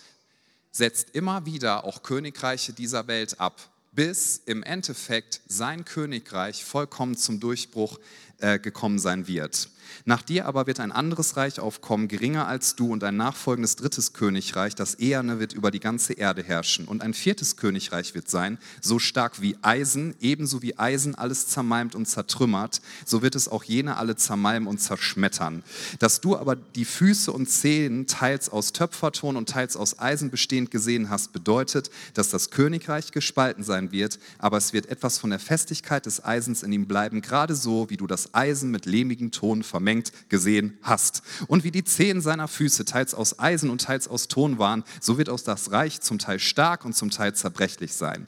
setzt 0.72 1.10
immer 1.10 1.46
wieder 1.46 1.84
auch 1.84 2.04
Königreiche 2.04 2.72
dieser 2.72 3.08
Welt 3.08 3.42
ab. 3.42 3.60
bis 3.92 4.42
im 4.46 4.64
Endeffekt 4.64 5.42
sein 5.46 5.84
Königreich 5.84 6.64
vollkommen 6.64 7.18
zum 7.18 7.42
Durchbruch 7.42 8.00
äh, 8.38 8.58
gekommen 8.58 8.98
sein 8.98 9.28
wird. 9.28 9.68
Nach 10.06 10.22
dir 10.22 10.46
aber 10.46 10.68
wird 10.68 10.80
ein 10.80 10.92
anderes 10.92 11.38
Reich 11.38 11.60
aufkommen, 11.60 12.08
geringer 12.08 12.48
als 12.48 12.76
du, 12.76 12.92
und 12.92 13.04
ein 13.04 13.18
nachfolgendes 13.18 13.76
drittes 13.76 14.14
Königreich, 14.14 14.76
das 14.76 14.96
eherne 14.96 15.40
wird 15.40 15.54
über 15.54 15.72
die 15.72 15.80
ganze 15.80 16.14
Erde 16.14 16.44
herrschen. 16.44 16.86
Und 16.86 17.02
ein 17.02 17.14
viertes 17.14 17.58
Königreich 17.58 18.16
wird 18.16 18.30
sein, 18.30 18.58
so 18.82 19.00
stark 19.00 19.42
wie 19.42 19.58
Eisen, 19.62 20.16
ebenso 20.22 20.62
wie 20.62 20.78
Eisen 20.78 21.16
alles 21.16 21.48
zermalmt 21.48 21.96
und 21.96 22.06
zertrümmert, 22.06 22.82
so 23.06 23.22
wird 23.22 23.36
es 23.36 23.48
auch 23.48 23.64
jene 23.64 23.98
alle 23.98 24.16
zermalmen 24.16 24.68
und 24.68 24.80
zerschmettern. 24.80 25.64
Dass 26.00 26.22
du 26.22 26.38
aber 26.38 26.56
die 26.56 26.86
Füße 26.86 27.32
und 27.32 27.50
Zehen 27.50 28.08
teils 28.08 28.50
aus 28.50 28.74
Töpferton 28.74 29.36
und 29.36 29.50
teils 29.50 29.76
aus 29.76 30.00
Eisen 30.00 30.30
bestehend 30.30 30.72
gesehen 30.72 31.10
hast, 31.10 31.34
bedeutet, 31.34 31.90
dass 32.14 32.30
das 32.30 32.52
Königreich 32.52 33.12
gespalten 33.12 33.64
sein 33.64 33.92
wird, 33.92 34.20
aber 34.38 34.58
es 34.58 34.74
wird 34.74 34.88
etwas 34.88 35.18
von 35.18 35.30
der 35.30 35.40
Festigkeit 35.40 36.06
des 36.06 36.24
Eisens 36.24 36.64
in 36.64 36.72
ihm 36.72 36.88
bleiben, 36.88 37.22
gerade 37.22 37.56
so, 37.56 37.90
wie 37.90 37.98
du 37.98 38.08
das 38.08 38.34
Eisen 38.34 38.72
mit 38.72 38.86
lehmigem 38.86 39.32
Ton 39.32 39.64
vermehrt 39.64 39.79
vermengt 39.80 40.12
gesehen 40.28 40.78
hast. 40.82 41.24
Und 41.48 41.64
wie 41.64 41.72
die 41.72 41.86
Zehen 41.86 42.20
seiner 42.20 42.50
Füße 42.50 42.84
teils 42.84 43.14
aus 43.14 43.40
Eisen 43.40 43.70
und 43.70 43.80
teils 43.80 44.10
aus 44.10 44.28
Ton 44.28 44.60
waren, 44.60 44.84
so 45.00 45.18
wird 45.18 45.30
aus 45.30 45.46
das 45.46 45.72
Reich 45.72 46.02
zum 46.02 46.20
Teil 46.20 46.40
stark 46.40 46.84
und 46.84 46.98
zum 46.98 47.12
Teil 47.12 47.34
zerbrechlich 47.34 47.94
sein. 47.94 48.28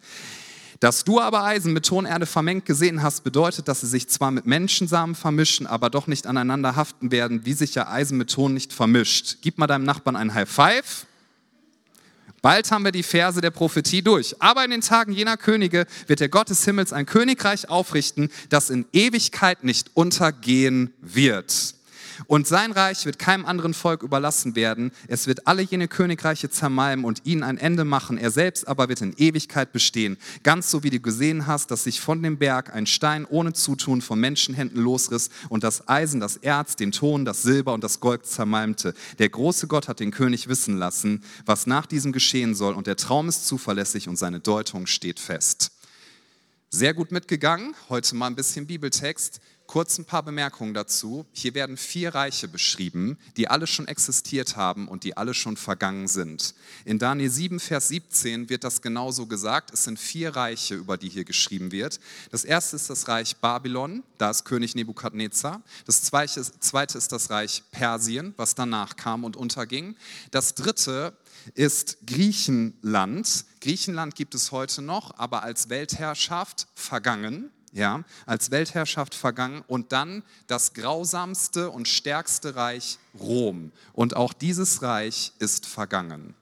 Dass 0.80 1.04
du 1.04 1.20
aber 1.20 1.44
Eisen 1.44 1.74
mit 1.74 1.86
Tonerde 1.86 2.26
vermengt 2.26 2.66
gesehen 2.66 3.04
hast, 3.04 3.26
bedeutet, 3.26 3.68
dass 3.68 3.82
sie 3.82 3.88
sich 3.88 4.08
zwar 4.08 4.32
mit 4.32 4.46
Menschensamen 4.46 5.14
vermischen, 5.14 5.68
aber 5.68 5.90
doch 5.90 6.08
nicht 6.08 6.26
aneinander 6.26 6.78
haften 6.78 7.12
werden, 7.12 7.46
wie 7.46 7.54
sich 7.54 7.76
ja 7.76 7.90
Eisen 7.90 8.18
mit 8.18 8.32
Ton 8.32 8.54
nicht 8.54 8.72
vermischt. 8.72 9.40
Gib 9.42 9.58
mal 9.58 9.68
deinem 9.68 9.84
Nachbarn 9.84 10.16
ein 10.16 10.34
High 10.34 10.50
Five. 10.50 11.06
Bald 12.42 12.72
haben 12.72 12.84
wir 12.84 12.92
die 12.92 13.04
Verse 13.04 13.40
der 13.40 13.52
Prophetie 13.52 14.02
durch. 14.02 14.36
Aber 14.40 14.66
in 14.66 14.72
den 14.72 14.82
Tagen 14.82 15.12
jener 15.12 15.38
Könige 15.38 15.86
wird 16.08 16.20
der 16.20 16.30
Gott 16.30 16.50
des 16.50 16.66
Himmels 16.66 16.92
ein 16.92 17.06
Königreich 17.06 17.70
aufrichten, 17.70 18.32
das 18.50 18.70
in 18.70 18.86
Ewigkeit 18.94 19.64
nicht 19.64 19.92
untergehen 19.94 20.94
wird. 21.02 21.76
Und 22.28 22.48
sein 22.48 22.72
Reich 22.72 23.06
wird 23.06 23.20
keinem 23.20 23.46
anderen 23.46 23.74
Volk 23.74 24.04
überlassen 24.04 24.56
werden. 24.56 24.92
Es 25.08 25.28
wird 25.28 25.48
alle 25.48 25.62
jene 25.62 25.88
Königreiche 25.88 26.50
zermalmen 26.50 27.06
und 27.06 27.26
ihnen 27.26 27.44
ein 27.44 27.58
Ende 27.58 27.86
machen. 27.86 28.18
Er 28.18 28.32
selbst 28.32 28.68
aber 28.68 28.90
wird 28.90 29.02
in 29.02 29.14
Ewigkeit 29.18 29.72
bestehen. 29.72 30.18
Ganz 30.44 30.72
so 30.72 30.84
wie 30.84 30.90
du 30.90 31.00
gesehen 31.00 31.48
hast, 31.48 31.72
dass 31.72 31.84
sich 31.84 32.02
von 32.02 32.22
dem 32.24 32.38
Berg 32.38 32.74
ein 32.74 32.88
Stein 32.88 33.26
ohne 33.26 33.54
Zutun 33.54 34.02
von 34.02 34.20
Menschenhänden 34.20 34.82
losriss 34.82 35.30
und 35.50 35.64
das 35.64 35.88
Eisen, 35.88 36.20
das 36.20 36.38
Erz, 36.38 36.76
den 36.76 36.92
Ton, 36.92 37.26
das 37.26 37.42
Silber 37.42 37.74
und 37.74 37.84
das 37.84 38.00
Gold 38.00 38.26
zermalmte. 38.26 38.94
Der 39.20 39.30
große 39.30 39.68
Gott 39.68 39.88
hat 39.88 40.00
den 40.00 40.12
König 40.12 40.48
wissen 40.48 40.78
lassen, 40.78 41.24
was 41.46 41.68
nach 41.68 41.86
diesem 41.86 42.12
geschehen 42.12 42.56
soll. 42.56 42.74
Und 42.74 42.88
der 42.88 42.96
Traum 42.96 43.30
ist 43.30 43.48
zuverlässig 43.48 44.08
und 44.08 44.18
seine 44.18 44.40
Deutung 44.40 44.88
steht 44.88 45.20
fest. 45.20 45.72
Sehr 46.74 46.94
gut 46.94 47.12
mitgegangen. 47.12 47.76
Heute 47.90 48.16
mal 48.16 48.28
ein 48.28 48.36
bisschen 48.36 48.66
Bibeltext. 48.66 49.42
Kurz 49.72 49.98
ein 49.98 50.04
paar 50.04 50.24
Bemerkungen 50.24 50.74
dazu. 50.74 51.26
Hier 51.32 51.54
werden 51.54 51.78
vier 51.78 52.14
Reiche 52.14 52.50
beschrieben, 52.50 53.18
die 53.38 53.48
alle 53.48 53.68
schon 53.68 53.88
existiert 53.88 54.58
haben 54.58 54.90
und 54.90 55.06
die 55.06 55.16
alle 55.16 55.34
schon 55.34 55.56
vergangen 55.56 56.10
sind. 56.10 56.56
In 56.84 57.00
Daniel 57.00 57.30
7, 57.30 57.58
Vers 57.62 57.88
17 57.88 58.50
wird 58.50 58.66
das 58.66 58.82
genauso 58.82 59.28
gesagt. 59.28 59.72
Es 59.72 59.86
sind 59.86 59.98
vier 59.98 60.36
Reiche, 60.36 60.76
über 60.76 60.98
die 60.98 61.08
hier 61.08 61.24
geschrieben 61.24 61.72
wird. 61.72 62.02
Das 62.32 62.44
erste 62.44 62.76
ist 62.76 62.90
das 62.90 63.08
Reich 63.08 63.38
Babylon, 63.38 64.04
da 64.18 64.32
ist 64.32 64.44
König 64.44 64.76
Nebukadnezar. 64.76 65.62
Das 65.86 66.02
zweite 66.02 66.98
ist 66.98 67.12
das 67.14 67.30
Reich 67.30 67.64
Persien, 67.72 68.34
was 68.36 68.56
danach 68.56 68.98
kam 68.98 69.24
und 69.24 69.38
unterging. 69.38 69.96
Das 70.32 70.54
dritte 70.54 71.16
ist 71.56 71.98
Griechenland. 72.06 73.46
Griechenland 73.62 74.16
gibt 74.16 74.36
es 74.36 74.52
heute 74.52 74.82
noch, 74.82 75.18
aber 75.18 75.44
als 75.44 75.70
Weltherrschaft 75.70 76.68
vergangen 76.76 77.52
ja, 77.72 78.04
als 78.26 78.52
Weltherrschaft 78.52 79.16
vergangen 79.16 79.64
und 79.68 79.92
dann 79.92 80.24
das 80.48 80.74
grausamste 80.74 81.70
und 81.70 81.88
stärkste 81.88 82.56
Reich 82.56 82.98
Rom. 83.20 83.72
Und 83.94 84.16
auch 84.16 84.34
dieses 84.34 84.82
Reich 84.82 85.32
ist 85.40 85.66
vergangen. 85.66 86.36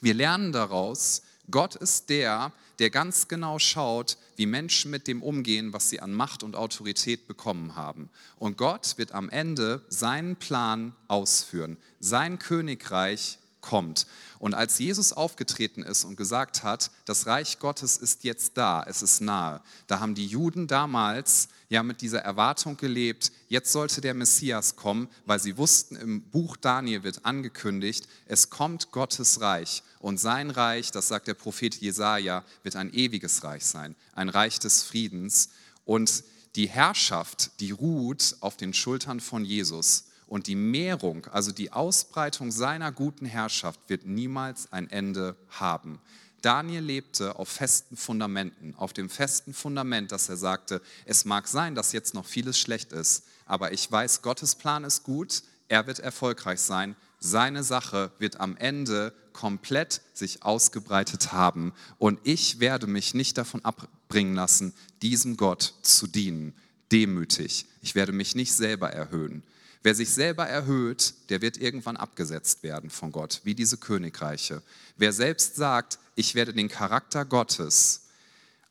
Wir 0.00 0.14
lernen 0.14 0.52
daraus, 0.52 1.22
Gott 1.50 1.74
ist 1.74 2.10
der, 2.10 2.52
der 2.78 2.90
ganz 2.90 3.28
genau 3.28 3.58
schaut, 3.58 4.18
wie 4.36 4.46
Menschen 4.46 4.90
mit 4.90 5.08
dem 5.08 5.22
umgehen, 5.22 5.72
was 5.72 5.90
sie 5.90 6.00
an 6.00 6.12
Macht 6.12 6.42
und 6.42 6.54
Autorität 6.54 7.26
bekommen 7.26 7.74
haben. 7.74 8.10
Und 8.38 8.56
Gott 8.56 8.98
wird 8.98 9.12
am 9.12 9.30
Ende 9.30 9.82
seinen 9.88 10.36
Plan 10.36 10.94
ausführen. 11.08 11.76
Sein 11.98 12.38
Königreich 12.38 13.38
kommt. 13.60 14.06
Und 14.38 14.54
als 14.54 14.78
Jesus 14.78 15.12
aufgetreten 15.12 15.82
ist 15.82 16.04
und 16.04 16.16
gesagt 16.16 16.62
hat, 16.62 16.90
das 17.04 17.26
Reich 17.26 17.58
Gottes 17.58 17.96
ist 17.96 18.24
jetzt 18.24 18.56
da, 18.56 18.84
es 18.86 19.02
ist 19.02 19.20
nahe, 19.20 19.60
da 19.86 20.00
haben 20.00 20.14
die 20.14 20.26
Juden 20.26 20.66
damals 20.66 21.48
ja 21.68 21.82
mit 21.82 22.00
dieser 22.00 22.20
Erwartung 22.20 22.76
gelebt, 22.76 23.32
jetzt 23.48 23.72
sollte 23.72 24.00
der 24.00 24.14
Messias 24.14 24.76
kommen, 24.76 25.08
weil 25.26 25.38
sie 25.38 25.56
wussten, 25.56 25.96
im 25.96 26.22
Buch 26.22 26.56
Daniel 26.56 27.02
wird 27.02 27.24
angekündigt, 27.24 28.08
es 28.26 28.48
kommt 28.48 28.90
Gottes 28.92 29.40
Reich. 29.40 29.82
Und 30.00 30.18
sein 30.18 30.50
Reich, 30.50 30.90
das 30.90 31.08
sagt 31.08 31.26
der 31.26 31.34
Prophet 31.34 31.74
Jesaja, 31.74 32.44
wird 32.62 32.76
ein 32.76 32.92
ewiges 32.94 33.42
Reich 33.44 33.64
sein, 33.64 33.96
ein 34.14 34.28
Reich 34.28 34.58
des 34.58 34.82
Friedens. 34.84 35.50
Und 35.84 36.22
die 36.54 36.68
Herrschaft, 36.68 37.60
die 37.60 37.72
ruht 37.72 38.36
auf 38.40 38.56
den 38.56 38.72
Schultern 38.72 39.20
von 39.20 39.44
Jesus. 39.44 40.04
Und 40.28 40.46
die 40.46 40.56
Mehrung, 40.56 41.26
also 41.26 41.52
die 41.52 41.72
Ausbreitung 41.72 42.52
seiner 42.52 42.92
guten 42.92 43.24
Herrschaft 43.24 43.80
wird 43.88 44.06
niemals 44.06 44.70
ein 44.72 44.90
Ende 44.90 45.36
haben. 45.48 46.00
Daniel 46.42 46.82
lebte 46.82 47.36
auf 47.36 47.48
festen 47.48 47.96
Fundamenten, 47.96 48.74
auf 48.76 48.92
dem 48.92 49.10
festen 49.10 49.54
Fundament, 49.54 50.12
dass 50.12 50.28
er 50.28 50.36
sagte, 50.36 50.80
es 51.04 51.24
mag 51.24 51.48
sein, 51.48 51.74
dass 51.74 51.92
jetzt 51.92 52.14
noch 52.14 52.26
vieles 52.26 52.58
schlecht 52.58 52.92
ist, 52.92 53.24
aber 53.46 53.72
ich 53.72 53.90
weiß, 53.90 54.22
Gottes 54.22 54.54
Plan 54.54 54.84
ist 54.84 55.02
gut, 55.02 55.42
er 55.66 55.86
wird 55.86 55.98
erfolgreich 55.98 56.60
sein, 56.60 56.94
seine 57.18 57.64
Sache 57.64 58.12
wird 58.18 58.38
am 58.38 58.56
Ende 58.56 59.12
komplett 59.32 60.00
sich 60.14 60.44
ausgebreitet 60.44 61.32
haben 61.32 61.72
und 61.98 62.20
ich 62.22 62.60
werde 62.60 62.86
mich 62.86 63.14
nicht 63.14 63.36
davon 63.36 63.64
abbringen 63.64 64.36
lassen, 64.36 64.74
diesem 65.02 65.36
Gott 65.36 65.74
zu 65.82 66.06
dienen, 66.06 66.54
demütig. 66.92 67.66
Ich 67.82 67.96
werde 67.96 68.12
mich 68.12 68.36
nicht 68.36 68.52
selber 68.52 68.90
erhöhen. 68.90 69.42
Wer 69.82 69.94
sich 69.94 70.10
selber 70.10 70.46
erhöht, 70.46 71.14
der 71.30 71.40
wird 71.40 71.56
irgendwann 71.56 71.96
abgesetzt 71.96 72.62
werden 72.62 72.90
von 72.90 73.12
Gott, 73.12 73.40
wie 73.44 73.54
diese 73.54 73.76
Königreiche. 73.76 74.62
Wer 74.96 75.12
selbst 75.12 75.56
sagt, 75.56 75.98
ich 76.14 76.34
werde 76.34 76.52
den 76.52 76.68
Charakter 76.68 77.24
Gottes 77.24 78.08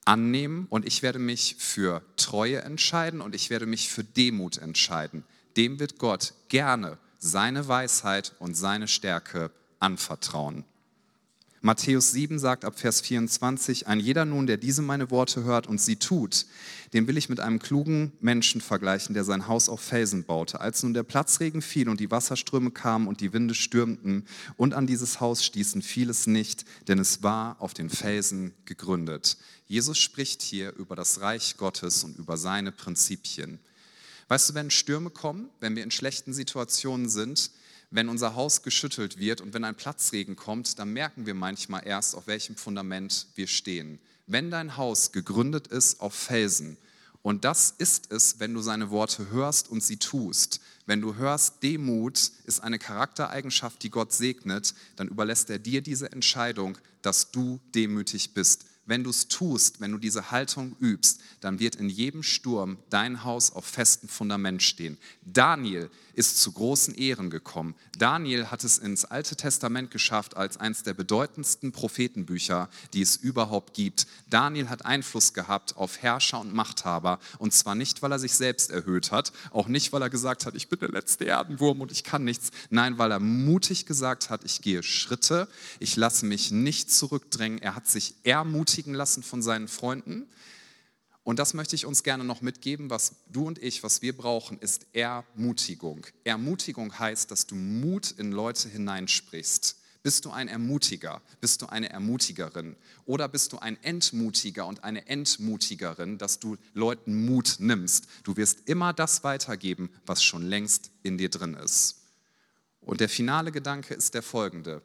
annehmen 0.06 0.68
und 0.70 0.86
ich 0.86 1.04
werde 1.04 1.20
mich 1.20 1.56
für 1.60 2.02
Treue 2.16 2.62
entscheiden 2.62 3.22
und 3.22 3.36
ich 3.36 3.50
werde 3.50 3.66
mich 3.66 3.90
für 3.90 4.04
Demut 4.04 4.58
entscheiden, 4.58 5.24
dem 5.56 5.80
wird 5.80 5.98
Gott 5.98 6.34
gerne 6.50 6.98
seine 7.20 7.68
Weisheit 7.68 8.34
und 8.40 8.56
seine 8.56 8.88
Stärke 8.88 9.52
anvertrauen. 9.80 10.66
Matthäus 11.62 12.12
7 12.12 12.38
sagt 12.38 12.66
ab 12.66 12.78
Vers 12.78 13.02
24, 13.02 13.88
ein 13.88 14.00
jeder 14.00 14.26
nun, 14.26 14.46
der 14.46 14.58
diese 14.58 14.84
meine 14.84 15.10
Worte 15.10 15.44
hört 15.44 15.66
und 15.66 15.82
sie 15.82 15.96
tut, 15.96 16.46
den 16.94 17.08
will 17.08 17.18
ich 17.18 17.30
mit 17.30 17.40
einem 17.40 17.58
klugen 17.58 18.12
Menschen 18.20 18.62
vergleichen, 18.62 19.16
der 19.16 19.24
sein 19.24 19.48
Haus 19.48 19.68
auf 19.68 19.82
Felsen 19.82 20.24
baute. 20.24 20.62
Als 20.62 20.84
nun 20.84 20.94
der 20.94 21.04
Platzregen 21.04 21.64
fiel 21.64 21.90
und 21.90 22.00
die 22.00 22.12
Wasserströme 22.12 22.70
kamen 22.70 23.08
und 23.08 23.22
die 23.22 23.34
Winde 23.34 23.56
stürmten 23.56 24.26
und 24.56 24.76
an 24.76 24.86
dieses 24.86 25.20
Haus 25.20 25.44
stießen, 25.44 25.82
fiel 25.82 26.12
es 26.12 26.28
nicht, 26.28 26.66
denn 26.88 27.00
es 27.00 27.24
war 27.24 27.56
auf 27.60 27.74
den 27.74 27.90
Felsen 27.90 28.54
gegründet. 28.66 29.38
Jesus 29.68 29.98
spricht 29.98 30.44
hier 30.44 30.74
über 30.76 30.96
das 30.96 31.22
Reich 31.22 31.58
Gottes 31.58 32.04
und 32.04 32.18
über 32.18 32.38
seine 32.38 32.72
Prinzipien. 32.72 33.60
Weißt 34.28 34.50
du, 34.50 34.54
wenn 34.54 34.70
Stürme 34.70 35.10
kommen, 35.10 35.50
wenn 35.60 35.76
wir 35.76 35.84
in 35.84 35.92
schlechten 35.92 36.34
Situationen 36.34 37.10
sind, 37.10 37.50
wenn 37.90 38.10
unser 38.10 38.36
Haus 38.36 38.64
geschüttelt 38.64 39.18
wird 39.18 39.42
und 39.42 39.54
wenn 39.54 39.64
ein 39.64 39.76
Platzregen 39.76 40.36
kommt, 40.36 40.80
dann 40.80 40.94
merken 40.94 41.26
wir 41.26 41.34
manchmal 41.34 41.86
erst, 41.86 42.16
auf 42.16 42.28
welchem 42.28 42.56
Fundament 42.56 43.28
wir 43.36 43.48
stehen. 43.48 44.00
Wenn 44.26 44.52
dein 44.52 44.76
Haus 44.76 45.12
gegründet 45.12 45.68
ist 45.68 46.02
auf 46.02 46.14
Felsen, 46.14 46.78
und 47.28 47.44
das 47.44 47.74
ist 47.78 48.10
es, 48.14 48.40
wenn 48.40 48.54
du 48.54 48.62
seine 48.62 48.90
Worte 48.90 49.30
hörst 49.32 49.70
und 49.70 49.84
sie 49.84 49.98
tust. 49.98 50.62
Wenn 50.86 51.02
du 51.02 51.16
hörst, 51.16 51.62
Demut 51.62 52.32
ist 52.46 52.62
eine 52.62 52.80
Charaktereigenschaft, 52.80 53.84
die 53.84 53.90
Gott 53.90 54.14
segnet, 54.14 54.74
dann 54.96 55.10
überlässt 55.10 55.50
er 55.50 55.60
dir 55.60 55.82
diese 55.82 56.10
Entscheidung, 56.14 56.78
dass 57.02 57.32
du 57.32 57.60
demütig 57.76 58.34
bist. 58.34 58.67
Wenn 58.88 59.04
du 59.04 59.10
es 59.10 59.28
tust, 59.28 59.82
wenn 59.82 59.92
du 59.92 59.98
diese 59.98 60.32
Haltung 60.32 60.76
übst, 60.80 61.20
dann 61.42 61.60
wird 61.60 61.76
in 61.76 61.90
jedem 61.90 62.24
Sturm 62.24 62.78
dein 62.90 63.26
Haus 63.26 63.52
auf 63.52 63.66
festem 63.66 64.08
Fundament 64.08 64.64
stehen. 64.64 64.98
Daniel 65.22 65.92
ist 66.14 66.42
zu 66.42 66.52
großen 66.52 66.96
Ehren 66.96 67.30
gekommen. 67.30 67.76
Daniel 67.98 68.48
hat 68.48 68.64
es 68.64 68.80
ins 68.80 69.06
Alte 69.06 69.36
Testament 69.36 69.92
geschafft 69.92 70.36
als 70.36 70.58
eines 70.58 70.82
der 70.82 70.96
bedeutendsten 70.96 71.72
Prophetenbücher, 71.72 72.70
die 72.94 73.04
es 73.04 73.18
überhaupt 73.18 73.76
gibt. 73.76 74.08
Daniel 74.30 74.70
hat 74.70 74.86
Einfluss 74.86 75.34
gehabt 75.34 75.78
auf 75.78 76.02
Herrscher 76.02 76.40
und 76.40 76.56
Machthaber 76.56 77.20
und 77.38 77.54
zwar 77.54 77.76
nicht, 77.76 78.02
weil 78.02 78.12
er 78.12 78.20
sich 78.20 78.34
selbst 78.34 78.72
erhöht 78.72 79.12
hat, 79.12 79.32
auch 79.52 79.68
nicht, 79.68 79.94
weil 79.94 80.02
er 80.02 80.10
gesagt 80.10 80.46
hat, 80.48 80.56
ich 80.56 80.70
bin 80.70 80.80
der 80.80 80.90
letzte 80.90 81.26
Erdenwurm 81.26 81.82
und 81.82 81.92
ich 81.92 82.04
kann 82.04 82.24
nichts. 82.24 82.50
Nein, 82.70 82.98
weil 82.98 83.12
er 83.12 83.20
mutig 83.20 83.86
gesagt 83.86 84.30
hat, 84.30 84.44
ich 84.44 84.62
gehe 84.62 84.82
Schritte, 84.82 85.48
ich 85.80 85.98
lasse 85.98 86.26
mich 86.26 86.52
nicht 86.52 86.92
zurückdrängen. 86.92 87.62
Er 87.62 87.76
hat 87.76 87.88
sich 87.88 88.16
ermutigt 88.24 88.77
ermutigen 88.78 88.94
lassen 88.94 89.24
von 89.24 89.42
seinen 89.42 89.68
Freunden. 89.68 90.28
Und 91.24 91.40
das 91.40 91.56
möchte 91.56 91.76
ich 91.76 91.88
uns 91.88 92.04
gerne 92.04 92.24
noch 92.24 92.42
mitgeben, 92.42 92.92
was 92.92 93.16
du 93.28 93.48
und 93.48 93.58
ich, 93.58 93.82
was 93.82 94.04
wir 94.04 94.16
brauchen, 94.16 94.60
ist 94.60 94.86
Ermutigung. 94.94 96.06
Ermutigung 96.24 96.98
heißt, 96.98 97.32
dass 97.32 97.48
du 97.48 97.56
Mut 97.56 98.12
in 98.12 98.32
Leute 98.32 98.70
hineinsprichst. 98.70 99.78
Bist 100.04 100.26
du 100.26 100.30
ein 100.30 100.48
Ermutiger? 100.48 101.22
Bist 101.42 101.64
du 101.64 101.66
eine 101.66 101.90
Ermutigerin? 101.90 102.76
Oder 103.06 103.28
bist 103.28 103.52
du 103.52 103.58
ein 103.58 103.82
Entmutiger 103.84 104.68
und 104.68 104.84
eine 104.84 105.08
Entmutigerin, 105.08 106.20
dass 106.20 106.38
du 106.40 106.56
Leuten 106.76 107.26
Mut 107.26 107.56
nimmst? 107.58 108.08
Du 108.24 108.38
wirst 108.38 108.70
immer 108.70 108.94
das 108.94 109.24
weitergeben, 109.24 109.90
was 110.06 110.24
schon 110.24 110.44
längst 110.44 110.92
in 111.02 111.18
dir 111.18 111.30
drin 111.30 111.56
ist. 111.56 112.04
Und 112.80 113.02
der 113.02 113.10
finale 113.10 113.52
Gedanke 113.52 113.96
ist 113.96 114.14
der 114.14 114.22
folgende. 114.22 114.84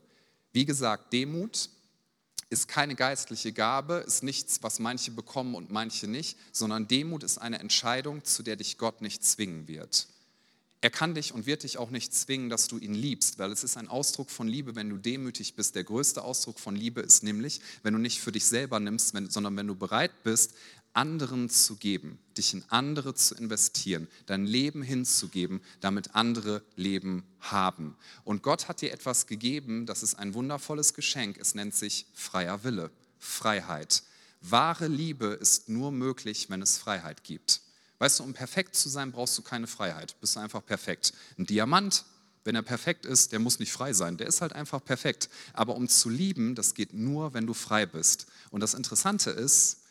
Wie 0.53 0.65
gesagt, 0.65 1.13
Demut 1.13 1.69
ist 2.53 2.69
keine 2.69 2.95
geistliche 2.95 3.53
Gabe, 3.53 4.05
ist 4.07 4.23
nichts, 4.23 4.63
was 4.63 4.79
manche 4.79 5.11
bekommen 5.11 5.55
und 5.55 5.71
manche 5.71 6.07
nicht, 6.07 6.37
sondern 6.53 6.87
Demut 6.87 7.23
ist 7.23 7.39
eine 7.39 7.59
Entscheidung, 7.59 8.25
zu 8.25 8.43
der 8.43 8.57
dich 8.57 8.77
Gott 8.77 9.01
nicht 9.01 9.25
zwingen 9.25 9.69
wird. 9.69 10.07
Er 10.83 10.91
kann 10.91 11.15
dich 11.15 11.33
und 11.33 11.47
wird 11.47 11.63
dich 11.63 11.79
auch 11.79 11.91
nicht 11.91 12.13
zwingen, 12.13 12.51
dass 12.51 12.69
du 12.69 12.77
ihn 12.77 12.93
liebst, 12.93 13.39
weil 13.39 13.53
es 13.53 13.65
ist 13.65 13.77
ein 13.77 13.89
Ausdruck 13.89 14.31
von 14.31 14.49
Liebe, 14.49 14.75
wenn 14.75 14.91
du 14.91 14.99
demütig 14.99 15.55
bist. 15.55 15.77
Der 15.77 15.85
größte 15.85 16.23
Ausdruck 16.23 16.59
von 16.59 16.77
Liebe 16.77 17.01
ist 17.01 17.23
nämlich, 17.23 17.61
wenn 17.85 17.95
du 17.95 18.01
nicht 18.01 18.21
für 18.21 18.33
dich 18.33 18.45
selber 18.45 18.81
nimmst, 18.81 19.15
sondern 19.33 19.57
wenn 19.57 19.69
du 19.69 19.75
bereit 19.75 20.23
bist, 20.23 20.53
anderen 20.95 21.49
zu 21.49 21.77
geben, 21.77 22.19
dich 22.37 22.55
in 22.55 22.65
andere 22.69 23.15
zu 23.15 23.35
investieren, 23.35 24.09
dein 24.27 24.47
Leben 24.47 24.83
hinzugeben, 24.83 25.61
damit 25.81 26.15
andere 26.15 26.63
Leben 26.77 27.25
haben. 27.41 27.97
Und 28.25 28.43
Gott 28.43 28.69
hat 28.69 28.81
dir 28.81 28.93
etwas 28.93 29.27
gegeben, 29.27 29.87
das 29.87 30.03
ist 30.03 30.15
ein 30.15 30.35
wundervolles 30.35 30.95
Geschenk. 30.95 31.39
Es 31.39 31.55
nennt 31.55 31.75
sich 31.75 32.07
freier 32.15 32.65
Wille, 32.65 32.91
Freiheit. 33.19 34.03
Wahre 34.41 34.89
Liebe 34.89 35.27
ist 35.27 35.69
nur 35.69 35.93
möglich, 35.93 36.51
wenn 36.51 36.63
es 36.63 36.79
Freiheit 36.79 37.25
gibt. 37.25 37.61
Weißt 37.99 38.19
du, 38.19 38.25
um 38.25 38.35
perfekt 38.35 38.75
zu 38.75 38.89
sein, 38.89 39.13
brauchst 39.13 39.39
du 39.39 39.43
keine 39.43 39.69
Freiheit. 39.69 40.17
Bist 40.21 40.35
du 40.35 40.41
einfach 40.41 40.65
perfekt. 40.67 41.13
Ein 41.39 41.47
Diamant, 41.47 42.05
wenn 42.43 42.57
er 42.57 42.63
perfekt 42.63 43.07
ist, 43.07 43.31
der 43.31 43.39
muss 43.39 43.61
nicht 43.61 43.71
frei 43.71 43.93
sein. 43.93 44.17
Der 44.17 44.27
ist 44.27 44.41
halt 44.41 44.53
einfach 44.53 44.85
perfekt. 44.85 45.29
Aber 45.53 45.77
um 45.77 45.89
zu 45.89 46.09
lieben, 46.09 46.57
das 46.57 46.75
geht 46.75 46.93
nur, 46.93 47.35
wenn 47.35 47.47
du 47.47 47.55
frei 47.55 47.87
bist. 47.87 48.27
Und 48.51 48.61
das 48.61 48.75
Interessante 48.75 49.31
ist, 49.31 49.82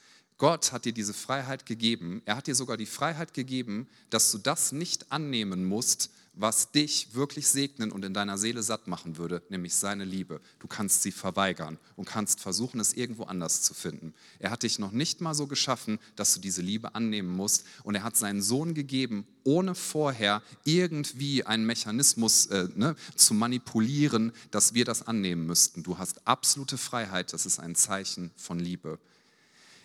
Gott 0.41 0.71
hat 0.71 0.85
dir 0.85 0.91
diese 0.91 1.13
Freiheit 1.13 1.67
gegeben. 1.67 2.23
Er 2.25 2.35
hat 2.35 2.47
dir 2.47 2.55
sogar 2.55 2.75
die 2.75 2.87
Freiheit 2.87 3.35
gegeben, 3.35 3.87
dass 4.09 4.31
du 4.31 4.39
das 4.39 4.71
nicht 4.71 5.11
annehmen 5.11 5.65
musst, 5.65 6.09
was 6.33 6.71
dich 6.71 7.13
wirklich 7.13 7.47
segnen 7.47 7.91
und 7.91 8.03
in 8.03 8.15
deiner 8.15 8.39
Seele 8.39 8.63
satt 8.63 8.87
machen 8.87 9.17
würde, 9.17 9.43
nämlich 9.49 9.75
seine 9.75 10.03
Liebe. 10.03 10.41
Du 10.57 10.65
kannst 10.65 11.03
sie 11.03 11.11
verweigern 11.11 11.77
und 11.95 12.05
kannst 12.05 12.39
versuchen, 12.39 12.79
es 12.79 12.93
irgendwo 12.93 13.25
anders 13.25 13.61
zu 13.61 13.75
finden. 13.75 14.15
Er 14.39 14.49
hat 14.49 14.63
dich 14.63 14.79
noch 14.79 14.91
nicht 14.91 15.21
mal 15.21 15.35
so 15.35 15.45
geschaffen, 15.45 15.99
dass 16.15 16.33
du 16.33 16.39
diese 16.39 16.63
Liebe 16.63 16.95
annehmen 16.95 17.29
musst. 17.29 17.63
Und 17.83 17.93
er 17.93 18.01
hat 18.01 18.17
seinen 18.17 18.41
Sohn 18.41 18.73
gegeben, 18.73 19.27
ohne 19.43 19.75
vorher 19.75 20.41
irgendwie 20.63 21.43
einen 21.43 21.67
Mechanismus 21.67 22.47
äh, 22.47 22.67
ne, 22.73 22.95
zu 23.15 23.35
manipulieren, 23.35 24.31
dass 24.49 24.73
wir 24.73 24.85
das 24.85 25.05
annehmen 25.05 25.45
müssten. 25.45 25.83
Du 25.83 25.99
hast 25.99 26.25
absolute 26.25 26.79
Freiheit, 26.79 27.31
das 27.31 27.45
ist 27.45 27.59
ein 27.59 27.75
Zeichen 27.75 28.31
von 28.37 28.57
Liebe. 28.57 28.97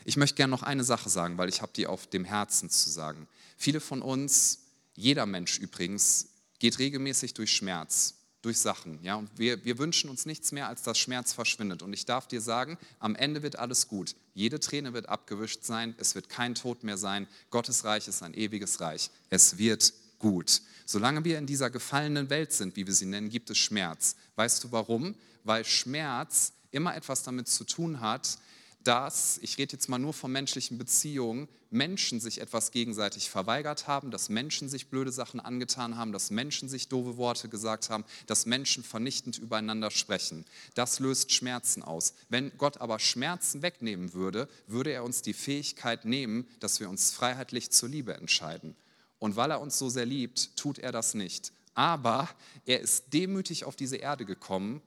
Ich 0.09 0.17
möchte 0.17 0.37
gerne 0.37 0.53
noch 0.53 0.63
eine 0.63 0.85
Sache 0.85 1.09
sagen, 1.09 1.37
weil 1.37 1.49
ich 1.49 1.63
habe 1.63 1.73
die 1.75 1.89
auf 1.89 2.07
dem 2.07 2.25
Herzen 2.25 2.71
zu 2.71 2.89
sagen. 2.91 3.27
Viele 3.57 3.81
von 3.81 4.03
uns, 4.03 4.61
jeder 4.95 5.27
Mensch 5.27 5.59
übrigens, 5.59 6.29
geht 6.61 6.79
regelmäßig 6.79 7.35
durch 7.35 7.53
Schmerz, 7.53 8.15
durch 8.41 8.57
Sachen. 8.57 9.03
Ja? 9.03 9.17
Und 9.17 9.37
wir, 9.37 9.65
wir 9.65 9.79
wünschen 9.79 10.09
uns 10.09 10.25
nichts 10.25 10.53
mehr, 10.53 10.69
als 10.69 10.83
dass 10.83 10.97
Schmerz 10.97 11.33
verschwindet. 11.33 11.83
Und 11.83 11.93
ich 11.93 12.07
darf 12.07 12.29
dir 12.29 12.41
sagen, 12.41 12.79
am 13.01 13.17
Ende 13.17 13.43
wird 13.43 13.59
alles 13.59 13.89
gut. 13.89 14.15
Jede 14.33 14.61
Träne 14.61 14.93
wird 14.93 15.09
abgewischt 15.09 15.65
sein, 15.65 15.97
es 15.99 16.15
wird 16.15 16.29
kein 16.29 16.55
Tod 16.55 16.85
mehr 16.85 16.99
sein. 16.99 17.27
Gottes 17.51 17.83
Reich 17.83 18.07
ist 18.07 18.23
ein 18.23 18.35
ewiges 18.35 18.81
Reich. 18.81 19.11
Es 19.29 19.59
wird 19.59 19.93
gut. 20.21 20.63
Solange 20.85 21.25
wir 21.25 21.37
in 21.37 21.47
dieser 21.47 21.69
gefallenen 21.69 22.31
Welt 22.31 22.53
sind, 22.53 22.77
wie 22.77 22.87
wir 22.87 22.95
sie 22.95 23.07
nennen, 23.07 23.29
gibt 23.29 23.51
es 23.51 23.59
Schmerz. 23.59 24.15
Weißt 24.37 24.63
du 24.63 24.71
warum? 24.71 25.17
Weil 25.43 25.65
Schmerz 25.65 26.53
immer 26.71 26.95
etwas 26.95 27.25
damit 27.25 27.49
zu 27.49 27.65
tun 27.65 28.01
hat, 28.01 28.39
dass, 28.87 29.39
ich 29.43 29.59
rede 29.59 29.72
jetzt 29.72 29.89
mal 29.89 29.99
nur 29.99 30.12
von 30.12 30.30
menschlichen 30.30 30.78
Beziehungen, 30.78 31.49
Menschen 31.70 32.20
sich 32.20 32.41
etwas 32.41 32.70
gegenseitig 32.70 33.28
verweigert 33.28 33.89
haben, 33.89 34.12
dass 34.12 34.28
Menschen 34.28 34.68
sich 34.68 34.89
blöde 34.89 35.11
Sachen 35.11 35.41
angetan 35.41 35.97
haben, 35.97 36.12
dass 36.12 36.30
Menschen 36.30 36.68
sich 36.68 36.89
doofe 36.89 37.16
Worte 37.16 37.49
gesagt 37.49 37.91
haben, 37.91 38.05
dass 38.26 38.47
Menschen 38.47 38.84
vernichtend 38.84 39.39
übereinander 39.39 39.91
sprechen. 39.91 40.45
Das 40.74 41.01
löst 41.01 41.32
Schmerzen 41.32 41.82
aus. 41.82 42.14
Wenn 42.28 42.57
Gott 42.59 42.80
aber 42.80 43.01
Schmerzen 43.01 43.62
wegnehmen 43.62 44.12
würde, 44.12 44.49
würde 44.68 44.93
er 44.93 45.03
uns 45.03 45.20
die 45.20 45.34
Fähigkeit 45.34 46.05
nehmen, 46.05 46.47
dass 46.61 46.78
wir 46.78 46.89
uns 46.89 47.11
freiheitlich 47.11 47.70
zur 47.72 47.89
Liebe 47.89 48.14
entscheiden. 48.14 48.76
Und 49.18 49.34
weil 49.34 49.51
er 49.51 49.61
uns 49.61 49.78
so 49.78 49.89
sehr 49.89 50.07
liebt, 50.07 50.57
tut 50.57 50.78
er 50.78 50.93
das 50.93 51.14
nicht. 51.14 51.53
Aber 51.74 52.28
er 52.66 52.80
ist 52.80 53.12
demütig 53.12 53.64
auf 53.64 53.74
diese 53.74 53.97
Erde 53.97 54.24
gekommen, 54.24 54.80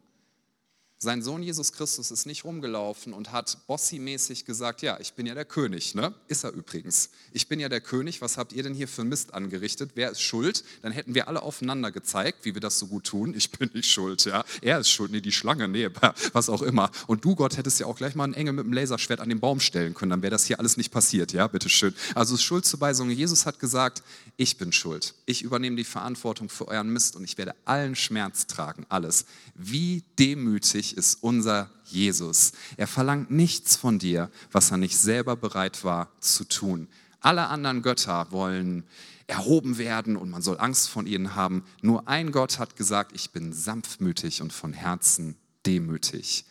sein 1.02 1.22
Sohn 1.22 1.41
Jesus 1.41 1.72
Christus 1.72 2.12
ist 2.12 2.26
nicht 2.26 2.43
rumgelaufen 2.43 3.14
und 3.14 3.32
hat 3.32 3.58
bossy-mäßig 3.68 4.43
gesagt, 4.43 4.82
ja, 4.82 5.00
ich 5.00 5.14
bin 5.14 5.26
ja 5.26 5.34
der 5.34 5.45
König, 5.45 5.95
ne? 5.95 6.14
Ist 6.28 6.43
er 6.43 6.52
übrigens. 6.52 7.12
Ich 7.32 7.47
bin 7.47 7.62
ja 7.62 7.70
der 7.70 7.80
König, 7.80 8.22
was 8.22 8.38
habt 8.38 8.52
ihr 8.52 8.64
denn 8.64 8.74
hier 8.74 8.89
für 8.89 9.06
Mist 9.06 9.34
angerichtet? 9.34 9.91
Wer 9.95 10.12
ist 10.12 10.22
schuld? 10.22 10.66
Dann 10.82 10.91
hätten 10.91 11.16
wir 11.16 11.30
alle 11.30 11.41
aufeinander 11.41 11.91
gezeigt, 11.91 12.43
wie 12.43 12.54
wir 12.54 12.60
das 12.60 12.80
so 12.80 12.88
gut 12.88 13.06
tun. 13.06 13.34
Ich 13.34 13.50
bin 13.50 13.72
nicht 13.74 13.89
schuld, 13.89 14.26
ja. 14.26 14.43
Er 14.62 14.80
ist 14.80 14.89
schuld, 14.89 15.14
nee, 15.14 15.22
die 15.22 15.32
Schlange, 15.32 15.70
nee, 15.70 15.88
was 16.34 16.50
auch 16.50 16.62
immer. 16.62 16.91
Und 17.08 17.24
du, 17.24 17.34
Gott, 17.34 17.56
hättest 17.56 17.80
ja 17.80 17.86
auch 17.86 17.95
gleich 17.95 18.16
mal 18.16 18.26
einen 18.26 18.34
Engel 18.34 18.52
mit 18.52 18.66
einem 18.66 18.74
Laserschwert 18.74 19.22
an 19.22 19.30
den 19.30 19.39
Baum 19.39 19.62
stellen 19.62 19.93
können, 19.93 20.10
dann 20.10 20.22
wäre 20.22 20.32
das 20.32 20.47
hier 20.47 20.60
alles 20.60 20.76
nicht 20.76 20.91
passiert, 20.91 21.32
ja, 21.32 21.47
bitteschön. 21.47 21.95
Also 22.14 22.36
Schuldzuweisung, 22.36 23.10
Jesus 23.10 23.45
hat 23.45 23.60
gesagt, 23.60 24.04
ich 24.36 24.58
bin 24.58 24.74
schuld. 24.74 25.16
Ich 25.26 25.43
übernehme 25.43 25.78
die 25.78 25.86
Verantwortung 25.86 26.50
für 26.50 26.68
euren 26.68 26.89
Mist 26.89 27.16
und 27.16 27.24
ich 27.24 27.38
werde 27.38 27.56
allen 27.64 27.95
Schmerz 27.95 28.47
tragen, 28.47 28.86
alles. 28.89 29.26
Wie 29.56 30.04
demütig 30.18 30.89
Ist 30.94 31.24
unser 31.24 31.70
Jesus. 31.86 32.54
Er 32.78 32.88
verlangt 32.88 33.32
nichts 33.32 33.76
von 33.76 34.00
dir, 34.00 34.30
was 34.52 34.72
er 34.72 34.78
nicht 34.78 34.98
selber 34.98 35.36
bereit 35.36 35.84
war 35.84 36.10
zu 36.20 36.44
tun. 36.44 36.88
Alle 37.22 37.48
anderen 37.48 37.82
Götter 37.82 38.28
wollen 38.32 38.84
erhoben 39.28 39.78
werden 39.78 40.18
und 40.18 40.30
man 40.30 40.42
soll 40.42 40.60
Angst 40.60 40.90
von 40.90 41.06
ihnen 41.06 41.36
haben. 41.36 41.64
Nur 41.82 42.08
ein 42.08 42.32
Gott 42.32 42.58
hat 42.58 42.76
gesagt, 42.76 43.12
ich 43.14 43.32
bin 43.32 43.54
sanftmütig 43.54 44.42
und 44.42 44.52
von 44.52 44.74
Herzen 44.74 45.36
demütig. 45.66 46.46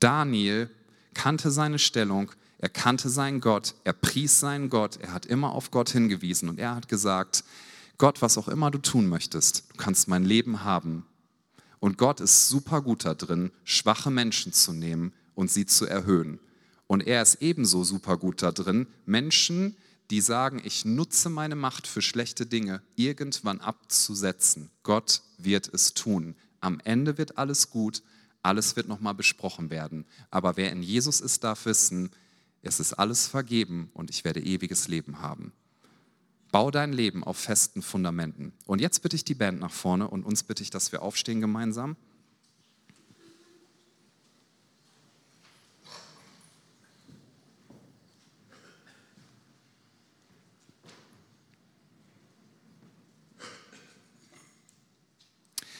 Daniel 0.00 0.68
kannte 1.14 1.50
seine 1.50 1.78
Stellung, 1.78 2.32
er 2.58 2.68
kannte 2.68 3.08
seinen 3.08 3.40
Gott, 3.40 3.74
er 3.84 3.92
pries 3.92 4.40
seinen 4.40 4.68
Gott, 4.68 4.98
er 5.00 5.12
hat 5.12 5.26
immer 5.26 5.52
auf 5.52 5.70
Gott 5.70 5.90
hingewiesen 5.90 6.48
und 6.48 6.58
er 6.58 6.74
hat 6.74 6.88
gesagt, 6.88 7.44
Gott, 7.98 8.20
was 8.20 8.36
auch 8.36 8.48
immer 8.48 8.70
du 8.72 8.78
tun 8.78 9.08
möchtest, 9.08 9.64
du 9.70 9.76
kannst 9.76 10.08
mein 10.08 10.24
Leben 10.24 10.64
haben, 10.64 11.06
und 11.84 11.98
Gott 11.98 12.20
ist 12.20 12.48
super 12.48 12.80
gut 12.80 13.04
da 13.04 13.14
schwache 13.62 14.10
Menschen 14.10 14.54
zu 14.54 14.72
nehmen 14.72 15.12
und 15.34 15.50
sie 15.50 15.66
zu 15.66 15.84
erhöhen. 15.84 16.40
Und 16.86 17.06
er 17.06 17.20
ist 17.20 17.42
ebenso 17.42 17.84
super 17.84 18.16
gut 18.16 18.40
da 18.40 18.54
Menschen, 19.04 19.76
die 20.10 20.22
sagen, 20.22 20.62
ich 20.64 20.86
nutze 20.86 21.28
meine 21.28 21.56
Macht 21.56 21.86
für 21.86 22.00
schlechte 22.00 22.46
Dinge, 22.46 22.80
irgendwann 22.96 23.60
abzusetzen. 23.60 24.70
Gott 24.82 25.20
wird 25.36 25.68
es 25.74 25.92
tun. 25.92 26.36
Am 26.60 26.80
Ende 26.84 27.18
wird 27.18 27.36
alles 27.36 27.68
gut, 27.68 28.02
alles 28.42 28.76
wird 28.76 28.88
nochmal 28.88 29.14
besprochen 29.14 29.68
werden. 29.68 30.06
Aber 30.30 30.56
wer 30.56 30.72
in 30.72 30.82
Jesus 30.82 31.20
ist, 31.20 31.44
darf 31.44 31.66
wissen, 31.66 32.08
es 32.62 32.80
ist 32.80 32.94
alles 32.94 33.26
vergeben 33.26 33.90
und 33.92 34.08
ich 34.08 34.24
werde 34.24 34.40
ewiges 34.40 34.88
Leben 34.88 35.20
haben. 35.20 35.52
Bau 36.54 36.70
dein 36.70 36.92
Leben 36.92 37.24
auf 37.24 37.36
festen 37.36 37.82
Fundamenten. 37.82 38.52
Und 38.64 38.80
jetzt 38.80 39.02
bitte 39.02 39.16
ich 39.16 39.24
die 39.24 39.34
Band 39.34 39.58
nach 39.58 39.72
vorne 39.72 40.06
und 40.06 40.24
uns 40.24 40.44
bitte 40.44 40.62
ich, 40.62 40.70
dass 40.70 40.92
wir 40.92 41.02
aufstehen 41.02 41.40
gemeinsam. 41.40 41.96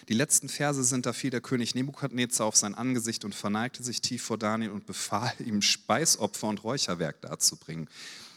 Die 0.09 0.13
letzten 0.13 0.49
Verse 0.49 0.83
sind, 0.83 1.07
da 1.07 1.13
fiel 1.13 1.31
der 1.31 1.41
König 1.41 1.77
Nebukadnezar 1.77 2.47
auf 2.49 2.57
sein 2.57 2.75
Angesicht 2.75 3.25
und 3.25 3.37
verneigte 3.37 3.85
sich 3.85 4.01
tief 4.01 4.25
vor 4.25 4.39
Daniel 4.39 4.73
und 4.73 4.87
befahl 4.87 5.35
ihm, 5.39 5.63
Speisopfer 5.63 6.49
und 6.49 6.65
Räucherwerk 6.65 7.21
darzubringen. 7.21 7.89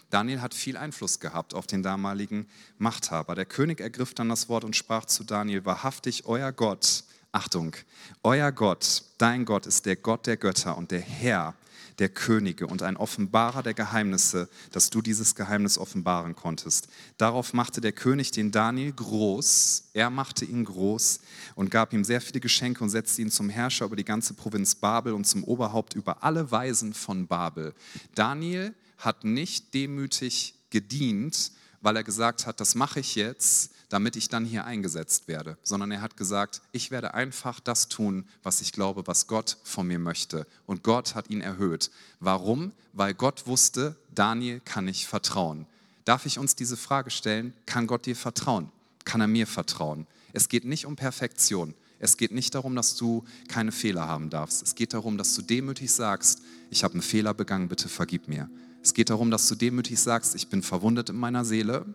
Daniel 0.09 0.41
hat 0.41 0.53
viel 0.53 0.77
Einfluss 0.77 1.19
gehabt 1.19 1.53
auf 1.53 1.67
den 1.67 1.83
damaligen 1.83 2.47
Machthaber. 2.77 3.35
Der 3.35 3.45
König 3.45 3.79
ergriff 3.81 4.13
dann 4.13 4.29
das 4.29 4.49
Wort 4.49 4.63
und 4.63 4.75
sprach 4.75 5.05
zu 5.05 5.23
Daniel, 5.23 5.65
wahrhaftig, 5.65 6.25
euer 6.25 6.51
Gott, 6.51 7.03
Achtung, 7.31 7.75
euer 8.23 8.51
Gott, 8.51 9.03
dein 9.17 9.45
Gott 9.45 9.65
ist 9.65 9.85
der 9.85 9.97
Gott 9.97 10.27
der 10.27 10.37
Götter 10.37 10.77
und 10.77 10.91
der 10.91 11.01
Herr 11.01 11.55
der 11.99 12.09
Könige 12.09 12.67
und 12.67 12.83
ein 12.83 12.95
Offenbarer 12.95 13.63
der 13.63 13.73
Geheimnisse, 13.73 14.49
dass 14.71 14.89
du 14.89 15.01
dieses 15.01 15.35
Geheimnis 15.35 15.77
offenbaren 15.77 16.35
konntest. 16.35 16.87
Darauf 17.17 17.53
machte 17.53 17.81
der 17.81 17.91
König 17.91 18.31
den 18.31 18.51
Daniel 18.51 18.91
groß, 18.93 19.89
er 19.93 20.09
machte 20.09 20.45
ihn 20.45 20.65
groß 20.65 21.19
und 21.55 21.71
gab 21.71 21.93
ihm 21.93 22.03
sehr 22.03 22.21
viele 22.21 22.39
Geschenke 22.39 22.83
und 22.83 22.89
setzte 22.89 23.21
ihn 23.21 23.31
zum 23.31 23.49
Herrscher 23.49 23.85
über 23.85 23.95
die 23.95 24.05
ganze 24.05 24.33
Provinz 24.35 24.75
Babel 24.75 25.13
und 25.13 25.25
zum 25.25 25.43
Oberhaupt 25.43 25.95
über 25.95 26.23
alle 26.23 26.51
Weisen 26.51 26.93
von 26.93 27.27
Babel. 27.27 27.73
Daniel 28.13 28.73
hat 28.97 29.23
nicht 29.23 29.73
demütig 29.73 30.55
gedient, 30.69 31.51
weil 31.81 31.95
er 31.95 32.03
gesagt 32.03 32.47
hat, 32.47 32.59
das 32.59 32.75
mache 32.75 32.99
ich 32.99 33.15
jetzt, 33.15 33.71
damit 33.89 34.15
ich 34.15 34.27
dann 34.27 34.45
hier 34.45 34.65
eingesetzt 34.65 35.27
werde, 35.27 35.57
sondern 35.63 35.91
er 35.91 36.01
hat 36.01 36.17
gesagt, 36.17 36.61
ich 36.71 36.91
werde 36.91 37.13
einfach 37.13 37.59
das 37.59 37.87
tun, 37.87 38.25
was 38.43 38.59
ich 38.61 38.73
glaube, 38.73 39.07
was 39.07 39.27
Gott 39.27 39.57
von 39.63 39.87
mir 39.87 39.99
möchte. 39.99 40.45
Und 40.65 40.83
Gott 40.83 41.15
hat 41.15 41.29
ihn 41.29 41.41
erhöht. 41.41 41.91
Warum? 42.19 42.73
Weil 42.93 43.13
Gott 43.13 43.47
wusste, 43.47 43.95
Daniel 44.13 44.59
kann 44.59 44.87
ich 44.87 45.07
vertrauen. 45.07 45.65
Darf 46.03 46.25
ich 46.25 46.39
uns 46.39 46.55
diese 46.55 46.77
Frage 46.77 47.11
stellen? 47.11 47.53
Kann 47.65 47.87
Gott 47.87 48.05
dir 48.05 48.15
vertrauen? 48.15 48.71
Kann 49.05 49.21
er 49.21 49.27
mir 49.27 49.47
vertrauen? 49.47 50.07
Es 50.33 50.49
geht 50.49 50.65
nicht 50.65 50.85
um 50.85 50.95
Perfektion. 50.95 51.73
Es 51.99 52.17
geht 52.17 52.31
nicht 52.31 52.53
darum, 52.53 52.75
dass 52.75 52.95
du 52.95 53.23
keine 53.47 53.71
Fehler 53.71 54.07
haben 54.07 54.29
darfst. 54.29 54.61
Es 54.61 54.75
geht 54.75 54.93
darum, 54.93 55.17
dass 55.17 55.33
du 55.33 55.41
demütig 55.41 55.91
sagst, 55.91 56.41
ich 56.69 56.83
habe 56.83 56.93
einen 56.93 57.01
Fehler 57.01 57.33
begangen, 57.33 57.69
bitte 57.69 57.89
vergib 57.89 58.27
mir. 58.27 58.49
Es 58.87 58.93
geht 58.93 59.09
darum, 59.09 59.31
dass 59.31 59.49
du 59.49 59.55
demütig 59.55 59.99
sagst, 59.99 60.33
ich 60.33 60.47
bin 60.47 60.63
verwundet 60.63 61.09
in 61.09 61.17
meiner 61.17 61.43
Seele 61.43 61.85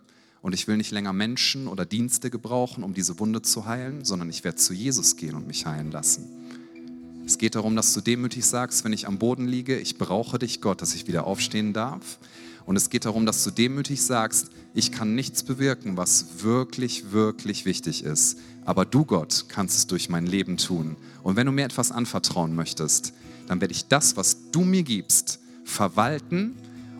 und 0.43 0.53
ich 0.53 0.67
will 0.67 0.77
nicht 0.77 0.91
länger 0.91 1.11
Menschen 1.11 1.67
oder 1.67 1.87
Dienste 1.87 2.29
gebrauchen, 2.29 2.83
um 2.83 2.93
diese 2.93 3.17
Wunde 3.17 3.41
zu 3.41 3.65
heilen, 3.65 4.05
sondern 4.05 4.29
ich 4.29 4.43
werde 4.43 4.57
zu 4.57 4.75
Jesus 4.75 5.15
gehen 5.15 5.33
und 5.33 5.47
mich 5.47 5.65
heilen 5.65 5.89
lassen. 5.89 6.29
Es 7.25 7.39
geht 7.39 7.55
darum, 7.55 7.75
dass 7.75 7.95
du 7.95 8.01
demütig 8.01 8.45
sagst, 8.45 8.83
wenn 8.83 8.93
ich 8.93 9.07
am 9.07 9.17
Boden 9.17 9.47
liege, 9.47 9.79
ich 9.79 9.97
brauche 9.97 10.37
dich, 10.37 10.61
Gott, 10.61 10.83
dass 10.83 10.93
ich 10.93 11.07
wieder 11.07 11.25
aufstehen 11.25 11.73
darf. 11.73 12.19
Und 12.67 12.75
es 12.75 12.91
geht 12.91 13.05
darum, 13.05 13.25
dass 13.25 13.43
du 13.43 13.49
demütig 13.49 14.03
sagst, 14.03 14.51
ich 14.75 14.91
kann 14.91 15.15
nichts 15.15 15.41
bewirken, 15.41 15.97
was 15.97 16.43
wirklich, 16.43 17.11
wirklich 17.11 17.65
wichtig 17.65 18.03
ist. 18.03 18.37
Aber 18.65 18.85
du, 18.85 19.03
Gott, 19.03 19.45
kannst 19.47 19.77
es 19.77 19.87
durch 19.87 20.09
mein 20.09 20.27
Leben 20.27 20.57
tun. 20.57 20.95
Und 21.23 21.37
wenn 21.37 21.47
du 21.47 21.51
mir 21.51 21.65
etwas 21.65 21.91
anvertrauen 21.91 22.53
möchtest, 22.53 23.13
dann 23.47 23.61
werde 23.61 23.73
ich 23.73 23.87
das, 23.87 24.15
was 24.15 24.51
du 24.51 24.61
mir 24.61 24.83
gibst, 24.83 25.39
verwalten 25.65 26.53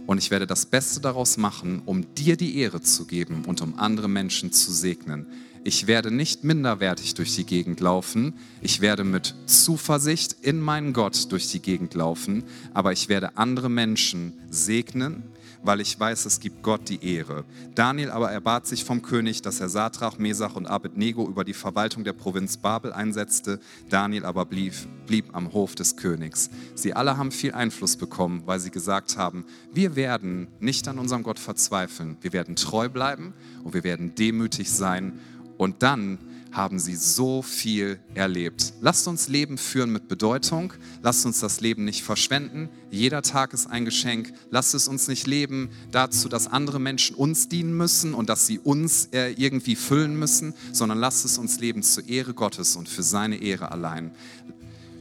und 0.06 0.18
ich 0.18 0.32
werde 0.32 0.48
das 0.48 0.66
Beste 0.66 1.00
daraus 1.00 1.38
machen, 1.38 1.82
um 1.86 2.14
dir 2.16 2.38
die 2.38 2.58
Ehre 2.58 2.82
zu 2.82 3.06
geben 3.06 3.46
und 3.46 3.62
um 3.62 3.80
andere 3.80 4.08
Menschen 4.08 4.52
zu 4.52 4.72
segnen. 4.72 5.26
Ich 5.66 5.88
werde 5.88 6.12
nicht 6.12 6.44
minderwertig 6.44 7.14
durch 7.14 7.36
die 7.36 7.46
Gegend 7.46 7.80
laufen. 7.80 8.34
Ich 8.62 8.82
werde 8.82 9.06
mit 9.06 9.34
Zuversicht 9.46 10.36
in 10.42 10.60
meinen 10.60 10.92
Gott 10.92 11.32
durch 11.32 11.50
die 11.50 11.62
Gegend 11.62 11.94
laufen. 11.94 12.44
Aber 12.74 12.92
ich 12.92 13.08
werde 13.08 13.38
andere 13.38 13.70
Menschen 13.70 14.34
segnen 14.50 15.24
weil 15.64 15.82
ich 15.82 16.00
weiß, 16.00 16.26
es 16.26 16.40
gibt 16.40 16.62
Gott 16.62 16.90
die 16.90 17.04
Ehre. 17.04 17.46
Daniel 17.74 18.12
aber 18.12 18.32
erbat 18.32 18.68
sich 18.68 18.84
vom 18.84 19.02
König, 19.02 19.42
dass 19.42 19.60
er 19.60 19.70
Satrach, 19.70 20.18
Mesach 20.18 20.56
und 20.56 20.68
Abednego 20.68 21.28
über 21.28 21.44
die 21.44 21.54
Verwaltung 21.54 22.04
der 22.04 22.14
Provinz 22.14 22.58
Babel 22.58 22.94
einsetzte. 22.94 23.60
Daniel 23.90 24.26
aber 24.26 24.46
blieb, 24.46 24.74
blieb 25.08 25.34
am 25.34 25.54
Hof 25.54 25.76
des 25.76 25.96
Königs. 25.96 26.50
Sie 26.76 26.94
alle 26.94 27.18
haben 27.18 27.32
viel 27.32 27.54
Einfluss 27.54 27.98
bekommen, 27.98 28.44
weil 28.46 28.60
sie 28.60 28.72
gesagt 28.72 29.18
haben, 29.18 29.46
wir 29.74 29.96
werden 29.96 30.48
nicht 30.60 30.88
an 30.88 31.00
unserem 31.00 31.24
Gott 31.24 31.40
verzweifeln. 31.40 32.18
Wir 32.22 32.34
werden 32.34 32.56
treu 32.56 32.90
bleiben 32.90 33.34
und 33.64 33.74
wir 33.74 33.84
werden 33.84 34.16
demütig 34.16 34.72
sein. 34.72 35.20
Und 35.58 35.82
dann 35.84 36.20
haben 36.54 36.80
sie 36.80 36.96
so 36.96 37.42
viel 37.42 38.00
erlebt. 38.14 38.74
Lasst 38.80 39.08
uns 39.08 39.28
Leben 39.28 39.58
führen 39.58 39.92
mit 39.92 40.08
Bedeutung. 40.08 40.74
Lasst 41.02 41.26
uns 41.26 41.40
das 41.40 41.62
Leben 41.62 41.84
nicht 41.84 42.04
verschwenden. 42.04 42.70
Jeder 42.92 43.24
Tag 43.24 43.54
ist 43.54 43.68
ein 43.68 43.86
Geschenk. 43.86 44.32
Lasst 44.52 44.76
es 44.76 44.88
uns 44.88 45.08
nicht 45.08 45.28
leben 45.28 45.70
dazu, 45.92 46.30
dass 46.30 46.48
andere 46.48 46.80
Menschen 46.80 47.16
uns 47.16 47.50
dienen 47.50 47.76
müssen 47.76 48.14
und 48.14 48.30
dass 48.30 48.46
sie 48.46 48.60
uns 48.60 49.10
äh, 49.12 49.32
irgendwie 49.32 49.76
füllen 49.76 50.18
müssen, 50.18 50.54
sondern 50.72 51.00
lasst 51.00 51.26
es 51.26 51.38
uns 51.38 51.60
leben 51.60 51.82
zur 51.82 52.08
Ehre 52.08 52.34
Gottes 52.34 52.76
und 52.76 52.88
für 52.88 53.04
seine 53.04 53.42
Ehre 53.42 53.72
allein. 53.72 54.12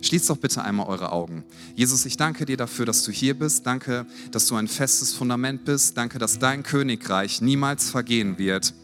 Schließt 0.01 0.31
doch 0.31 0.39
bitte 0.39 0.65
einmal 0.65 0.89
eure 0.89 1.13
Augen. 1.13 1.45
Jesus, 1.77 2.07
ich 2.07 2.17
danke 2.17 2.45
dir 2.45 2.57
dafür, 2.57 2.87
dass 2.87 3.05
du 3.05 3.13
hier 3.13 3.39
bist. 3.39 3.67
Danke, 3.67 4.05
dass 4.33 4.47
du 4.47 4.57
ein 4.57 4.67
festes 4.67 5.15
Fundament 5.15 5.65
bist. 5.65 5.97
Danke, 5.97 6.19
dass 6.19 6.41
dein 6.41 6.65
Königreich 6.65 7.41
niemals 7.41 7.91
vergehen 7.91 8.37
wird. 8.37 8.75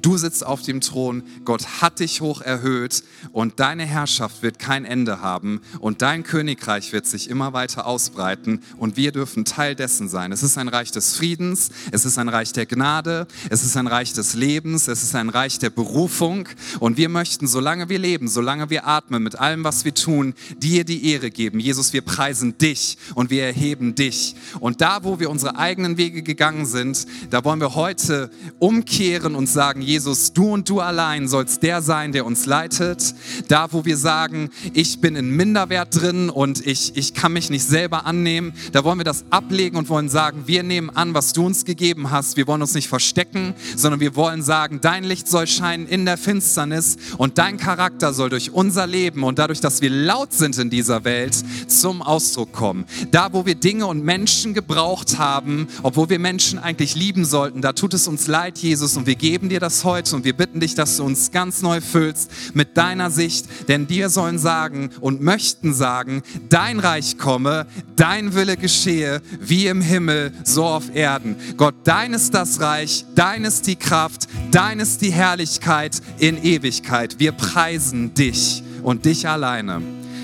Du 0.00 0.16
sitzt 0.16 0.44
auf 0.44 0.62
dem 0.62 0.80
Thron, 0.80 1.22
Gott 1.44 1.80
hat 1.80 2.00
dich 2.00 2.20
hoch 2.20 2.40
erhöht 2.40 3.02
und 3.32 3.60
deine 3.60 3.84
Herrschaft 3.84 4.42
wird 4.42 4.58
kein 4.58 4.84
Ende 4.84 5.20
haben 5.20 5.60
und 5.80 6.02
dein 6.02 6.22
Königreich 6.22 6.92
wird 6.92 7.06
sich 7.06 7.30
immer 7.30 7.52
weiter 7.52 7.86
ausbreiten 7.86 8.60
und 8.76 8.96
wir 8.96 9.12
dürfen 9.12 9.44
Teil 9.44 9.74
dessen 9.74 10.08
sein. 10.08 10.32
Es 10.32 10.42
ist 10.42 10.58
ein 10.58 10.68
Reich 10.68 10.90
des 10.90 11.16
Friedens, 11.16 11.70
es 11.90 12.04
ist 12.04 12.18
ein 12.18 12.28
Reich 12.28 12.52
der 12.52 12.66
Gnade, 12.66 13.26
es 13.50 13.62
ist 13.62 13.76
ein 13.76 13.86
Reich 13.86 14.12
des 14.12 14.34
Lebens, 14.34 14.88
es 14.88 15.02
ist 15.02 15.14
ein 15.14 15.28
Reich 15.28 15.58
der 15.58 15.70
Berufung 15.70 16.48
und 16.80 16.96
wir 16.96 17.08
möchten, 17.08 17.46
solange 17.46 17.88
wir 17.88 17.98
leben, 17.98 18.28
solange 18.28 18.70
wir 18.70 18.86
atmen, 18.86 19.22
mit 19.22 19.38
allem, 19.38 19.64
was 19.64 19.84
wir 19.84 19.94
tun, 19.94 20.34
dir 20.58 20.84
die 20.84 21.10
Ehre 21.12 21.30
geben. 21.30 21.60
Jesus, 21.60 21.92
wir 21.92 22.02
preisen 22.02 22.58
dich 22.58 22.98
und 23.14 23.30
wir 23.30 23.44
erheben 23.44 23.94
dich. 23.94 24.34
Und 24.60 24.80
da, 24.80 25.04
wo 25.04 25.20
wir 25.20 25.30
unsere 25.30 25.56
eigenen 25.56 25.96
Wege 25.96 26.22
gegangen 26.22 26.66
sind, 26.66 27.06
da 27.30 27.44
wollen 27.44 27.60
wir 27.60 27.74
heute 27.74 28.30
umkehren 28.58 29.34
und 29.34 29.46
sagen, 29.46 29.61
sagen, 29.62 29.80
Jesus, 29.80 30.32
du 30.32 30.48
und 30.48 30.68
du 30.68 30.80
allein 30.80 31.28
sollst 31.28 31.62
der 31.62 31.82
sein, 31.82 32.10
der 32.10 32.26
uns 32.26 32.46
leitet. 32.46 33.14
Da, 33.46 33.72
wo 33.72 33.84
wir 33.84 33.96
sagen, 33.96 34.50
ich 34.72 35.00
bin 35.00 35.14
in 35.14 35.30
Minderwert 35.30 36.00
drin 36.02 36.30
und 36.30 36.66
ich, 36.66 36.96
ich 36.96 37.14
kann 37.14 37.32
mich 37.32 37.48
nicht 37.48 37.64
selber 37.64 38.04
annehmen, 38.04 38.54
da 38.72 38.82
wollen 38.82 38.98
wir 38.98 39.04
das 39.04 39.24
ablegen 39.30 39.76
und 39.76 39.88
wollen 39.88 40.08
sagen, 40.08 40.42
wir 40.46 40.64
nehmen 40.64 40.90
an, 40.90 41.14
was 41.14 41.32
du 41.32 41.46
uns 41.46 41.64
gegeben 41.64 42.10
hast. 42.10 42.36
Wir 42.36 42.48
wollen 42.48 42.60
uns 42.60 42.74
nicht 42.74 42.88
verstecken, 42.88 43.54
sondern 43.76 44.00
wir 44.00 44.16
wollen 44.16 44.42
sagen, 44.42 44.80
dein 44.80 45.04
Licht 45.04 45.28
soll 45.28 45.46
scheinen 45.46 45.86
in 45.86 46.06
der 46.06 46.16
Finsternis 46.16 46.96
und 47.16 47.38
dein 47.38 47.56
Charakter 47.56 48.12
soll 48.12 48.30
durch 48.30 48.50
unser 48.50 48.88
Leben 48.88 49.22
und 49.22 49.38
dadurch, 49.38 49.60
dass 49.60 49.80
wir 49.80 49.90
laut 49.90 50.32
sind 50.32 50.58
in 50.58 50.70
dieser 50.70 51.04
Welt, 51.04 51.36
zum 51.68 52.02
Ausdruck 52.02 52.50
kommen. 52.50 52.84
Da, 53.12 53.32
wo 53.32 53.46
wir 53.46 53.54
Dinge 53.54 53.86
und 53.86 54.04
Menschen 54.04 54.54
gebraucht 54.54 55.18
haben, 55.18 55.68
obwohl 55.84 56.10
wir 56.10 56.18
Menschen 56.18 56.58
eigentlich 56.58 56.96
lieben 56.96 57.24
sollten, 57.24 57.62
da 57.62 57.72
tut 57.74 57.94
es 57.94 58.08
uns 58.08 58.26
leid, 58.26 58.58
Jesus, 58.58 58.96
und 58.96 59.06
wir 59.06 59.14
geben 59.14 59.51
dir 59.52 59.60
das 59.60 59.84
heute 59.84 60.16
und 60.16 60.24
wir 60.24 60.32
bitten 60.32 60.60
dich, 60.60 60.74
dass 60.74 60.96
du 60.96 61.04
uns 61.04 61.30
ganz 61.30 61.60
neu 61.60 61.80
füllst 61.80 62.30
mit 62.54 62.76
deiner 62.76 63.10
Sicht, 63.10 63.46
denn 63.68 63.86
dir 63.86 64.08
sollen 64.08 64.38
sagen 64.38 64.90
und 65.00 65.20
möchten 65.20 65.74
sagen, 65.74 66.22
dein 66.48 66.80
Reich 66.80 67.18
komme, 67.18 67.66
dein 67.94 68.34
Wille 68.34 68.56
geschehe, 68.56 69.20
wie 69.40 69.66
im 69.66 69.82
Himmel, 69.82 70.32
so 70.44 70.64
auf 70.64 70.94
Erden. 70.94 71.36
Gott, 71.58 71.74
dein 71.84 72.14
ist 72.14 72.32
das 72.32 72.60
Reich, 72.60 73.04
dein 73.14 73.44
ist 73.44 73.66
die 73.66 73.76
Kraft, 73.76 74.26
dein 74.50 74.80
ist 74.80 75.02
die 75.02 75.12
Herrlichkeit 75.12 76.00
in 76.18 76.42
Ewigkeit. 76.42 77.18
Wir 77.18 77.32
preisen 77.32 78.14
dich 78.14 78.62
und 78.82 79.04
dich 79.04 79.28
alleine. 79.28 79.82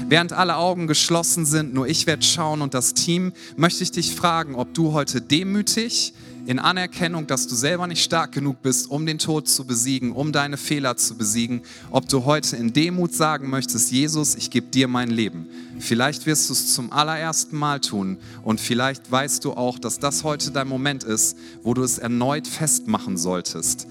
Während 0.08 0.32
alle 0.32 0.56
Augen 0.56 0.86
geschlossen 0.86 1.44
sind, 1.44 1.74
nur 1.74 1.86
ich 1.86 2.06
werde 2.06 2.24
schauen 2.24 2.62
und 2.62 2.72
das 2.72 2.94
Team, 2.94 3.34
möchte 3.56 3.84
ich 3.84 3.92
dich 3.92 4.14
fragen, 4.14 4.54
ob 4.54 4.72
du 4.72 4.94
heute 4.94 5.20
demütig 5.20 6.14
in 6.48 6.58
Anerkennung, 6.58 7.26
dass 7.26 7.46
du 7.46 7.54
selber 7.54 7.86
nicht 7.86 8.02
stark 8.02 8.32
genug 8.32 8.62
bist, 8.62 8.90
um 8.90 9.04
den 9.04 9.18
Tod 9.18 9.46
zu 9.48 9.66
besiegen, 9.66 10.12
um 10.12 10.32
deine 10.32 10.56
Fehler 10.56 10.96
zu 10.96 11.14
besiegen, 11.14 11.60
ob 11.90 12.08
du 12.08 12.24
heute 12.24 12.56
in 12.56 12.72
Demut 12.72 13.12
sagen 13.12 13.50
möchtest, 13.50 13.92
Jesus, 13.92 14.34
ich 14.34 14.50
gebe 14.50 14.68
dir 14.68 14.88
mein 14.88 15.10
Leben. 15.10 15.46
Vielleicht 15.78 16.24
wirst 16.24 16.48
du 16.48 16.54
es 16.54 16.72
zum 16.72 16.90
allerersten 16.90 17.54
Mal 17.54 17.80
tun 17.80 18.16
und 18.42 18.62
vielleicht 18.62 19.10
weißt 19.12 19.44
du 19.44 19.52
auch, 19.52 19.78
dass 19.78 19.98
das 19.98 20.24
heute 20.24 20.50
dein 20.50 20.68
Moment 20.68 21.04
ist, 21.04 21.36
wo 21.62 21.74
du 21.74 21.82
es 21.82 21.98
erneut 21.98 22.48
festmachen 22.48 23.18
solltest. 23.18 23.86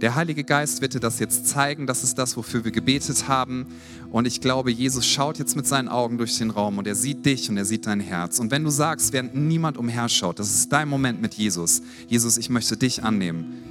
Der 0.00 0.14
Heilige 0.16 0.44
Geist 0.44 0.80
wird 0.80 0.94
dir 0.94 1.00
das 1.00 1.18
jetzt 1.18 1.46
zeigen. 1.46 1.86
Das 1.86 2.04
ist 2.04 2.18
das, 2.18 2.36
wofür 2.36 2.64
wir 2.64 2.72
gebetet 2.72 3.28
haben. 3.28 3.66
Und 4.10 4.26
ich 4.26 4.40
glaube, 4.40 4.70
Jesus 4.70 5.06
schaut 5.06 5.38
jetzt 5.38 5.56
mit 5.56 5.66
seinen 5.66 5.88
Augen 5.88 6.18
durch 6.18 6.36
den 6.38 6.50
Raum 6.50 6.78
und 6.78 6.86
er 6.86 6.94
sieht 6.94 7.24
dich 7.24 7.48
und 7.48 7.56
er 7.56 7.64
sieht 7.64 7.86
dein 7.86 8.00
Herz. 8.00 8.38
Und 8.38 8.50
wenn 8.50 8.64
du 8.64 8.70
sagst, 8.70 9.12
während 9.12 9.34
niemand 9.34 9.78
umherschaut, 9.78 10.38
das 10.38 10.54
ist 10.54 10.72
dein 10.72 10.88
Moment 10.88 11.22
mit 11.22 11.34
Jesus. 11.34 11.82
Jesus, 12.08 12.36
ich 12.36 12.50
möchte 12.50 12.76
dich 12.76 13.02
annehmen. 13.02 13.62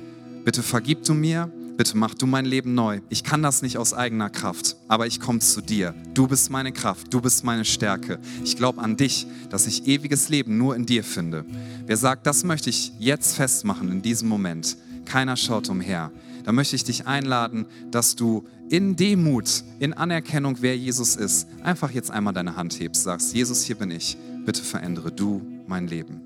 Bitte 0.43 0.63
vergib 0.63 1.03
du 1.03 1.13
mir. 1.13 1.51
Bitte 1.75 1.97
mach 1.97 2.13
du 2.13 2.27
mein 2.27 2.45
Leben 2.45 2.75
neu. 2.75 3.01
Ich 3.09 3.23
kann 3.23 3.41
das 3.41 3.63
nicht 3.63 3.79
aus 3.79 3.95
eigener 3.95 4.29
Kraft, 4.29 4.75
aber 4.87 5.07
ich 5.07 5.19
komme 5.19 5.39
zu 5.39 5.59
dir. 5.59 5.95
Du 6.13 6.27
bist 6.27 6.51
meine 6.51 6.71
Kraft, 6.71 7.11
du 7.11 7.19
bist 7.19 7.43
meine 7.43 7.65
Stärke. 7.65 8.19
Ich 8.43 8.57
glaube 8.57 8.79
an 8.79 8.95
dich, 8.95 9.25
dass 9.49 9.65
ich 9.65 9.87
ewiges 9.87 10.29
Leben 10.29 10.59
nur 10.59 10.75
in 10.75 10.85
dir 10.85 11.03
finde. 11.03 11.45
Wer 11.87 11.97
sagt, 11.97 12.27
das 12.27 12.43
möchte 12.43 12.69
ich 12.69 12.91
jetzt 12.99 13.35
festmachen 13.35 13.91
in 13.91 14.03
diesem 14.03 14.29
Moment, 14.29 14.77
keiner 15.05 15.35
schaut 15.37 15.69
umher. 15.69 16.11
Da 16.43 16.51
möchte 16.51 16.75
ich 16.75 16.83
dich 16.83 17.07
einladen, 17.07 17.65
dass 17.91 18.15
du 18.15 18.43
in 18.69 18.95
Demut, 18.95 19.63
in 19.79 19.93
Anerkennung, 19.93 20.57
wer 20.61 20.77
Jesus 20.77 21.15
ist, 21.15 21.47
einfach 21.63 21.91
jetzt 21.91 22.11
einmal 22.11 22.33
deine 22.33 22.55
Hand 22.55 22.79
hebst, 22.79 23.03
sagst, 23.03 23.33
Jesus, 23.33 23.63
hier 23.63 23.75
bin 23.75 23.91
ich, 23.91 24.17
bitte 24.45 24.61
verändere 24.61 25.11
du 25.11 25.41
mein 25.67 25.87
Leben. 25.87 26.21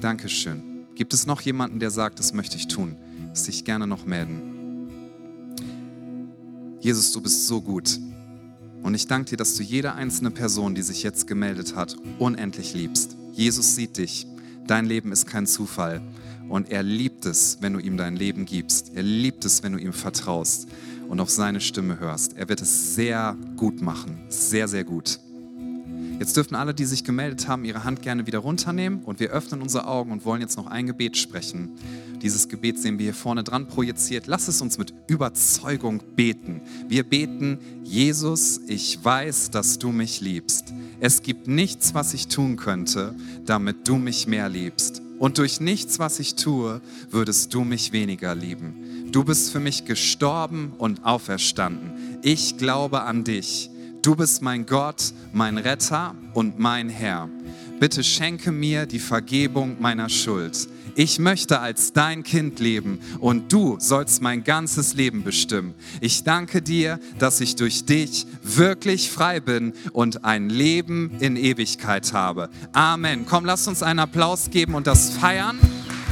Dankeschön. 0.00 0.62
Gibt 0.94 1.14
es 1.14 1.26
noch 1.26 1.40
jemanden, 1.40 1.80
der 1.80 1.90
sagt, 1.90 2.18
das 2.18 2.32
möchte 2.32 2.56
ich 2.56 2.68
tun? 2.68 2.96
Dass 3.30 3.44
dich 3.44 3.64
gerne 3.64 3.86
noch 3.86 4.04
melden. 4.04 4.88
Jesus, 6.80 7.12
du 7.12 7.20
bist 7.20 7.46
so 7.46 7.60
gut. 7.60 7.98
Und 8.82 8.94
ich 8.94 9.06
danke 9.06 9.30
dir, 9.30 9.36
dass 9.38 9.56
du 9.56 9.62
jede 9.62 9.94
einzelne 9.94 10.30
Person, 10.30 10.74
die 10.74 10.82
sich 10.82 11.02
jetzt 11.02 11.26
gemeldet 11.26 11.74
hat, 11.74 11.96
unendlich 12.18 12.74
liebst. 12.74 13.16
Jesus 13.32 13.74
sieht 13.74 13.96
dich. 13.96 14.26
Dein 14.66 14.84
Leben 14.84 15.10
ist 15.10 15.26
kein 15.26 15.46
Zufall. 15.46 16.02
Und 16.48 16.70
er 16.70 16.82
liebt 16.82 17.26
es, 17.26 17.58
wenn 17.60 17.72
du 17.72 17.78
ihm 17.78 17.96
dein 17.96 18.16
Leben 18.16 18.44
gibst. 18.44 18.92
Er 18.94 19.02
liebt 19.02 19.44
es, 19.44 19.62
wenn 19.62 19.72
du 19.72 19.78
ihm 19.78 19.92
vertraust 19.92 20.68
und 21.08 21.20
auf 21.20 21.30
seine 21.30 21.60
Stimme 21.60 21.98
hörst. 21.98 22.36
Er 22.36 22.48
wird 22.48 22.60
es 22.60 22.94
sehr 22.94 23.36
gut 23.56 23.80
machen. 23.80 24.18
Sehr, 24.28 24.68
sehr 24.68 24.84
gut. 24.84 25.18
Jetzt 26.18 26.36
dürfen 26.36 26.54
alle, 26.54 26.74
die 26.74 26.84
sich 26.84 27.02
gemeldet 27.02 27.48
haben, 27.48 27.64
ihre 27.64 27.82
Hand 27.82 28.02
gerne 28.02 28.26
wieder 28.26 28.38
runternehmen 28.38 29.02
und 29.02 29.18
wir 29.18 29.30
öffnen 29.30 29.60
unsere 29.60 29.86
Augen 29.88 30.12
und 30.12 30.24
wollen 30.24 30.40
jetzt 30.40 30.56
noch 30.56 30.68
ein 30.68 30.86
Gebet 30.86 31.16
sprechen. 31.16 31.72
Dieses 32.22 32.48
Gebet 32.48 32.78
sehen 32.78 32.98
wir 32.98 33.04
hier 33.04 33.14
vorne 33.14 33.42
dran 33.42 33.66
projiziert. 33.66 34.28
Lass 34.28 34.46
es 34.46 34.60
uns 34.60 34.78
mit 34.78 34.94
Überzeugung 35.08 36.02
beten. 36.14 36.60
Wir 36.88 37.02
beten, 37.02 37.58
Jesus, 37.82 38.60
ich 38.68 39.04
weiß, 39.04 39.50
dass 39.50 39.78
du 39.78 39.90
mich 39.90 40.20
liebst. 40.20 40.72
Es 41.00 41.22
gibt 41.22 41.48
nichts, 41.48 41.94
was 41.94 42.14
ich 42.14 42.28
tun 42.28 42.56
könnte, 42.56 43.14
damit 43.44 43.88
du 43.88 43.96
mich 43.96 44.28
mehr 44.28 44.48
liebst. 44.48 45.02
Und 45.18 45.38
durch 45.38 45.60
nichts, 45.60 45.98
was 45.98 46.18
ich 46.18 46.34
tue, 46.34 46.80
würdest 47.10 47.54
du 47.54 47.64
mich 47.64 47.92
weniger 47.92 48.34
lieben. 48.34 49.10
Du 49.12 49.24
bist 49.24 49.52
für 49.52 49.60
mich 49.60 49.84
gestorben 49.84 50.72
und 50.78 51.04
auferstanden. 51.04 51.92
Ich 52.22 52.56
glaube 52.56 53.02
an 53.02 53.24
dich. 53.24 53.70
Du 54.02 54.16
bist 54.16 54.42
mein 54.42 54.66
Gott, 54.66 55.14
mein 55.32 55.56
Retter 55.56 56.14
und 56.34 56.58
mein 56.58 56.88
Herr. 56.88 57.28
Bitte 57.80 58.02
schenke 58.04 58.52
mir 58.52 58.86
die 58.86 58.98
Vergebung 58.98 59.76
meiner 59.80 60.08
Schuld. 60.08 60.68
Ich 60.96 61.18
möchte 61.18 61.58
als 61.60 61.92
dein 61.92 62.22
Kind 62.22 62.60
leben 62.60 63.00
und 63.18 63.52
du 63.52 63.78
sollst 63.80 64.22
mein 64.22 64.44
ganzes 64.44 64.94
Leben 64.94 65.24
bestimmen. 65.24 65.74
Ich 66.00 66.22
danke 66.22 66.62
dir, 66.62 67.00
dass 67.18 67.40
ich 67.40 67.56
durch 67.56 67.84
dich 67.84 68.26
wirklich 68.42 69.10
frei 69.10 69.40
bin 69.40 69.72
und 69.92 70.24
ein 70.24 70.48
Leben 70.48 71.10
in 71.18 71.36
Ewigkeit 71.36 72.12
habe. 72.12 72.48
Amen. 72.72 73.26
Komm, 73.26 73.44
lass 73.44 73.66
uns 73.66 73.82
einen 73.82 73.98
Applaus 73.98 74.50
geben 74.50 74.76
und 74.76 74.86
das 74.86 75.10
feiern, 75.10 75.58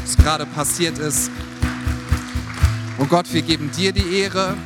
was 0.03 0.17
gerade 0.17 0.47
passiert 0.47 0.99
ist. 0.99 1.31
Und 2.99 3.09
Gott, 3.09 3.33
wir 3.33 3.43
geben 3.43 3.71
dir 3.77 3.93
die 3.93 4.17
Ehre. 4.17 4.57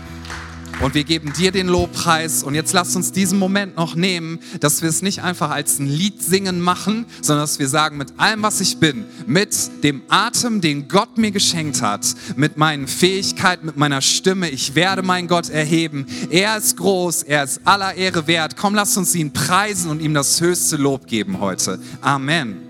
Und 0.81 0.95
wir 0.95 1.05
geben 1.05 1.33
dir 1.33 1.53
den 1.53 1.68
Lobpreis. 1.68 2.43
Und 2.43 2.55
jetzt 2.55 2.72
lass 2.72 2.95
uns 2.97 3.11
diesen 3.11 3.39
Moment 3.39 3.77
noch 3.77 3.95
nehmen, 3.95 4.39
dass 4.61 4.83
wir 4.83 4.89
es 4.89 5.01
nicht 5.01 5.22
einfach 5.22 5.51
als 5.51 5.79
ein 5.79 5.87
Lied 5.87 6.22
singen 6.22 6.61
machen, 6.61 7.07
sondern 7.22 7.45
dass 7.45 7.59
wir 7.59 7.68
sagen, 7.68 7.97
mit 7.97 8.12
allem, 8.18 8.43
was 8.43 8.61
ich 8.61 8.79
bin, 8.79 9.05
mit 9.27 9.83
dem 9.83 10.03
Atem, 10.09 10.61
den 10.61 10.89
Gott 10.89 11.16
mir 11.16 11.31
geschenkt 11.31 11.81
hat, 11.81 12.07
mit 12.37 12.57
meinen 12.57 12.89
Fähigkeiten, 12.89 13.66
mit 13.66 13.77
meiner 13.77 14.03
Stimme, 14.03 14.51
ich 14.51 14.74
werde 14.74 15.03
meinen 15.03 15.29
Gott 15.29 15.49
erheben. 15.49 16.07
Er 16.31 16.59
ist 16.59 16.77
groß, 16.77 17.22
er 17.22 17.45
ist 17.45 17.61
aller 17.64 17.95
Ehre 17.95 18.27
wert. 18.27 18.57
Komm, 18.57 18.74
lass 18.74 18.97
uns 18.97 19.14
ihn 19.14 19.33
preisen 19.33 19.91
und 19.91 20.03
ihm 20.03 20.14
das 20.14 20.41
höchste 20.41 20.77
Lob 20.77 21.07
geben 21.07 21.41
heute. 21.41 21.81
Amen. 22.03 22.66